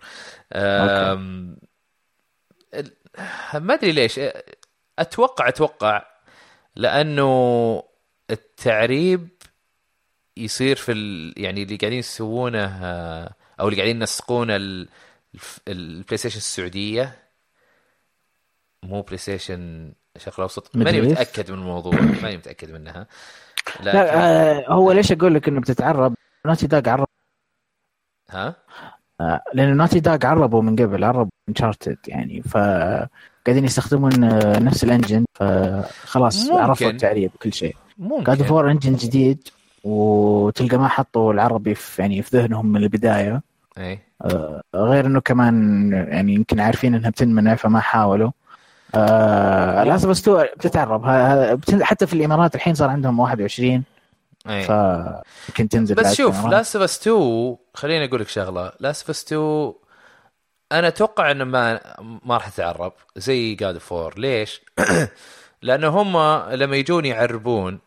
[0.53, 1.57] آم، ال-
[3.53, 4.19] ما أدري ليش
[4.99, 6.05] أتوقع أتوقع
[6.75, 7.83] لأنه
[8.31, 9.29] التعريب
[10.37, 11.33] يصير في ال...
[11.37, 14.87] يعني اللي قاعدين يسوونه آه، أو اللي قاعدين ينسقون ال...
[15.67, 17.15] ال PlayStation السعودية.
[18.83, 20.75] مو PlayStation الشرق الأوسط.
[20.75, 21.01] ماني.
[21.01, 21.93] متأكد من الموضوع
[22.23, 23.07] ماني متأكد منها.
[23.79, 26.15] لكن لا آه، هو ليش أقول لك إنه بتتعرب؟
[26.45, 27.07] Naughty Dog عرب
[28.29, 28.55] ها؟
[29.21, 32.41] آه، لأنه Naughty Dog عربوا من قبل عربوا Uncharted يعني.
[32.41, 32.57] ف
[33.47, 36.49] قاعدين يستخدمون آه، نفس ال engine فخلاص.
[36.49, 37.75] عرفوا التعريب كل شيء.
[37.99, 39.47] God of War engine جديد
[39.83, 43.41] وتلقى ما حطوا العربي في يعني في ذهنهم من البداية.
[43.77, 43.99] إي.
[44.21, 48.31] آه، غير إنه كمان يعني يمكن عارفين إنها بتنمنع فما حاولوا.
[48.95, 51.05] آه 2 بتتعرب.
[51.81, 53.83] حتى في الإمارات الحين صار عندهم 21
[54.49, 54.63] إي.
[54.63, 56.45] فيمكن تنزل بس شوف.
[56.45, 58.71] لاست اوف اس 2 خليني أقول لك شغلة.
[58.79, 59.73] Last of Us 2
[60.71, 64.61] أنا أتوقع إنه ما ما راح تتعرب زي God of War ليش؟
[65.61, 66.17] لأنه هم
[66.51, 67.79] لما يجون يعربون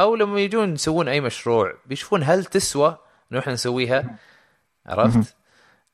[0.00, 2.96] أو لما يجون يسوون أي مشروع بيشوفون هل تسوى
[3.32, 4.16] إنه إحنا نسويها
[4.86, 5.34] عرفت؟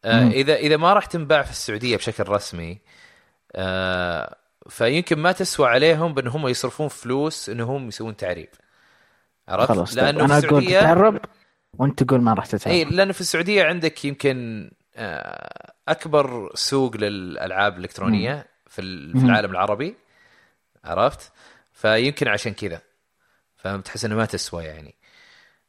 [0.05, 0.29] آه.
[0.29, 2.79] اذا إذا ما راح تنباع في السعودية بشكل رسمي
[3.53, 4.37] آه
[4.69, 8.49] فيمكن ما تسوى عليهم بأن هم يصرفون فلوس إنهم يسوون تعريب
[9.49, 10.05] عرفت؟ خلاص طيب.
[10.05, 11.21] لأنه في أنا أقول تتعرب
[11.79, 14.71] وأنت تقول ما راح تتعرب إي لأنه في السعودية عندك يمكن
[15.89, 18.83] أكبر سوق للألعاب الإلكترونية في.
[18.83, 19.97] العالم العربي
[20.85, 21.33] عرفت؟
[21.73, 22.81] فيمكن عشان كذا.
[23.57, 24.95] فبتحس إنه ما تسوى يعني.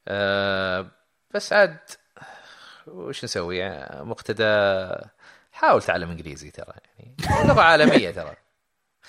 [0.07, 0.87] آه،
[1.33, 1.77] بس عاد
[2.87, 4.95] وش نسوي؟ يعني مقتدى.
[5.51, 7.15] حاول تعلم إنجليزي ترى يعني.
[7.47, 8.35] لغة عالمية ترى.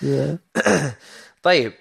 [1.42, 1.72] طيب.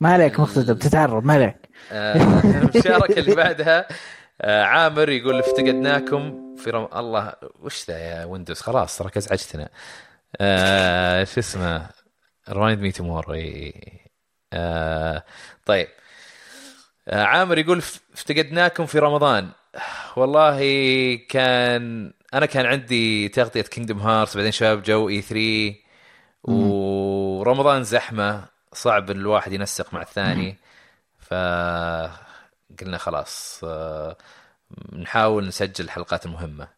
[0.00, 1.56] ما عليك مقتدى بتتعرب ما عليك.
[1.92, 3.80] آه، المشاركة اللي بعدها.
[3.80, 3.86] آه،
[4.44, 6.88] عامر يقول افتقدناكم في رم...
[6.96, 9.68] الله وش ذا يا Windows خلاص تراك ازعجتنا
[10.40, 11.88] آه، شو اسمه؟
[12.50, 13.34] remind me tomorrow
[14.52, 15.24] آه،
[15.66, 15.88] طيب.
[17.08, 19.48] آه، عامر يقول ف- افتقدناكم في رمضان.
[20.16, 20.60] والله
[21.28, 25.74] كان أنا كان عندي تغطية Kingdom Hearts بعدين شباب جو E3
[26.42, 30.56] ورمضان زحمة صعب الواحد ينسق مع الثاني.
[32.76, 34.16] فقلنا خلاص آه،
[34.92, 36.68] نحاول نسجل الحلقات المهمة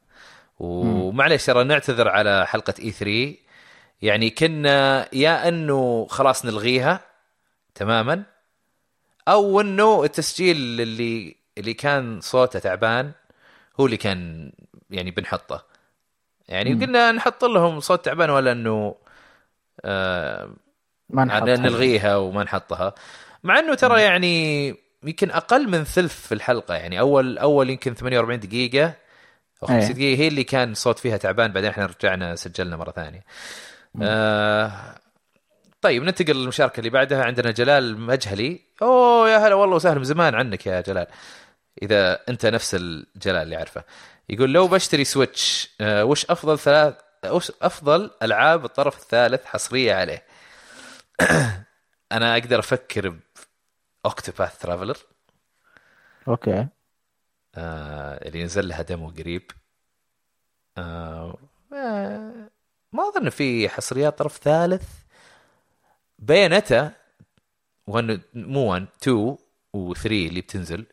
[0.58, 3.34] ومعليش ترى نعتذر على حلقة اي 3
[4.02, 7.00] يعني كنا يا أنه خلاص نلغيها
[7.74, 8.22] تماما
[9.28, 13.12] أو أنه التسجيل اللي اللي كان صوته تعبان
[13.80, 14.52] هو اللي كان
[14.90, 15.64] يعني بنحطه.
[16.48, 16.80] يعني مم.
[16.80, 18.94] قلنا نحط لهم صوت تعبان ولا أنه
[19.84, 20.50] آه
[21.10, 22.94] ما نلغيها وما نحطها.
[23.44, 24.74] مع أنه ترى يعني
[25.04, 28.94] يمكن أقل من ثلث في الحلقة يعني أول أول يمكن 48 دقيقة
[29.62, 29.92] أو 50 إيه.
[29.92, 33.24] دقيقة هي اللي كان صوت فيها تعبان بعدين إحنا رجعنا سجلنا مرة ثانية.
[34.02, 34.94] آه
[35.80, 37.24] طيب ننتقل للمشاركة اللي بعدها.
[37.24, 38.60] عندنا جلال مجهلي.
[38.82, 41.06] أوه يا هلا والله وسهلا من زمان عنك يا جلال.
[41.82, 43.84] إذا أنت نفس الجلال اللي أعرفه.
[44.28, 46.94] يقول لو بشتري سويتش آه وش أفضل ثلاث
[47.26, 50.24] وش أفضل ألعاب الطرف الثالث حصرية عليه؟
[52.12, 53.14] أنا أقدر أفكر
[54.04, 54.98] ب Octopath Traveler
[56.28, 56.66] okay.
[57.54, 59.50] آه اللي نزل لها demo قريب.
[60.78, 61.38] آه
[61.72, 62.50] آه
[62.92, 64.88] ما أظن في حصريات طرف ثالث.
[66.18, 66.92] Bayonetta
[67.86, 69.36] 1 مو 1 2
[69.76, 70.86] و3 اللي بتنزل.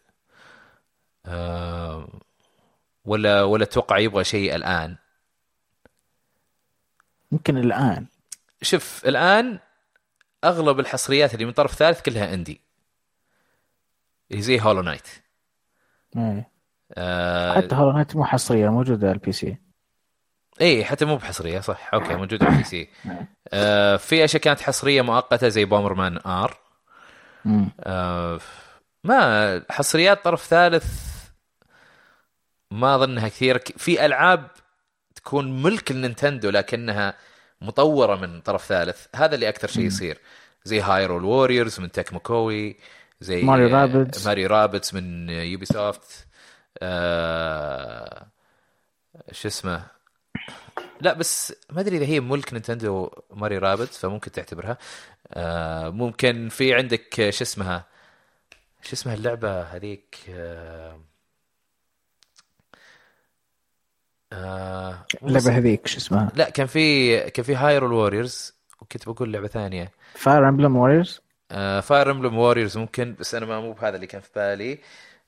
[1.26, 2.20] آه
[3.06, 4.98] ولا ولا أتوقع يبغى شيء الآن.
[7.32, 8.08] يمكن الآن.
[8.62, 9.60] شوف الآن
[10.44, 12.67] أغلب الحصريات اللي من طرف ثالث كلها indie
[14.32, 15.08] اللي زي Hollow Knight
[16.18, 16.52] إيه.
[16.98, 19.58] آه حتى Hollow Knight مو حصرية موجودة على ال PC
[20.62, 21.90] اي حتى مو بحصرية صح.
[21.94, 22.90] okay موجودة على ال PC
[23.54, 26.58] آه في أشياء كانت حصرية مؤقتة زي Bomberman R
[27.46, 27.70] مم.
[27.80, 28.40] آه
[29.04, 31.18] ما حصريات طرف ثالث
[32.72, 33.58] ما أظنها كثير.
[33.78, 34.48] في ألعاب
[35.16, 37.14] تكون ملك ال Nintendo لكنها
[37.62, 39.08] مطورة من طرف ثالث.
[39.16, 40.20] هذا اللي أكثر شيء يصير.
[40.64, 42.78] زي Hyrule Warriors من Tecmo Koei
[43.22, 44.28] زي Mario Rabbids.
[44.28, 46.28] Mario Rabbids من Ubisoft
[46.82, 48.28] آه
[49.32, 49.84] شو اسمه؟
[51.02, 54.78] لا بس ما أدري إذا هي ملك Nintendo Mario Rabbids فممكن تعتبرها.
[55.34, 57.86] آه ممكن في عندك آه، شو اسمها؟
[58.82, 61.00] شو اسمها اللعبة هذيك؟ آه
[64.34, 69.48] آه اللعبة هذيك شو اسمها؟ لا كان في كان في Hyrule Warriors وكنت بقول لعبة
[69.48, 69.92] ثانية.
[70.16, 71.22] Fire Emblem Warriors
[71.52, 74.80] آه Fire Emblem Warriors ممكن بس أنا ما مو بهذا اللي كان في بالي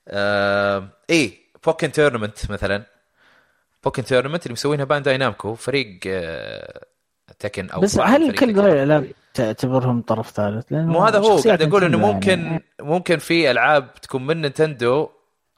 [0.08, 2.82] آه اي Pokkén Tournament مثلا
[3.84, 6.84] Pokkén Tournament اللي مسوينها Bandai Namco فريق آه
[7.38, 8.54] تكن أو بس هل كل.
[8.54, 12.64] ذول الالعاب تعتبرهم طرف ثالث؟ مو هذا هو قاعد أقول إنه نينتندو ممكن يعني.
[12.80, 15.08] ممكن في ألعاب تكون من نينتندو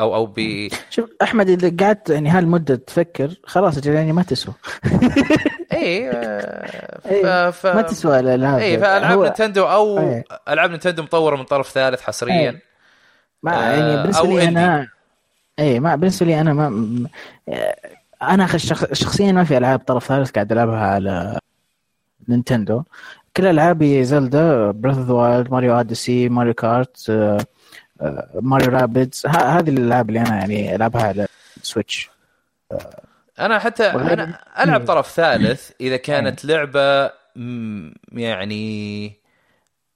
[0.00, 4.54] أو أو ب شوف أحمد إذا قعدت يعني هالمدة تفكر خلاص يعني ما تسوى
[5.72, 7.06] اي ف...
[7.06, 7.66] إيه، ف...
[7.66, 10.24] ما تسوى الالعاب اي فألعاب هو- نينتندو أو إيه.
[10.48, 12.62] ألعاب نينتندو مطورة من طرف ثالث حصريا إيه.
[13.42, 14.48] ما آه، يعني بالنسبة لي.
[14.48, 14.88] أنا
[15.58, 17.08] اي ما بالنسبة لي أنا ما
[18.22, 18.46] أنا
[18.92, 21.38] شخصيا ما في ألعاب طرف ثالث قاعد ألعبها على
[22.28, 22.82] Nintendo
[23.36, 27.10] كل ألعابي Zelda Breath of Wild Mario Odyssey Mario Kart
[28.34, 31.26] Mario Rabbids هذه الألعاب اللي أنا يعني ألعبها على
[31.62, 32.10] Switch
[33.40, 34.84] أنا حتى أنا ألعب.
[34.84, 37.10] طرف ثالث إذا كانت لعبة
[38.12, 39.22] يعني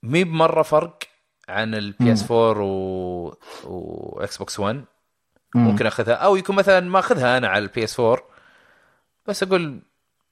[0.03, 0.99] مي بمرة فرق
[1.49, 3.35] عن ال PS4 و...
[3.65, 4.85] و Xbox 1
[5.55, 8.23] ممكن أخذها أو يكون مثلا ما أخذها أنا على ال PS 4
[9.27, 9.81] بس أقول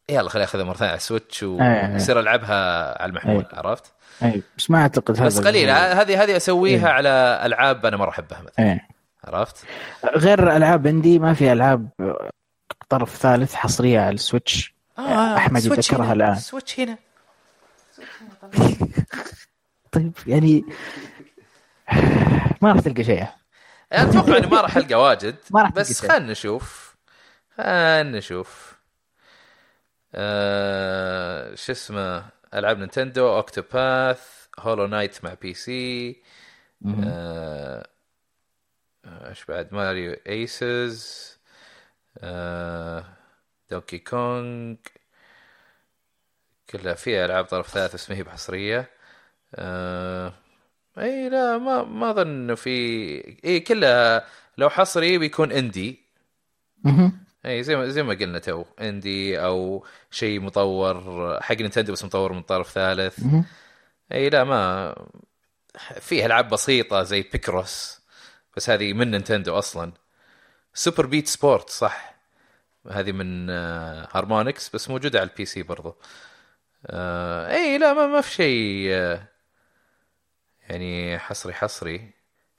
[0.09, 1.43] يلا خليني أخذها مرة ثانية على ال Switch.
[1.43, 3.59] ويصير ألعبها على المحمول إيه.
[3.59, 6.93] عرفت؟ أي بس ما أعتقد هذا بس قليل هذه هذه أسويها إيه.
[6.93, 8.89] على ألعاب أنا مره أحبها مثلا إيه
[9.25, 9.65] عرفت؟
[10.17, 11.89] غير ألعاب indie ما في ألعاب
[12.99, 14.75] طرف ثالث حصرية على ال Switch.
[14.99, 16.35] أحمد Switch يذكرها هنا، الآن.
[16.35, 16.99] Switch هنا.
[19.93, 20.65] طيب يعني
[22.63, 23.27] ما راح تلقى شيء.
[23.93, 26.01] أنا أتوقع إني ما راح ألقى واجد ما راح بس.
[26.07, 26.97] خلنا نشوف.
[27.57, 28.75] خلنا نشوف.
[30.15, 34.21] آه شو اسمه؟ ألعاب Nintendo Octopath
[34.59, 36.23] Hollow Knight مع PC.
[37.05, 37.87] آه،
[39.05, 41.31] آه، إيش بعد؟ Mario Aces.
[41.31, 41.34] آه
[43.71, 44.77] Donkey Kong
[46.71, 48.91] كلها فيها ألعاب طرف ثالث بس ما هي بحصرية.
[49.55, 50.33] آه
[50.99, 54.27] إي لا ما ما أظن إنه في إي كلها
[54.59, 56.05] لو حصري بيكون indie.
[57.47, 62.33] إي زي ما زي ما قلنا تو indie أو شيء مطور حق Nintendo بس مطور
[62.33, 63.21] من طرف ثالث.
[64.13, 64.95] إي لا ما
[66.01, 68.01] في ألعاب بسيطة زي Picross
[68.57, 69.93] بس هذه من Nintendo أصلا.
[70.75, 72.15] Super Beat Sports صح.
[72.91, 75.97] هذه من آه، Harmonix بس موجودة على ال PC برضو.
[76.87, 79.29] آه، اي لا ما, ما في شيء آه،
[80.69, 82.11] يعني حصري حصري.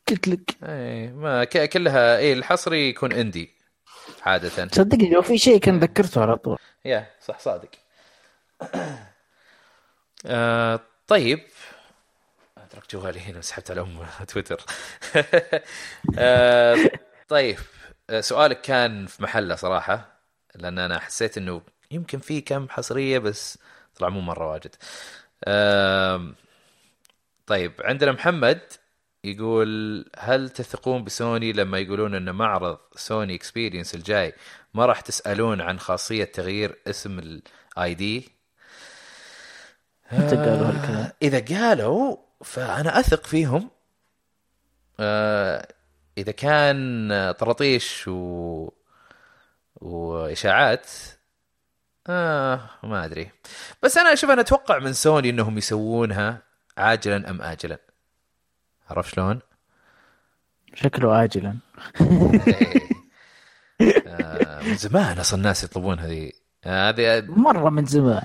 [0.10, 0.58] قلت لك.
[0.64, 3.52] اي ما كلها اي الحصري يكون indie
[4.22, 4.68] عادة.
[4.72, 6.58] صدقني لو في شيء كان ذكرته على طول.
[6.86, 7.70] يا صح صادق.
[10.26, 11.40] آه طيب.
[12.58, 14.66] اترك جوالي هنا سحبت على أم تويتر.
[16.20, 16.78] آه
[17.28, 17.58] طيب.
[17.58, 17.85] آه،
[18.20, 20.20] سؤالك كان في محله صراحة
[20.56, 21.62] لأن أنا حسيت انه
[21.92, 23.58] يمكن في كم حصريه بس
[23.96, 24.76] طلع مو مره واجد.
[27.48, 28.62] طيب عندنا محمد
[29.24, 34.34] يقول هل تثقون بسوني لما يقولون إن معرض Sony Experience الجاي
[34.74, 38.30] ما راح تسألون عن خاصية تغيير اسم ال ID
[40.12, 43.70] متى قالوا هالكلام؟ إذا قالوا فأنا أثق فيهم.
[45.00, 45.68] آه،
[46.18, 48.70] إذا كان طرطيش و...
[49.76, 50.88] وإشاعات
[52.08, 53.32] آه ما أدري.
[53.84, 56.42] بس أنا أشوف أنا أتوقع من سوني إنهم يسوونها
[56.78, 57.78] عاجلا أم اجلا.
[58.90, 59.40] عرفت شلون؟
[60.74, 61.56] شكله اجلا.
[64.08, 66.32] آه من زمان أصلا الناس يطلبون هذه.
[66.66, 68.24] آه، هذه مرة من زمان.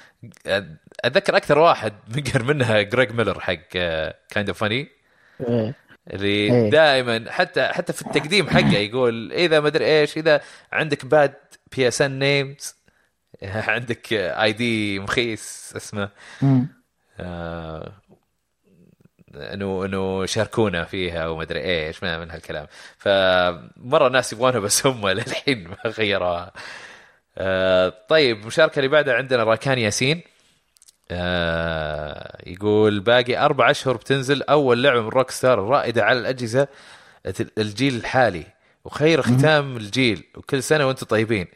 [1.05, 3.69] أتذكر أكثر واحد منقر منها Greg Miller حق
[4.29, 4.89] Kinda Funny
[5.41, 5.75] إيه.
[6.11, 6.71] اللي إيه.
[6.71, 10.41] دائما حتى حتى في التقديم حقه يقول إذا ما أدري إيش إذا
[10.73, 11.35] عندك bad
[11.77, 12.75] PSN names
[13.43, 16.09] عندك ID مخيس اسمه.
[17.21, 17.93] آه،
[19.35, 22.67] انه إنه شاركونا فيها وما أدري إيش ما من هالكلام
[22.99, 26.53] فمره الناس يبغونها بس هم للحين ما غيروها
[27.39, 30.23] آه، طيب المشاركه اللي بعدها عندنا راكان ياسين
[31.11, 36.69] آه، يقول باقي أربع أشهر بتنزل أول لعبة من Rockstar الرائدة على الأجهزة
[37.59, 38.47] الجيل الحالي
[38.85, 41.47] وخير ختام الجيل وكل سنة وأنتم طيبين.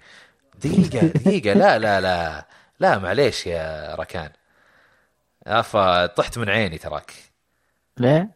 [0.64, 2.46] دقيقة دقيقة لا لا لا
[2.80, 4.30] لا معليش يا راكان
[5.46, 7.12] أفا طحت من عيني تراك.
[7.98, 8.30] ليه؟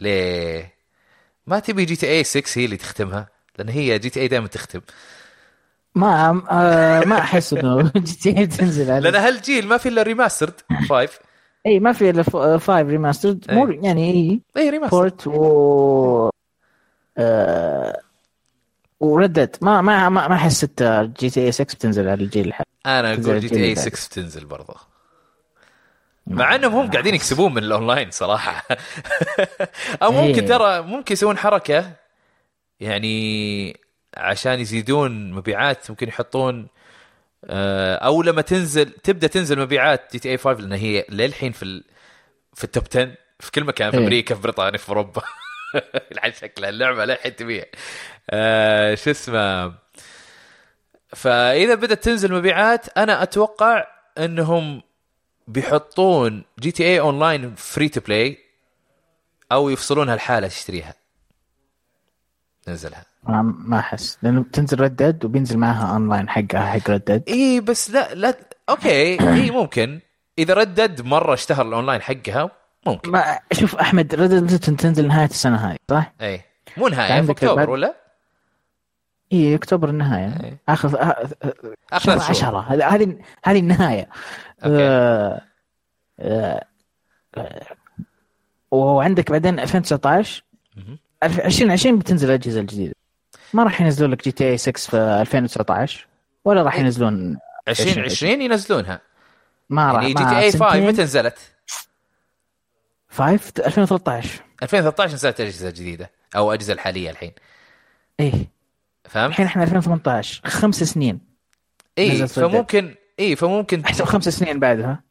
[0.00, 0.74] ليه؟
[1.46, 3.28] ما تبي GTA 6 هي اللي تختمها؟
[3.58, 4.80] لأن هي GTA دائما تختم.
[5.94, 10.54] ما آه ما أحس إنه GTA تنزل على لأن هالجيل ما في إلا remastered
[10.88, 11.08] 5
[11.66, 13.80] اي ما في إلا 5 remastered مو إي.
[13.82, 16.30] يعني اي اي remastered و
[17.18, 18.00] آه
[19.00, 22.70] و Red Dead ما ما ما ما حسيت GTA 6 بتنزل على الجيل الحالي.
[22.86, 24.74] أنا أقول GTA الجيل 6 بتنزل برضه.
[26.26, 28.66] مع إنهم هم قاعدين يكسبون من الأونلاين صراحة.
[30.02, 30.48] أو ممكن إيه.
[30.48, 31.92] ترى ممكن يسوون حركة
[32.80, 33.80] يعني
[34.16, 36.68] عشان يزيدون مبيعات ممكن يحطون
[37.44, 41.84] آه، أو لما تنزل تبدأ تنزل مبيعات GTA 5 لأن هي للحين في ال...
[42.54, 44.02] في ال top 10 في كل مكان في إيه.
[44.02, 45.22] أمريكا في بريطانيا في أوروبا.
[46.12, 47.64] الحين شكلها اللعبة للحين تبيع
[48.30, 49.74] آه، شو اسمه؟
[51.08, 53.86] فإذا بدأت تنزل مبيعات أنا أتوقع
[54.18, 54.82] إنهم
[55.48, 58.38] بيحطون GTA Online free to play
[59.52, 60.94] أو يفصلونها الحاله تشتريها.
[62.68, 63.11] نزلها.
[63.28, 64.18] ما ما أحس.
[64.22, 68.34] لأنه بتنزل Red Dead وبينزل معها اونلاين حقها حق Red Dead إي بس لا لا
[68.68, 69.18] أوكي.
[69.34, 70.00] إي ممكن.
[70.38, 72.50] إذا Red Dead مرة اشتهر الاونلاين حقها
[72.86, 73.10] ممكن.
[73.10, 76.40] ما شوف أحمد Red Dead تنزل نهاية السنة هذه صح؟ إي.
[76.76, 77.94] مو نهاية في أكتوبر ولا؟
[79.32, 80.44] إي أكتوبر النهاية.
[80.44, 80.58] إيه.
[80.68, 81.26] اخر آ-
[81.92, 82.18] آخر شهر.
[82.18, 82.60] ثلاث شهور 10
[82.94, 84.08] هذه هذه النهاية.
[84.64, 84.76] okay.
[84.84, 85.40] آه،
[86.20, 86.64] آه،
[87.36, 87.66] آه،
[88.70, 90.44] وعندك بعدين 2019
[90.76, 90.98] مهم.
[91.22, 92.94] 2020 بتنزل الأجهزة الجديدة.
[93.52, 96.06] ما راح ينزلون لك GTA 6 في 2019
[96.44, 96.80] ولا راح إيه.
[96.80, 97.38] ينزلون
[97.68, 99.00] 2020 ينزلونها.
[99.70, 101.38] ما راح يعني GTA 5 متى نزلت؟
[103.08, 107.32] 5 2013 2013 نزلت الاجهزه الجديده أو الاجهزه الحالية الحين.
[108.20, 108.32] إيه.
[109.04, 111.20] فهمت؟ الحين إحنا 2018 خمس سنين
[111.98, 112.28] اي.
[112.28, 115.02] فممكن اي فممكن احسب خمس سنين بعدها.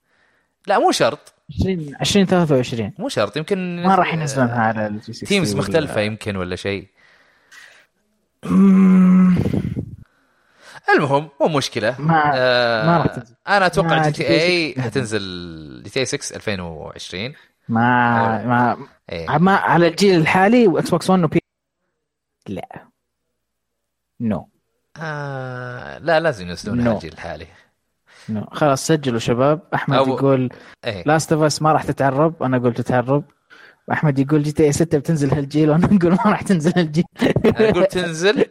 [0.68, 1.34] لا مو شرط.
[1.60, 6.56] 20 2023 مو شرط يمكن ما راح ينزلونها على الجي سي تيمز مختلفة يمكن ولا
[6.56, 6.88] شيء.
[10.96, 11.96] المهم مو مشكلة.
[12.02, 13.36] ما- آه ما راح تنزل.
[13.48, 15.22] أنا أتوقع جي تي اي GTA حتنزل
[15.84, 17.34] جي تي اي 6 2020
[17.70, 18.78] ما ما
[19.12, 19.38] إيه.
[19.38, 21.40] ما على الجيل الحالي و Xbox 1 و PC
[22.48, 22.68] لا.
[24.20, 24.48] No
[24.98, 26.88] آه لا لازم ينزلونها No.
[26.88, 27.48] على الجيل الحالي.
[28.30, 29.62] No خلاص سجلوا شباب.
[29.74, 30.50] أحمد أو- يقول
[31.06, 32.44] Last of Us ما راح تتعرب.
[32.44, 33.24] أنا قلت تتعرب.
[33.92, 37.04] أحمد يقول GTA 6 بتنزل هالجيل وأنا نقول ما راح تنزل هالجيل.
[37.46, 38.46] أنا أقول تنزل؟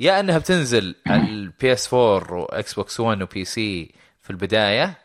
[0.00, 4.98] يا إنها بتنزل على ال PS 4 و Xbox 1 و PC في البداية؟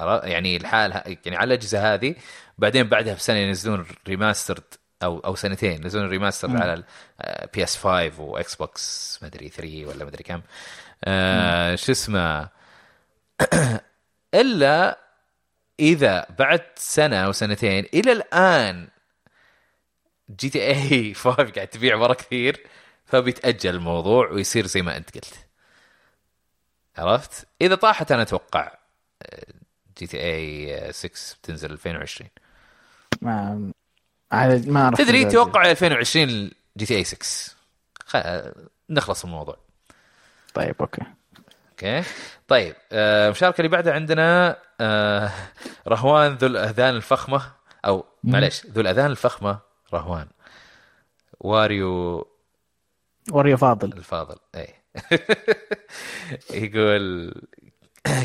[0.00, 0.90] يعني الحال
[1.26, 2.14] يعني على الأجهزة هذه.
[2.58, 4.62] بعدين بعدها بسنة ينزلون remastered
[5.02, 6.56] أو أو سنتين ينزلون remastered.
[6.56, 6.82] على
[7.54, 10.40] PS 5 و Xbox ما أدري 3 ولا ما أدري كم.
[11.04, 12.48] آه شو اسمه؟
[14.34, 14.98] إلا
[15.80, 18.88] إذا بعد سنة أو سنتين إلى الآن
[20.30, 22.66] GTA 5 قاعد تبيع مره كثير
[23.04, 25.46] فبيتأجل الموضوع ويصير زي ما أنت قلت
[26.98, 28.78] عرفت؟ إذا طاحت أنا أتوقع
[29.98, 32.30] GTA 6 بتنزل 2020
[33.22, 33.72] ما
[34.66, 35.24] ما راح تدري.
[35.24, 37.26] توقع 2020 GTA 6
[38.06, 38.16] خ...
[38.90, 39.56] نخلص الموضوع
[40.54, 41.02] طيب okay
[41.82, 42.08] okay.
[42.48, 45.30] طيب آه، المشاركه اللي بعدها عندنا آه،
[45.88, 47.42] رهوان ذو الأذان الفخمة
[47.84, 48.32] أو مم.
[48.32, 49.58] معليش ذو الأذان الفخمة
[49.94, 50.26] رهوان.
[51.40, 52.26] Wario
[53.32, 53.92] Wario فاضل.
[53.92, 54.74] الفاضل اي
[56.64, 57.34] يقول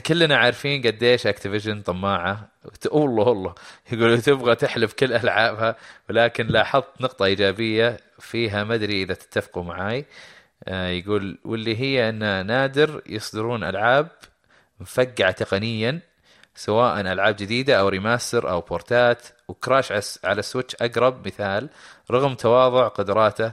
[0.08, 2.50] كلنا عارفين قديش Activision طماعة.
[2.92, 3.56] والله والله.
[3.92, 5.76] يقول تبغى تحلب كل ألعابها
[6.10, 10.00] ولكن لاحظت نقطة إيجابية فيها ما أدري إذا تتفقوا معاي.
[10.00, 10.06] آه،
[10.68, 14.07] يقول واللي هي أن نادر يصدرون ألعاب
[14.80, 15.99] مفقعة تقنيا
[16.56, 19.91] سواء ألعاب جديدة أو remaster أو بورتات و Crash
[20.23, 21.69] على ال Switch أقرب مثال
[22.11, 23.52] رغم تواضع قدراته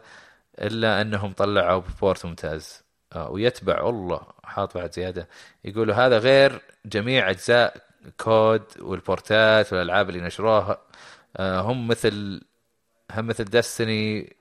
[0.61, 2.85] إلا أنهم طلعوا port ممتاز.
[3.13, 5.29] آه، ويتبع الله حاط بعد زيادة.
[5.65, 7.77] يقولوا هذا غير جميع أجزاء
[8.21, 10.79] COD والبورتات والألعاب اللي نشروها.
[11.37, 12.43] آه، هم مثل
[13.13, 14.37] هم مثل Destiny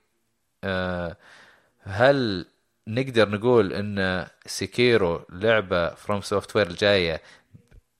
[1.84, 2.46] هل
[2.88, 7.22] نقدر نقول إن Sekiro لعبة FromSoftware الجاية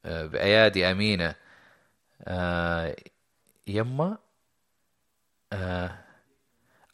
[0.04, 1.34] آه، بأيادي أمينة.
[2.24, 2.96] آه،
[3.66, 4.18] يما؟
[5.52, 5.98] آه،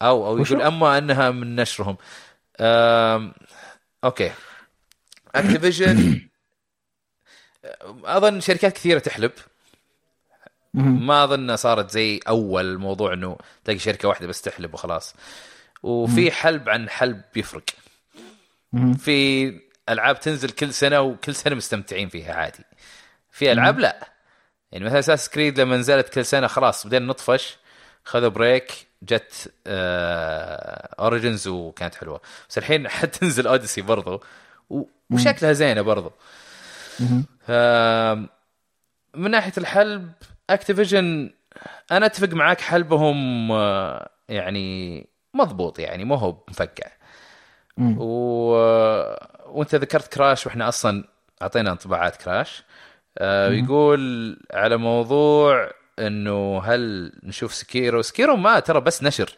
[0.03, 1.97] أو أو؟ يقول أما أنها من نشرهم.
[4.05, 4.33] Okay.
[5.35, 6.21] Activision
[8.05, 9.33] أظن شركات كثيرة تحلب.
[10.75, 15.15] ما أظن صارت زي أول موضوع إنه تلاقي شركة واحدة بس تحلب وخلاص.
[15.83, 17.63] وفي حلب عن حلب يفرق.
[18.99, 19.53] في
[19.89, 22.65] ألعاب تنزل كل سنة وكل سنة مستمتعين فيها عادي.
[23.31, 24.09] في ألعاب لا.
[24.73, 27.57] يعني مثلا Assassin's Creed لما نزلت كل سنة خلاص بدينا نطفش
[28.05, 32.21] خذوا break جت Origins وكانت حلوة.
[32.49, 34.23] بس الحين حتنزل Odyssey برضو
[35.11, 36.13] وشكلها زينة برضو.
[39.15, 40.13] من ناحية الحلب
[40.51, 41.31] Activision
[41.93, 46.91] أنا أتفق معاك حلبهم آه، يعني مضبوط يعني مو هو مفقع.
[47.79, 48.05] و...
[49.47, 51.05] وانت ذكرت Crash وإحنا أصلا
[51.43, 52.63] اعطينا انطباعات Crash.
[53.19, 59.37] آه يقول على موضوع إنه هل نشوف Sekiro؟ Sekiro ما ترى بس نشر.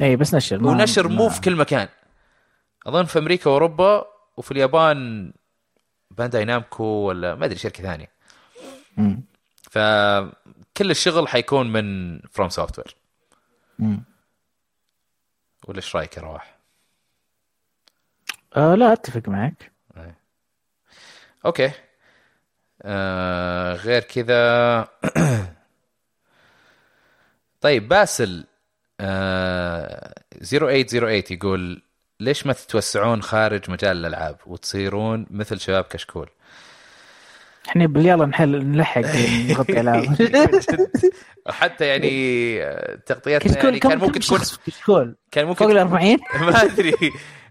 [0.00, 1.88] اي بس نشر ما- ونشر مو ما- في كل مكان.
[2.86, 5.32] أظن في أمريكا وأوروبا وفي اليابان
[6.10, 8.10] Bandai Namco ولا ما أدري شركة ثانية.
[9.70, 12.96] فكل الشغل حيكون من FromSoftware
[13.78, 14.02] مم.
[15.66, 16.56] ولا إيش رأيك يا رواح؟
[18.56, 19.72] آه لا أتفق معك.
[21.46, 21.70] Okay.
[22.82, 24.88] آه غير كذا.
[27.60, 28.44] طيب باسل
[29.00, 30.14] آه
[30.52, 31.82] 0808 يقول
[32.20, 36.28] ليش ما تتوسعون خارج مجال الألعاب وتصيرون مثل شباب كشكول؟
[37.68, 39.02] إحنا باليالله نلحق نلحق
[39.50, 40.16] نغطي العاب
[41.48, 42.58] حتى يعني
[43.06, 46.16] تغطيتنا يعني كان كم ممكن تكون كشكول؟ كان فوق ال ممكن 40
[46.52, 46.92] ما أدري.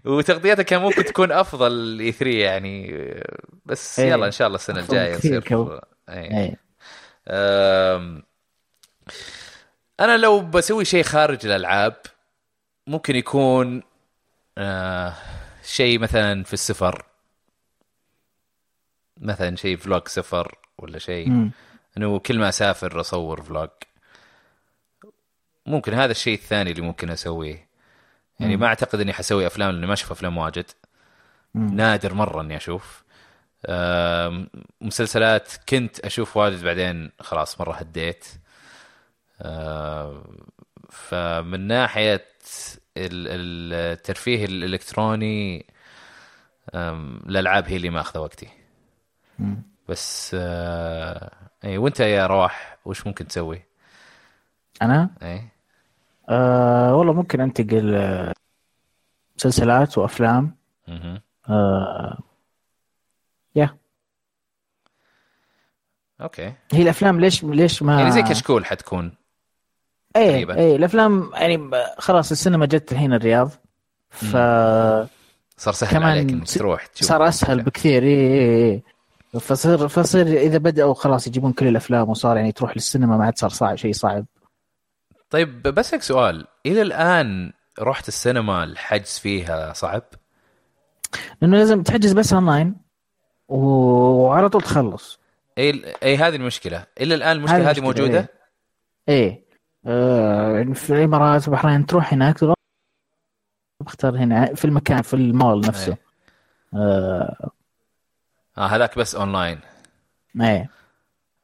[0.04, 3.04] وتغطيتها كان ممكن تكون أفضل اي 3 يعني.
[3.64, 4.10] بس إيه.
[4.10, 5.44] يلا إن شاء الله السنة الجاية نصير.
[6.08, 6.38] إيه.
[6.38, 6.56] اي
[7.28, 8.22] أم،
[10.00, 11.96] أنا لو بسوي شيء خارج الألعاب
[12.86, 13.82] ممكن يكون
[14.58, 15.12] آه،
[15.64, 17.04] شيء مثلا في السفر.
[19.20, 21.50] مثلا شيء فلوج سفر ولا شيء مم.
[21.96, 23.68] انه كل ما أسافر أصور فلوج
[25.66, 27.66] ممكن هذا الشيء الثاني اللي ممكن أسويه.
[28.40, 30.70] يعني ما أعتقد إني حسوي أفلام لأني ما أشوف أفلام واجد.
[31.54, 31.74] مم.
[31.76, 33.04] نادر مرة إني أشوف.
[34.80, 38.24] مسلسلات كنت أشوف واجد بعدين خلاص مرة هديت.
[40.90, 42.26] فمن ناحية
[42.96, 45.66] ال- ال- الترفيه الإلكتروني
[46.74, 48.48] الألعاب هي اللي ماخذه وقتي.
[49.38, 49.62] مم.
[49.88, 51.30] بس آه،
[51.64, 53.62] اي وأنت يا رواح وش ممكن تسوي؟
[54.82, 55.42] أنا اي
[56.28, 58.32] آه والله ممكن أنتقل آه،
[59.36, 60.56] مسلسلات وأفلام.
[61.48, 62.18] آه
[63.56, 63.76] يا
[66.20, 69.12] okay هي الأفلام ليش ليش ما يعني زي كشكول حتكون
[70.16, 70.54] إيه تقريباً.
[70.54, 73.50] إيه الأفلام يعني خلاص السينما جت الحين الرياض
[74.10, 75.06] فصار
[75.56, 78.95] صار سهل كمان عليك إنك تروح تشوف أسهل بكثير إيه إيه إيه.
[79.40, 83.50] فصير فصير إذا بدأوا خلاص يجيبون كل الأفلام وصار يعني تروح للسينما ما عاد صار
[83.50, 84.26] صعب شيء صعب.
[85.30, 86.46] طيب بسألك سؤال.
[86.66, 90.02] إلى الآن رحت السينما الحجز فيها صعب؟
[91.42, 92.74] لأنه لازم تحجز بس اونلاين
[93.48, 93.56] و-
[94.26, 95.18] وعلى طول تخلص.
[95.58, 96.86] اي اي هذه المشكلة.
[97.00, 98.28] إلى الآن المشكلة هذه موجودة؟
[99.08, 99.46] إيه.
[99.86, 102.54] آه يعني في الإمارات والبحرين تروح هناك تروح
[103.86, 105.96] تختار هنا في المكان في المول نفسه.
[106.74, 107.36] إيه.
[108.58, 109.60] آه هذاك بس اونلاين
[110.40, 110.70] إيه.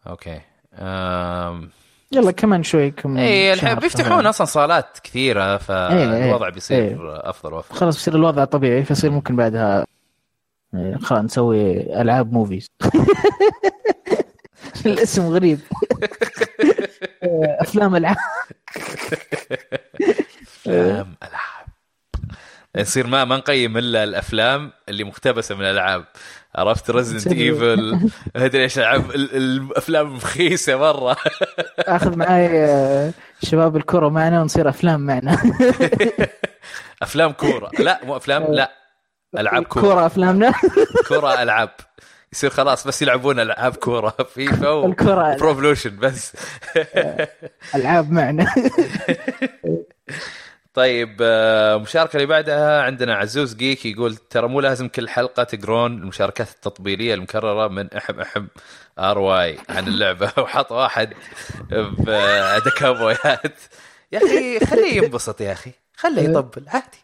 [0.07, 0.41] Okay.
[0.75, 1.71] أم...
[2.13, 4.27] يلا كمان شوي كم اي الحين بيفتحون.
[4.27, 7.31] أصلا صالات كثيرة إيه، فالوضع إيه، بيصير إيه.
[7.31, 7.79] أفضل وأفضل.
[7.79, 9.87] خلاص بصير الوضع طبيعي فيصير ممكن بعدها
[10.75, 12.67] إيه، خلاص نسوي ألعاب movies
[14.87, 15.61] الاسم غريب.
[17.61, 18.17] أفلام ألعاب.
[20.43, 21.67] أفلام ألعاب.
[22.77, 26.05] يصير ما ما نقيم إلا الأفلام اللي مقتبسة من الألعاب.
[26.55, 31.17] عرفت Resident Evil أدري إيش العاب ال- الأفلام المخيسه مرة.
[31.79, 33.13] آخذ معاي آه،
[33.43, 35.39] شباب الكره معنا ونصير أفلام معنا.
[37.03, 37.71] أفلام كورة.
[37.79, 38.71] لا مو أفلام لا.
[39.39, 39.83] ألعاب كورة.
[39.83, 40.53] كورة أفلامنا.
[41.09, 41.71] كورة ألعاب.
[42.33, 44.15] يصير خلاص بس يلعبون ألعاب كورة.
[44.35, 46.33] فيفا الكرة و Pro Evolution بس.
[47.75, 48.47] ألعاب معنا.
[50.75, 55.93] طيب آه، المشاركة اللي بعدها عندنا عزوز Geek يقول ترى مو لازم كل حلقة تقرون
[56.03, 58.47] المشاركات التطبيلية المكررة من أحب أحب
[58.99, 60.33] آر واي عن اللعبة.
[60.43, 61.15] وحط واحد
[62.67, 63.59] بكابويات
[64.13, 65.73] يا أخي خليه ينبسط يا أخي.
[65.97, 67.03] خليه يطبل عادي.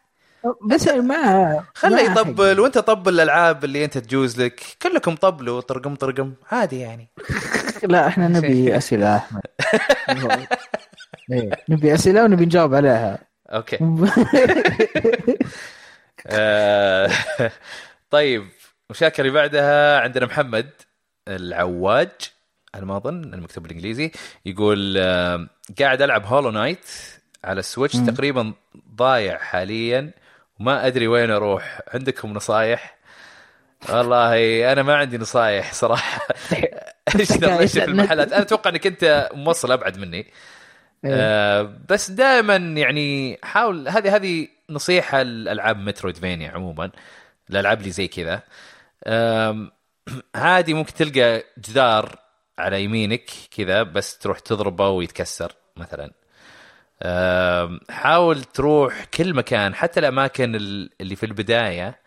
[0.70, 4.60] بس ما خليه يطبل وأنت طبل الألعاب اللي أنت تجوز لك.
[4.82, 7.08] كلكم طبلوا طرقم طرقم عادي يعني.
[7.82, 9.42] لا إحنا نبي أسئلة أحمد.
[11.32, 13.27] إيه، نبي أسئلة ونبي نجاوب عليها.
[13.50, 13.78] أوكي.
[16.26, 17.10] آه،
[18.10, 18.48] طيب
[18.90, 20.70] المشاركه اللي بعدها عندنا محمد
[21.28, 22.10] العواج
[22.74, 24.12] على ما أظن المكتوب بالإنجليزي
[24.46, 25.48] يقول آه،
[25.80, 26.86] قاعد ألعب Hollow Knight
[27.44, 28.06] على ال Switch مم.
[28.06, 28.52] تقريبا
[28.94, 30.10] ضايع حاليا
[30.60, 31.80] وما أدري وين أروح.
[31.94, 32.98] عندكم نصايح؟
[33.88, 36.26] والله أنا ما عندي نصايح صراحة.
[37.20, 37.32] إيش
[37.72, 40.26] في المحلات؟ أنا أتوقع إنك أنت موصل أبعد مني.
[41.04, 46.90] آه، بس دائما يعني حاول هذه هذه نصيحة لألعاب Metroidvania عموما
[47.50, 48.42] الالعاب اللي زي كذا.
[50.34, 52.18] عادي ممكن تلقى جدار
[52.58, 56.10] على يمينك كذا بس تروح تضربه ويتكسر مثلا.
[57.90, 61.98] حاول تروح كل مكان حتى الأماكن ال- اللي في البداية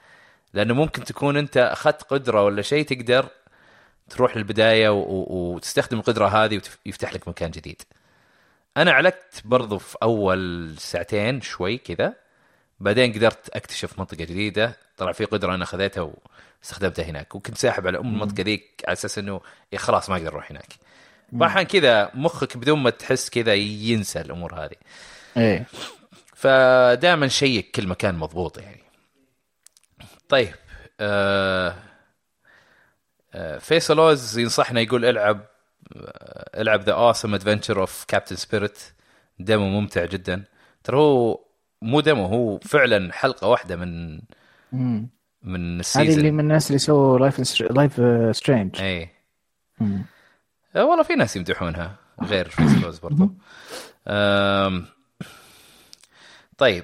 [0.53, 3.25] لأنه ممكن تكون أنت أخذت قدرة ولا شيء تقدر
[4.09, 7.81] تروح للبداية وتستخدم القدرة هذه ويفتح لك مكان جديد.
[8.77, 12.13] أنا علقت برضو في أول ساعتين شوي كذا
[12.79, 16.11] بعدين قدرت أكتشف منطقة جديدة طلع في قدرة أنا خذيتها
[16.61, 19.41] واستخدمتها هناك وكنت ساحب على أم المنطقة ذيك على أساس إنه
[19.71, 20.73] يا خلاص ما أقدر أروح هناك.
[21.33, 24.75] واحيانا كذا مخك بدون ما تحس كذا ينسى الأمور هذه.
[25.37, 25.65] إيه
[26.35, 28.83] فدائما شيك كل مكان مضبوط يعني
[30.29, 30.55] طيب
[30.99, 31.75] آه
[33.33, 35.50] آه فيصل أوز ينصحنا يقول ألعب
[36.55, 38.79] العب The Awesome Adventures of Captain Spirit
[39.39, 40.43] demo ممتع جدا.
[40.83, 41.39] ترى هو
[41.81, 44.21] مو demo هو فعلا حلقة واحدة من
[44.71, 45.09] مم.
[45.43, 48.01] من هذه اللي ال season من الناس اللي سووا Life Life
[48.37, 49.09] Strange اي
[50.75, 52.53] والله في ناس يمدحونها غير
[52.85, 53.29] اوز برضو.
[54.07, 54.85] آم،
[56.57, 56.83] طيب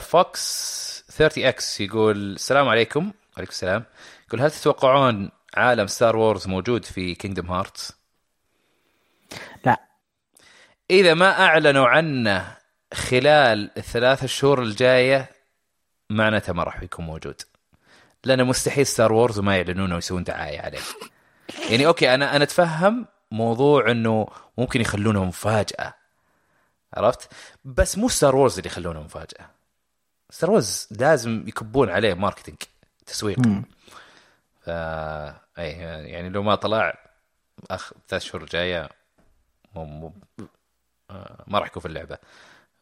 [0.00, 3.12] Fox 30 X يقول السلام عليكم.
[3.36, 3.84] وعليكم السلام.
[4.28, 7.92] يقول هل تتوقعون عالم Star Wars موجود في Kingdom Hearts
[9.64, 9.80] لا.
[10.90, 12.56] إذا ما أعلنوا عنه
[12.94, 15.30] خلال الثلاث شهور الجاية
[16.10, 17.42] معناته ما راح يكون موجود.
[18.24, 20.80] لأنه مستحيل Star Wars وما يعلنونه ويسوون دعاية عليه.
[21.70, 24.28] يعني okay أنا أنا أتفهم موضوع إنه
[24.58, 25.94] ممكن يخلونه مفاجأة.
[26.94, 27.32] عرفت؟
[27.64, 29.50] بس مو Star Wars اللي يخلونه مفاجأة.
[30.30, 32.58] Star Wars لازم يكبون عليه marketing
[33.06, 33.38] تسويق.
[34.60, 35.28] فا
[35.58, 35.70] اي
[36.08, 36.98] يعني لو ما طلع
[37.70, 38.88] اخ ثلاث شهور الجاية
[39.74, 40.12] مو مو
[41.10, 42.18] آه، ما راح يكون في اللعبة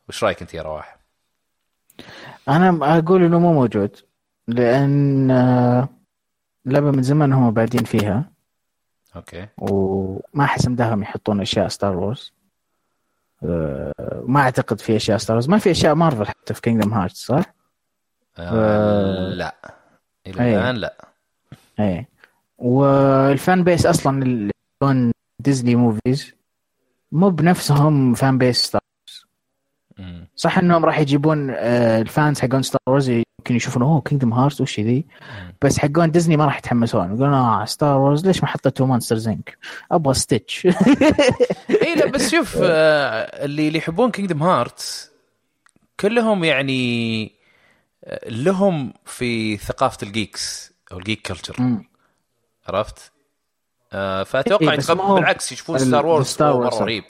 [0.09, 0.97] وش رأيك أنت يا رواح؟
[2.49, 3.97] أنا أقول إنه مو موجود
[4.49, 5.89] لأن آه،
[6.67, 8.31] لعبة من زمان هم بادين فيها
[9.17, 12.33] okay وما أحس مداهم يحطون أشياء Star Wars
[13.45, 13.93] آه،
[14.27, 17.55] ما أعتقد في أشياء Star Wars ما في أشياء مارفل حتى في Kingdom Hearts صح؟
[18.39, 19.29] آه.
[19.29, 19.55] لا
[20.27, 20.57] إلى أي.
[20.59, 21.09] الآن لا
[21.81, 22.09] إيه
[22.59, 24.53] والفان بيس أصلا اللي
[25.41, 26.35] ديزني موفيز
[27.13, 28.81] مو بنفسهم فان بيس ستار.
[30.37, 34.81] صح إنهم راح يجيبون آه، الفانز حقون ستار وورز يمكن يشوفون أوه كينجدم هارت وش
[34.81, 35.07] ذي
[35.63, 37.07] بس حقون ديزني ما راح يتحمسون.
[37.07, 39.59] يقولون آه ستار وورز ليش ما حطيتوا مونستر زنك
[39.93, 40.67] أبغى ستيتش
[41.83, 45.11] اي لا بس شوف آه، اللي اللي يحبون كينجدم هارتس
[46.01, 47.33] كلهم يعني
[48.05, 51.79] آه، لهم في ثقافة ال geeks أو ال geek culture
[52.69, 53.13] عرفت؟
[53.93, 56.83] آه فأتوقع إيه، يتقبل هو بالعكس يشوفون Star Wars مرة Wars.
[56.83, 57.05] رهيب.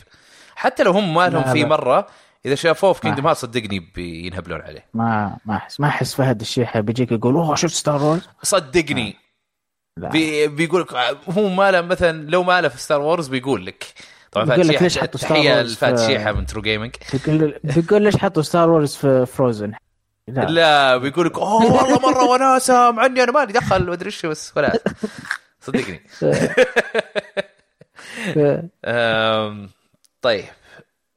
[0.57, 1.65] حتى لو هم ما لهم فيه.
[1.65, 2.07] مرة
[2.47, 4.87] إذا شافوه في Kingdom Heart صدقني بينهبلون عليه.
[4.95, 5.81] ما ما أحس.
[5.81, 9.17] ما أحس فهد الشيحه بيجيك يقول أوه شفت Star Wars صدقني.
[9.97, 10.95] بي بيقول لك
[11.29, 13.87] هو ما له مثلا لو ما له في Star Wars بيقول لك.
[14.33, 16.95] طبعا بيقول لك ليش حطوا في- شيحة من True Gaming
[17.65, 19.73] بيقول ليش حطوا Star Wars في Frozen
[20.29, 24.07] لا, لا بيقول لك أوه والله مرة وناسة مع إني أنا مالي دخل ما أدري
[24.07, 24.79] إيش بس ولا.
[25.61, 26.01] صدقني.
[30.23, 30.45] طيب.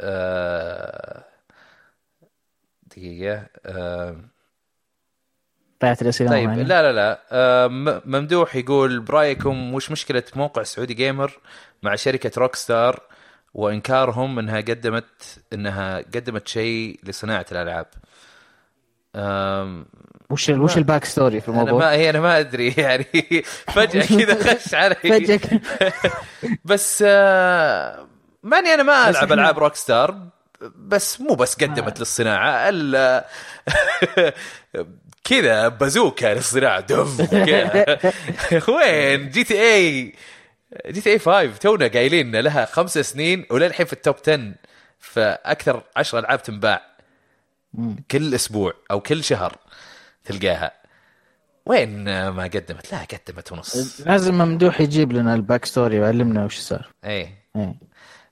[0.02, 1.24] أه،
[2.84, 3.48] دقيقة.
[5.82, 6.61] ضيعت الأسئلة طيب معنا.
[6.61, 7.20] لا لا لا.
[7.65, 11.40] أم، ممدوح يقول برأيكم وش مشكلة موقع Saudi Gamer
[11.84, 13.02] مع شركة Rockstar
[13.53, 17.88] وإنكارهم إنها قدمت إنها قدمت شيء لصناعة الألعاب؟
[19.15, 19.85] أم،
[20.30, 23.06] وش ال- وش ال backstory في أنا الموضوع؟ ما هي أنا ما أدري يعني
[23.68, 25.40] فجأة كذا خش علي فجأة
[26.65, 28.07] بس آه،
[28.44, 30.18] ماني أنا ما ألعب ألعاب Rockstar
[30.76, 33.27] بس مو بس قدمت للصناعة إلا
[35.23, 37.34] كذا بازوكا للصناعة دف.
[38.69, 40.14] وين جي تي اي
[40.88, 44.52] جي تي اي 5 تونا قايلين لها خمس سنين وللحين في ال top 10
[44.99, 46.93] فأكثر 10 ألعاب تنباع.
[48.12, 49.58] كل أسبوع أو كل شهر
[50.26, 50.72] تلقاها.
[51.66, 54.02] وين ما قدمت؟ لا قدمت ونص.
[54.02, 56.88] لازم ممدوح يجيب لنا ال backstory ويعلمنا وش صار.
[57.06, 57.44] إيه.
[57.56, 57.76] إيه.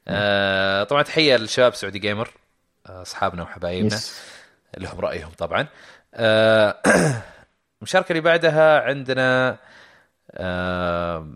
[0.08, 2.32] آه طبعا تحية للشباب Saudi Gamer
[2.86, 4.00] أصحابنا وحبايبنا.
[4.78, 5.68] لهم رأيهم طبعا.
[6.14, 6.82] آه
[7.82, 9.58] المشاركة اللي بعدها عندنا
[10.32, 11.32] آه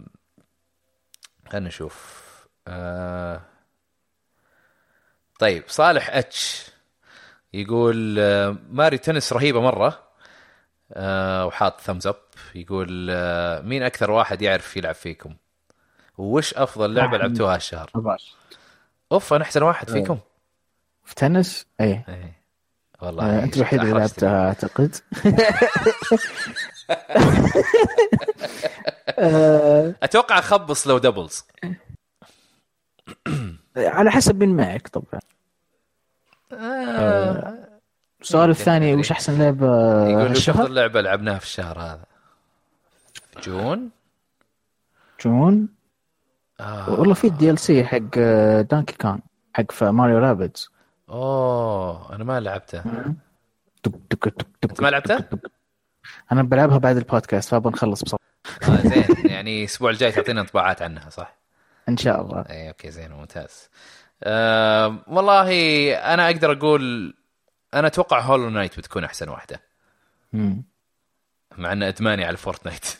[1.50, 2.26] خلينا نشوف.
[2.68, 3.42] آه
[5.40, 6.75] طيب صالح H
[7.56, 10.00] يقول آه Mario Tennis رهيبة مرة.
[10.94, 12.16] آه وحاط thumbs up
[12.56, 15.36] يقول آه مين أكثر واحد يعرف يلعب فيكم؟
[16.18, 17.18] وش أفضل لعبة.
[17.18, 17.92] لعبتوها هالشهر؟
[19.12, 20.20] أوف أنا أحسن واحد فيكم.
[21.06, 22.06] في تنس؟ إيه.
[22.10, 22.46] إيه.
[23.02, 23.94] والله آه، أنت الوحيد اللي.
[23.94, 24.96] لعبتها أعتقد.
[30.04, 31.44] أتوقع اخبص لو دبلز
[33.78, 35.20] على حسب مين معك طبعا.
[36.52, 38.96] السؤال يمكن الثاني.
[38.96, 39.68] وش أحسن لعبة
[40.08, 42.06] يقول وش؟ أفضل لعبة لعبناها في الشهر هذا.
[43.44, 43.90] جون.
[45.26, 45.68] جون؟
[46.60, 47.00] آه.
[47.00, 48.20] والله في ال DLC حق
[48.62, 49.20] دانكي كان
[49.54, 50.70] حق في ماريو Rabbids
[51.10, 52.84] أوه أنا ما لعبته.
[54.64, 55.30] أنت ما لعبتها؟
[56.32, 58.20] أنا بلعبها بعد البودكاست فأبغى نخلص بسرعة
[58.64, 59.06] آه زين.
[59.26, 61.36] يعني الأسبوع الجاي تعطينا انطباعات عنها صح؟
[61.90, 62.46] إن شاء الله.
[62.50, 63.70] اي okay زين ممتاز.
[65.08, 65.50] والله
[66.14, 67.14] أنا أقدر أقول
[67.74, 69.62] أنا أتوقع Hollow Knight بتكون أحسن واحدة
[70.34, 70.64] مم.
[71.58, 72.86] مع ان ادماني على Fortnite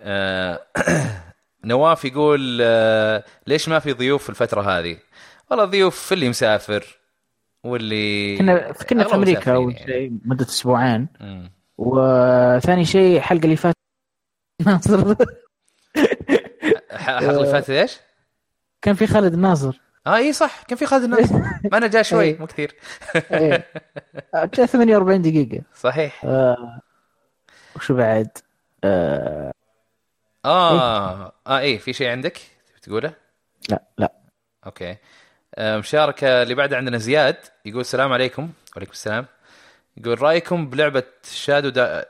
[0.00, 0.60] آه،
[1.64, 4.98] نواف يقول آه، ليش ما في ضيوف في الفترة هذه؟
[5.50, 6.98] والله ضيوف في اللي مسافر
[7.64, 9.86] واللي كنا كنا في أمريكا أول يعني.
[9.86, 11.08] شيء مدة أسبوعين.
[11.78, 13.76] وثاني شيء الحلقة اللي فاتت
[14.66, 15.14] ناصر
[16.92, 17.98] الحلقة اللي فاتت إيش؟
[18.86, 21.32] كان في خالد الناصر آه إي صح كان في خالد الناس
[21.72, 22.38] ما أنا جاء شوي إيه.
[22.38, 22.74] مو كثير
[23.32, 23.66] إيه.
[24.34, 26.80] جاء 48 دقيقة صحيح آه،
[27.76, 28.28] وشو بعد؟
[28.84, 29.52] آه،
[30.44, 32.38] آه آه إيه في شيء عندك
[32.82, 33.12] تقوله؟
[33.68, 34.12] لا لا
[34.66, 34.96] okay
[35.54, 39.26] آه، مشاركة اللي بعد عندنا زياد يقول السلام عليكم وعليكم السلام
[39.96, 42.04] يقول رأيكم بلعبة Shadow da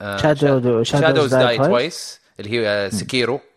[0.00, 2.20] Shadow Shadows Die Twice.
[2.40, 3.47] اللي هي آه، Sekiro مهم.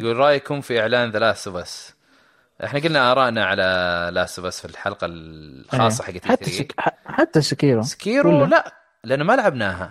[0.00, 1.94] يقول رأيكم في إعلان The Last of Us
[2.64, 6.12] إحنا قلنا آرائنا على Last of Us في الحلقة الخاصة إيه.
[6.12, 6.48] حقت حتى E3.
[6.50, 6.74] سك...
[7.06, 9.90] حتى سكيرو سكيرو ولا؟ لا لأن ما لعبناها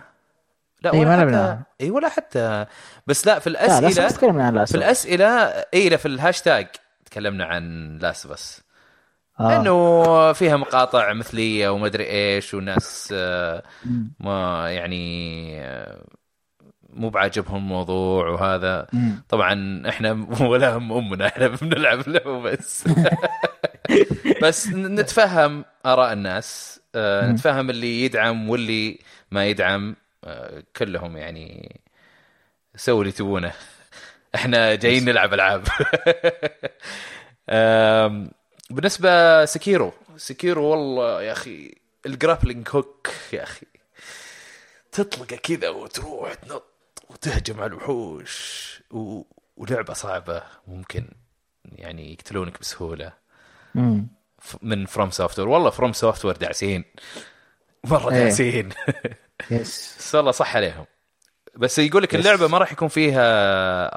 [0.81, 1.65] لا ولا ما حتى لعبناها.
[1.81, 2.65] اي ولا حتى
[3.07, 5.26] بس لا في لا لا الاسئله تكلمنا عن في الاسئله
[5.73, 6.68] اي لا في الهاشتاج
[7.05, 8.61] تكلمنا عن لاست اوف اس
[9.39, 9.47] آه.
[9.49, 13.63] لأنه فيها مقاطع مثلية وما أدري إيش وناس آه،.
[14.19, 16.03] ما يعني آه،
[17.02, 18.88] مو بعاجبهم الموضوع وهذا.
[18.94, 19.23] مم.
[19.30, 22.84] طبعا إحنا ولا هم أمنا إحنا بنلعب له بس.
[24.44, 27.32] بس نتفهم آراء الناس آه،.
[27.32, 28.99] نتفهم اللي يدعم واللي
[29.32, 31.80] ما يدعم آه، كلهم يعني
[32.76, 33.52] سووا اللي تبونه.
[34.36, 35.68] إحنا جايين نلعب ألعاب.
[38.69, 43.65] بالنسبة Sekiro Sekiro والله يا أخي ال grappling hook يا أخي.
[44.91, 46.70] تطلقه كذا وتروح تنط.
[47.11, 48.71] وتهجم على الوحوش.
[48.91, 49.21] و...
[49.57, 51.07] ولعبة صعبة ممكن
[51.71, 53.13] يعني يقتلونك بسهولة.
[53.75, 54.07] مم.
[54.61, 56.83] من فروم سوفت وير والله فروم سوفت وير داعسين.
[57.83, 58.19] مرة إيه.
[58.19, 58.69] داعسين.
[59.51, 60.85] yes بس والله صح عليهم.
[61.57, 63.21] بس يقول لك اللعبة ما راح يكون فيها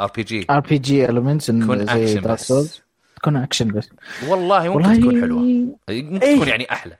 [0.04, 2.80] ار بي جي ار بي جي المنتس تكون اكشن بس.
[3.16, 3.88] تكون اكشن بس.
[4.26, 5.38] والله ممكن والله تكون حلوة.
[5.40, 5.76] ممكن
[6.22, 6.34] إيه.
[6.36, 6.96] تكون يعني أحلى.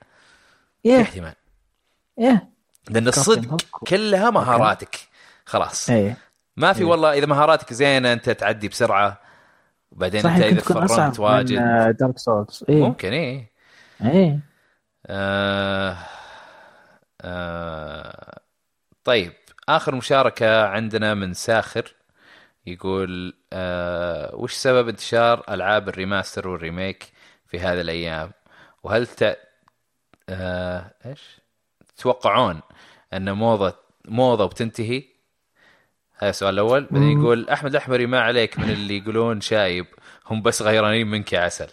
[0.83, 1.33] في يا احتمال.
[2.17, 2.47] يا
[2.89, 3.61] لأن الصدق.
[3.71, 4.99] كلها مهاراتك.
[5.45, 5.89] خلاص.
[5.89, 6.17] إيه.
[6.57, 6.85] ما في إيه.
[6.85, 9.21] والله إذا مهاراتك زينة أنت تعدي بسرعة
[9.91, 11.57] وبعدين أنت إذا تكون farmت اصعب من واجد.
[11.99, 12.83] Dark Souls إيه.
[12.83, 13.51] ممكن إيه.
[14.05, 14.39] إيه.
[15.07, 15.97] آه
[17.21, 18.39] آه
[19.03, 19.33] طيب
[19.69, 21.95] آخر مشاركة عندنا من ساخر
[22.65, 27.11] يقول آه وش سبب انتشار ألعاب ال remaster وال remake
[27.47, 28.31] في هذه الأيام؟
[28.83, 29.37] وهل ت...
[30.29, 31.41] آه إيش؟
[31.95, 32.61] تتوقعون
[33.13, 33.73] أن موضه
[34.05, 35.03] موضة وبتنتهي
[36.17, 37.19] هذا السؤال الأول بعدين.
[37.19, 39.85] يقول أحمد الأحمري ما عليك من اللي يقولون شايب
[40.27, 41.67] هم بس غيرانين منك يا عسل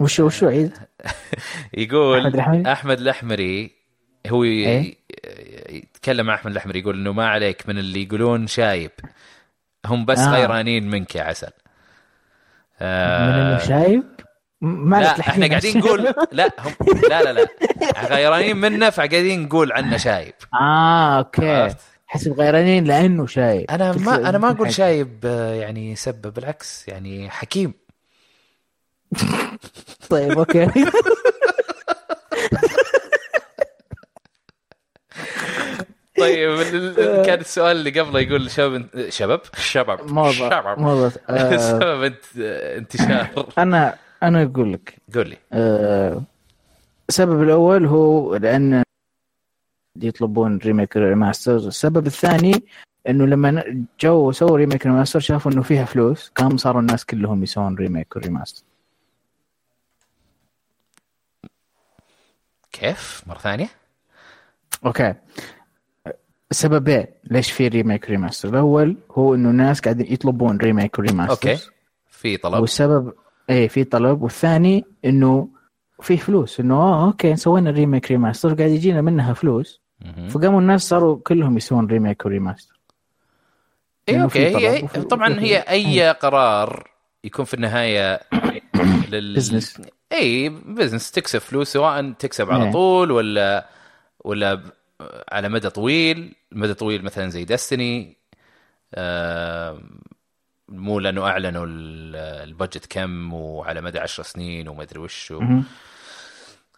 [0.00, 0.72] وشو وشو عيد؟
[1.74, 3.70] يقول؟ أحمد الأحمري
[4.28, 4.44] هو.
[4.44, 4.94] إيه؟
[5.68, 8.90] يتكلم مع أحمد الأحمري يقول إنه ما عليك من اللي يقولون شايب
[9.86, 10.32] هم بس آه.
[10.32, 11.46] غيرانين منك يا عسل
[12.80, 14.02] من آه شايب؟
[14.60, 16.02] ما لا إحنا قاعدين نقول
[16.32, 16.72] لا هم
[17.10, 17.46] لا لا لا
[18.06, 23.70] غيرانين منه فقاعدين نقول عنه شايب آه okay عرفت؟ حسب غيرانين لأنه شايب.
[23.70, 24.72] أنا ما أنا ما أقول.
[24.72, 27.74] شايب آه، يعني سبب بالعكس يعني حكيم.
[30.10, 30.66] طيب okay.
[36.18, 40.06] طيب ال- كان السؤال اللي قبله يقول شباب شباب؟ شباب.
[40.12, 40.78] موضوع شباب.
[40.78, 41.56] موضوع آه.
[41.56, 42.38] سبب انت
[42.76, 43.46] انتشار.
[43.58, 44.94] أنا أنا أقول لك.
[45.14, 45.36] قول لي.
[45.52, 46.22] آه،
[47.08, 48.82] السبب الأول هو لأن
[49.96, 52.64] يطلبون remake remasters السبب الثاني
[53.08, 56.32] إنه لما جو سووا remake remaster شافوا إنه فيها فلوس.
[56.36, 58.62] قام صاروا الناس كلهم يسوون remake و remaster
[62.72, 63.68] كيف؟ مرة ثانية.
[64.86, 65.14] okay.
[66.50, 71.62] سببين ليش في remake remaster الأول هو إنه الناس قاعدين يطلبون remake و remaster okay.
[72.08, 72.60] في طلب.
[72.60, 73.12] والسبب
[73.50, 74.22] إيه؟ في طلب.
[74.22, 75.48] والثاني إنه
[76.00, 76.60] في فلوس.
[76.60, 79.81] إنه آه okay سوينا remake remaster قاعد يجينا منها فلوس.
[80.30, 82.78] فقاموا الناس صاروا كلهم يسوون remake و remaster
[84.08, 86.90] اي okay طلب هي طبعا هي أي قرار
[87.24, 88.20] يكون في النهاية
[89.12, 89.82] لل business.
[90.12, 92.72] اي business تكسب فلوس سواء تكسب على إيه.
[92.72, 93.66] طول ولا
[94.24, 94.60] ولا
[95.32, 98.16] على مدى طويل مدى طويل مثلا زي دستني
[100.68, 102.16] مو لأنه أعلنوا ال-
[102.48, 105.40] البادجت كم وعلى مدى عشر سنين وما أدري وش و...
[105.40, 105.64] مهم.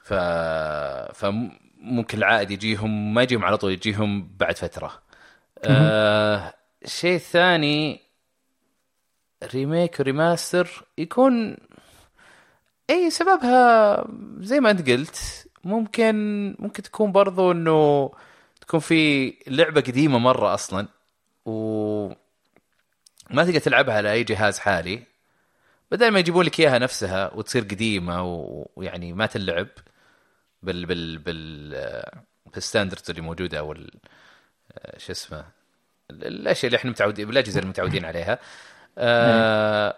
[0.04, 0.14] ف
[1.84, 5.02] فممكن العائد يجيهم ما يجيهم على طول يجيهم بعد فترة.
[5.64, 6.54] آه
[6.84, 8.00] شيء ثاني
[9.54, 11.56] ريميك وريماستر يكون
[12.90, 14.04] إي سببها
[14.40, 16.14] زي ما أنت قلت ممكن
[16.58, 18.10] ممكن تكون برضو إنه
[18.60, 20.88] تكون في لعبة قديمة مرة أصلا
[21.46, 22.08] و
[23.30, 25.02] ما تقدر تلعبها على أي جهاز حالي.
[25.90, 28.22] بدل ما يجيبون لك إياها نفسها وتصير قديمة
[28.76, 29.68] ويعني ما تلعب
[30.64, 32.02] بال بال بال
[32.54, 33.74] بالستاندردز اللي موجودة أو
[34.96, 35.44] شو اسمه
[36.10, 38.38] ال- الأشياء اللي إحنا متعودين بالاجهزه اللي متعودين عليها.
[38.98, 39.96] آه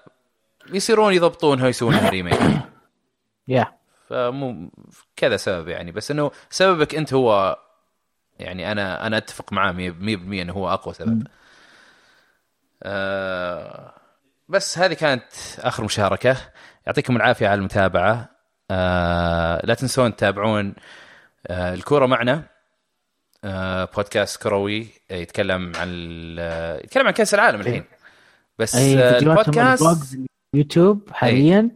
[0.72, 2.40] يصيرون يضبطونها ويسوونها ريميك
[3.48, 3.72] يا
[4.08, 4.70] فمو
[5.16, 5.92] كذا سبب يعني.
[5.92, 7.58] بس إنه سببك أنت هو
[8.38, 9.76] يعني أنا أنا أتفق معاه 100%
[10.42, 11.26] إنه هو أقوى سبب.
[12.82, 13.92] آه
[14.48, 15.24] بس هذه كانت
[15.58, 16.36] آخر مشاركة.
[16.86, 18.35] يعطيكم العافية على المتابعة.
[18.70, 20.74] آه لا تنسون تتابعون
[21.46, 22.42] آه الكورة معنا.
[23.44, 27.84] آه بودكاست كروي يتكلم عن ال- يتكلم عن كأس العالم الحين.
[28.58, 30.18] بس أي آه البودكاست
[30.54, 31.70] يوتيوب حاليا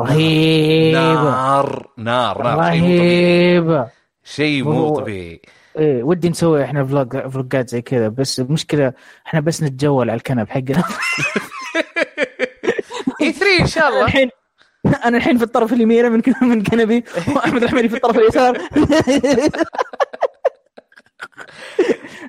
[0.00, 1.00] رهيبة.
[1.00, 3.88] نار نار نار رهيبة.
[4.24, 5.40] شيء مو طبيعي.
[5.78, 8.92] إيه ودي نسوي إحنا فلوج فلوجات زي كذا بس المشكلة
[9.26, 10.84] إحنا بس نتجول على الكنب حقنا.
[13.20, 14.04] اي 3 إن شاء الله.
[14.04, 14.30] الحين
[15.06, 17.04] أنا الحين في الطرف اليمين من من كنبي
[17.36, 18.58] وأحمد الحميري في الطرف اليسار.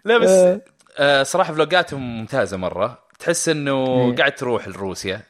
[0.06, 0.62] لا بس آه.
[0.98, 3.00] آه صراحة فلوجاتهم ممتازة مرة.
[3.20, 4.16] تحس إنه إيه.
[4.16, 5.22] قاعد تروح لروسيا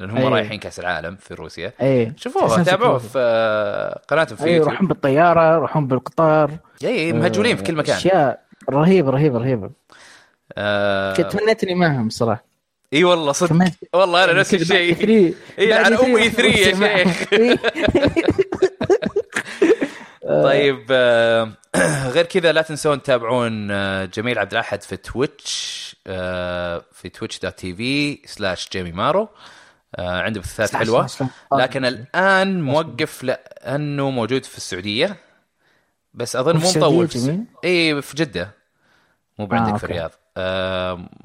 [0.00, 0.28] لأن هم إيه.
[0.28, 1.72] رايحين كأس العالم في روسيا.
[1.80, 2.14] إيه.
[2.16, 4.68] شوفوها تابعوها في آه، قناتهم في يوتيوب.
[4.68, 6.50] يروحون بالطيارة يروحون بالقطار.
[6.84, 7.96] اي اي مهجولين في كل مكان.
[7.96, 9.70] أشياء رهيبة رهيبة رهيبة.
[10.58, 11.14] آه.
[11.14, 12.53] كنت تمنيت اني معهم صراحة.
[12.94, 13.72] إي والله صدق.
[13.94, 15.34] والله أنا نفس الشيء.
[15.58, 17.28] إي على أمي E3 يا شيخ.
[20.44, 21.52] طيب آه،
[22.08, 27.58] غير كذا لا تنسون تتابعون آه، جميل عبد الأحد في Twitch آه، في Twitch dot
[27.58, 29.28] TV سلاش جيمي مارو.
[29.98, 31.06] عنده بثات حلوة.
[31.52, 35.16] لكن الآن موقف لأنه موجود في السعودية.
[36.14, 37.08] بس أظن مو مطول؟
[37.64, 38.50] إي في جدة.
[39.38, 39.84] مو بعندك في.
[39.84, 40.10] الرياض.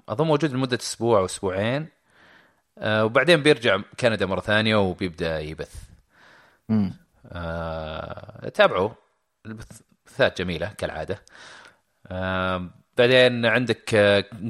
[0.10, 1.88] أظن موجود لمدة أسبوع أو أسبوعين.
[2.78, 5.76] آه، وبعدين بيرجع كندا مرة ثانية وبيبدأ يبث.
[6.70, 6.94] مم.
[7.32, 8.90] آه، تابعوا.
[9.46, 11.22] البثات جميلة كالعادة.
[12.98, 13.84] بعدين عندك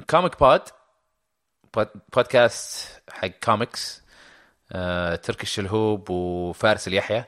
[0.10, 0.62] comic بود
[1.74, 4.02] بود- بودكاست حق كوميكس
[4.72, 7.26] آه، تركي الشلهوب وفارس اليحيى.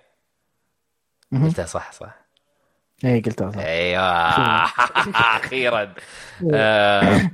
[1.31, 2.20] قلتها صح صح.
[3.05, 3.57] إيه قلتها صح.
[3.57, 4.03] أيوه.
[5.37, 5.93] أخيرا.
[6.53, 7.31] آه،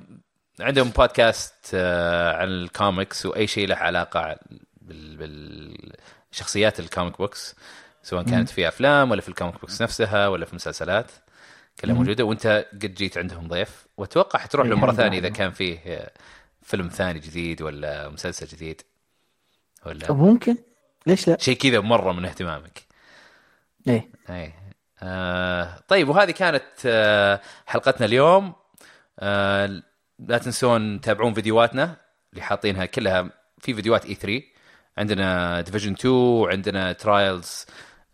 [0.60, 4.40] عندهم بودكاست آه، عن الكوميكس وأي شيء له علاقة
[4.82, 5.18] بال-
[6.32, 7.56] بالشخصيات ال comic books
[8.04, 11.12] سواء كانت في أفلام ولا في ال comic books نفسها ولا في مسلسلات
[11.82, 11.96] كلها.
[11.96, 12.24] موجودة.
[12.24, 13.88] وأنت قد جيت عندهم ضيف.
[13.98, 15.30] وأتوقع حتروح إيه، له مرة ثانية إذا.
[15.30, 16.12] كان فيه آه،
[16.62, 18.82] فيلم ثاني جديد ولا مسلسل جديد.
[19.86, 20.58] ولا؟ ممكن.
[21.08, 22.82] ليش لا؟ شيء كذا مرة من اهتمامك.
[23.88, 24.10] إيه.
[24.30, 24.54] اي
[25.04, 28.54] آه طيب وهذه كانت آه حلقتنا اليوم.
[29.20, 29.82] آه
[30.20, 31.96] لا تنسون تتابعون فيديوهاتنا
[32.34, 33.30] اللي حاطينها كلها
[33.60, 34.42] في فيديوهات E3
[34.98, 37.66] عندنا Division 2 وعندنا Trials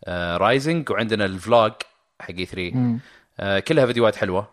[0.08, 1.72] Rising وعندنا ال vlog
[2.20, 3.00] حق E3 مم.
[3.40, 4.48] آه، كلها فيديوهات حلوة.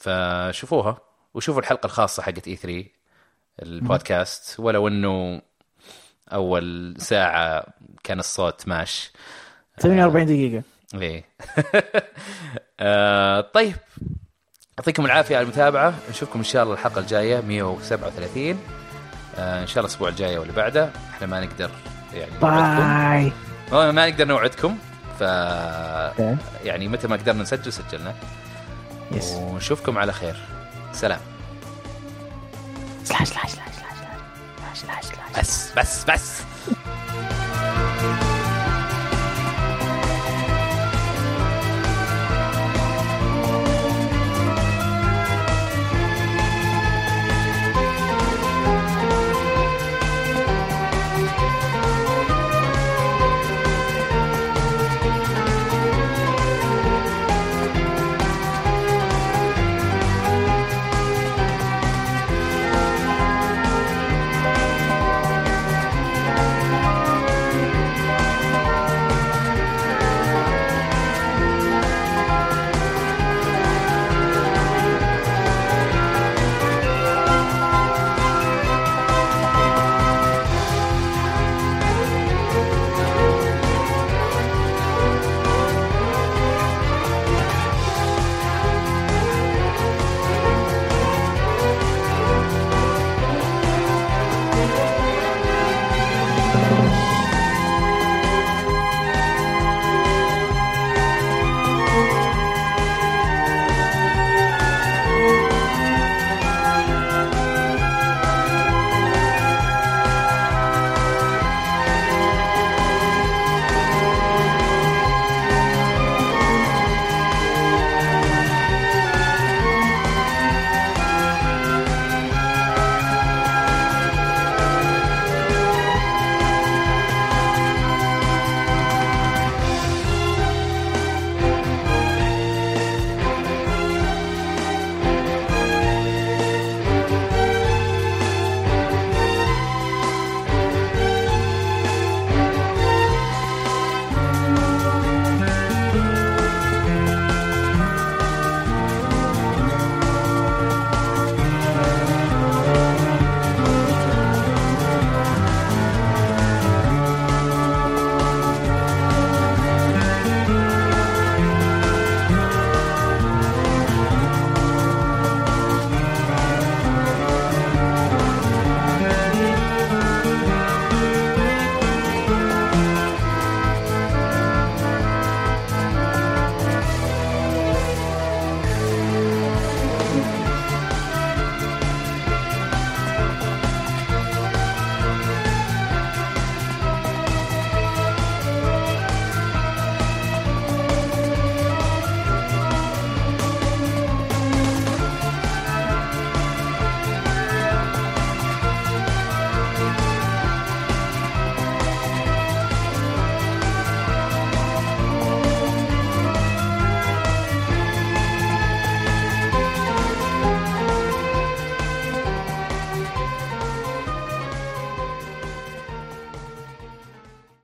[0.00, 0.98] فشوفوها
[1.34, 2.84] وشوفوا الحلقة الخاصة حقت E3
[3.62, 4.60] البودكاست.
[4.60, 5.42] ولو إنه
[6.32, 7.66] أول ساعة
[8.04, 9.12] كان الصوت ماش.
[9.82, 10.62] 48 دقيقة.
[10.94, 11.24] إيه.
[12.80, 13.74] آه، طيب.
[14.78, 15.94] يعطيكم العافية على المتابعة.
[16.10, 18.58] نشوفكم إن شاء الله الحلقة الجاية 137
[19.38, 20.90] آه، إن شاء الله الأسبوع الجاي واللي بعده.
[21.10, 21.70] إحنا ما نقدر
[22.14, 23.32] يعني باي.
[23.72, 24.78] ما ما نقدر نوعدكم.
[25.18, 25.20] ف
[26.64, 28.14] يعني متى ما قدرنا نسجل سجلنا.
[29.12, 30.36] يس ونشوفكم على خير.
[30.92, 31.20] سلام.
[33.04, 33.74] سلاش سلاش سلاش
[34.74, 36.42] سلاش سلاش سلاش بس بس بس.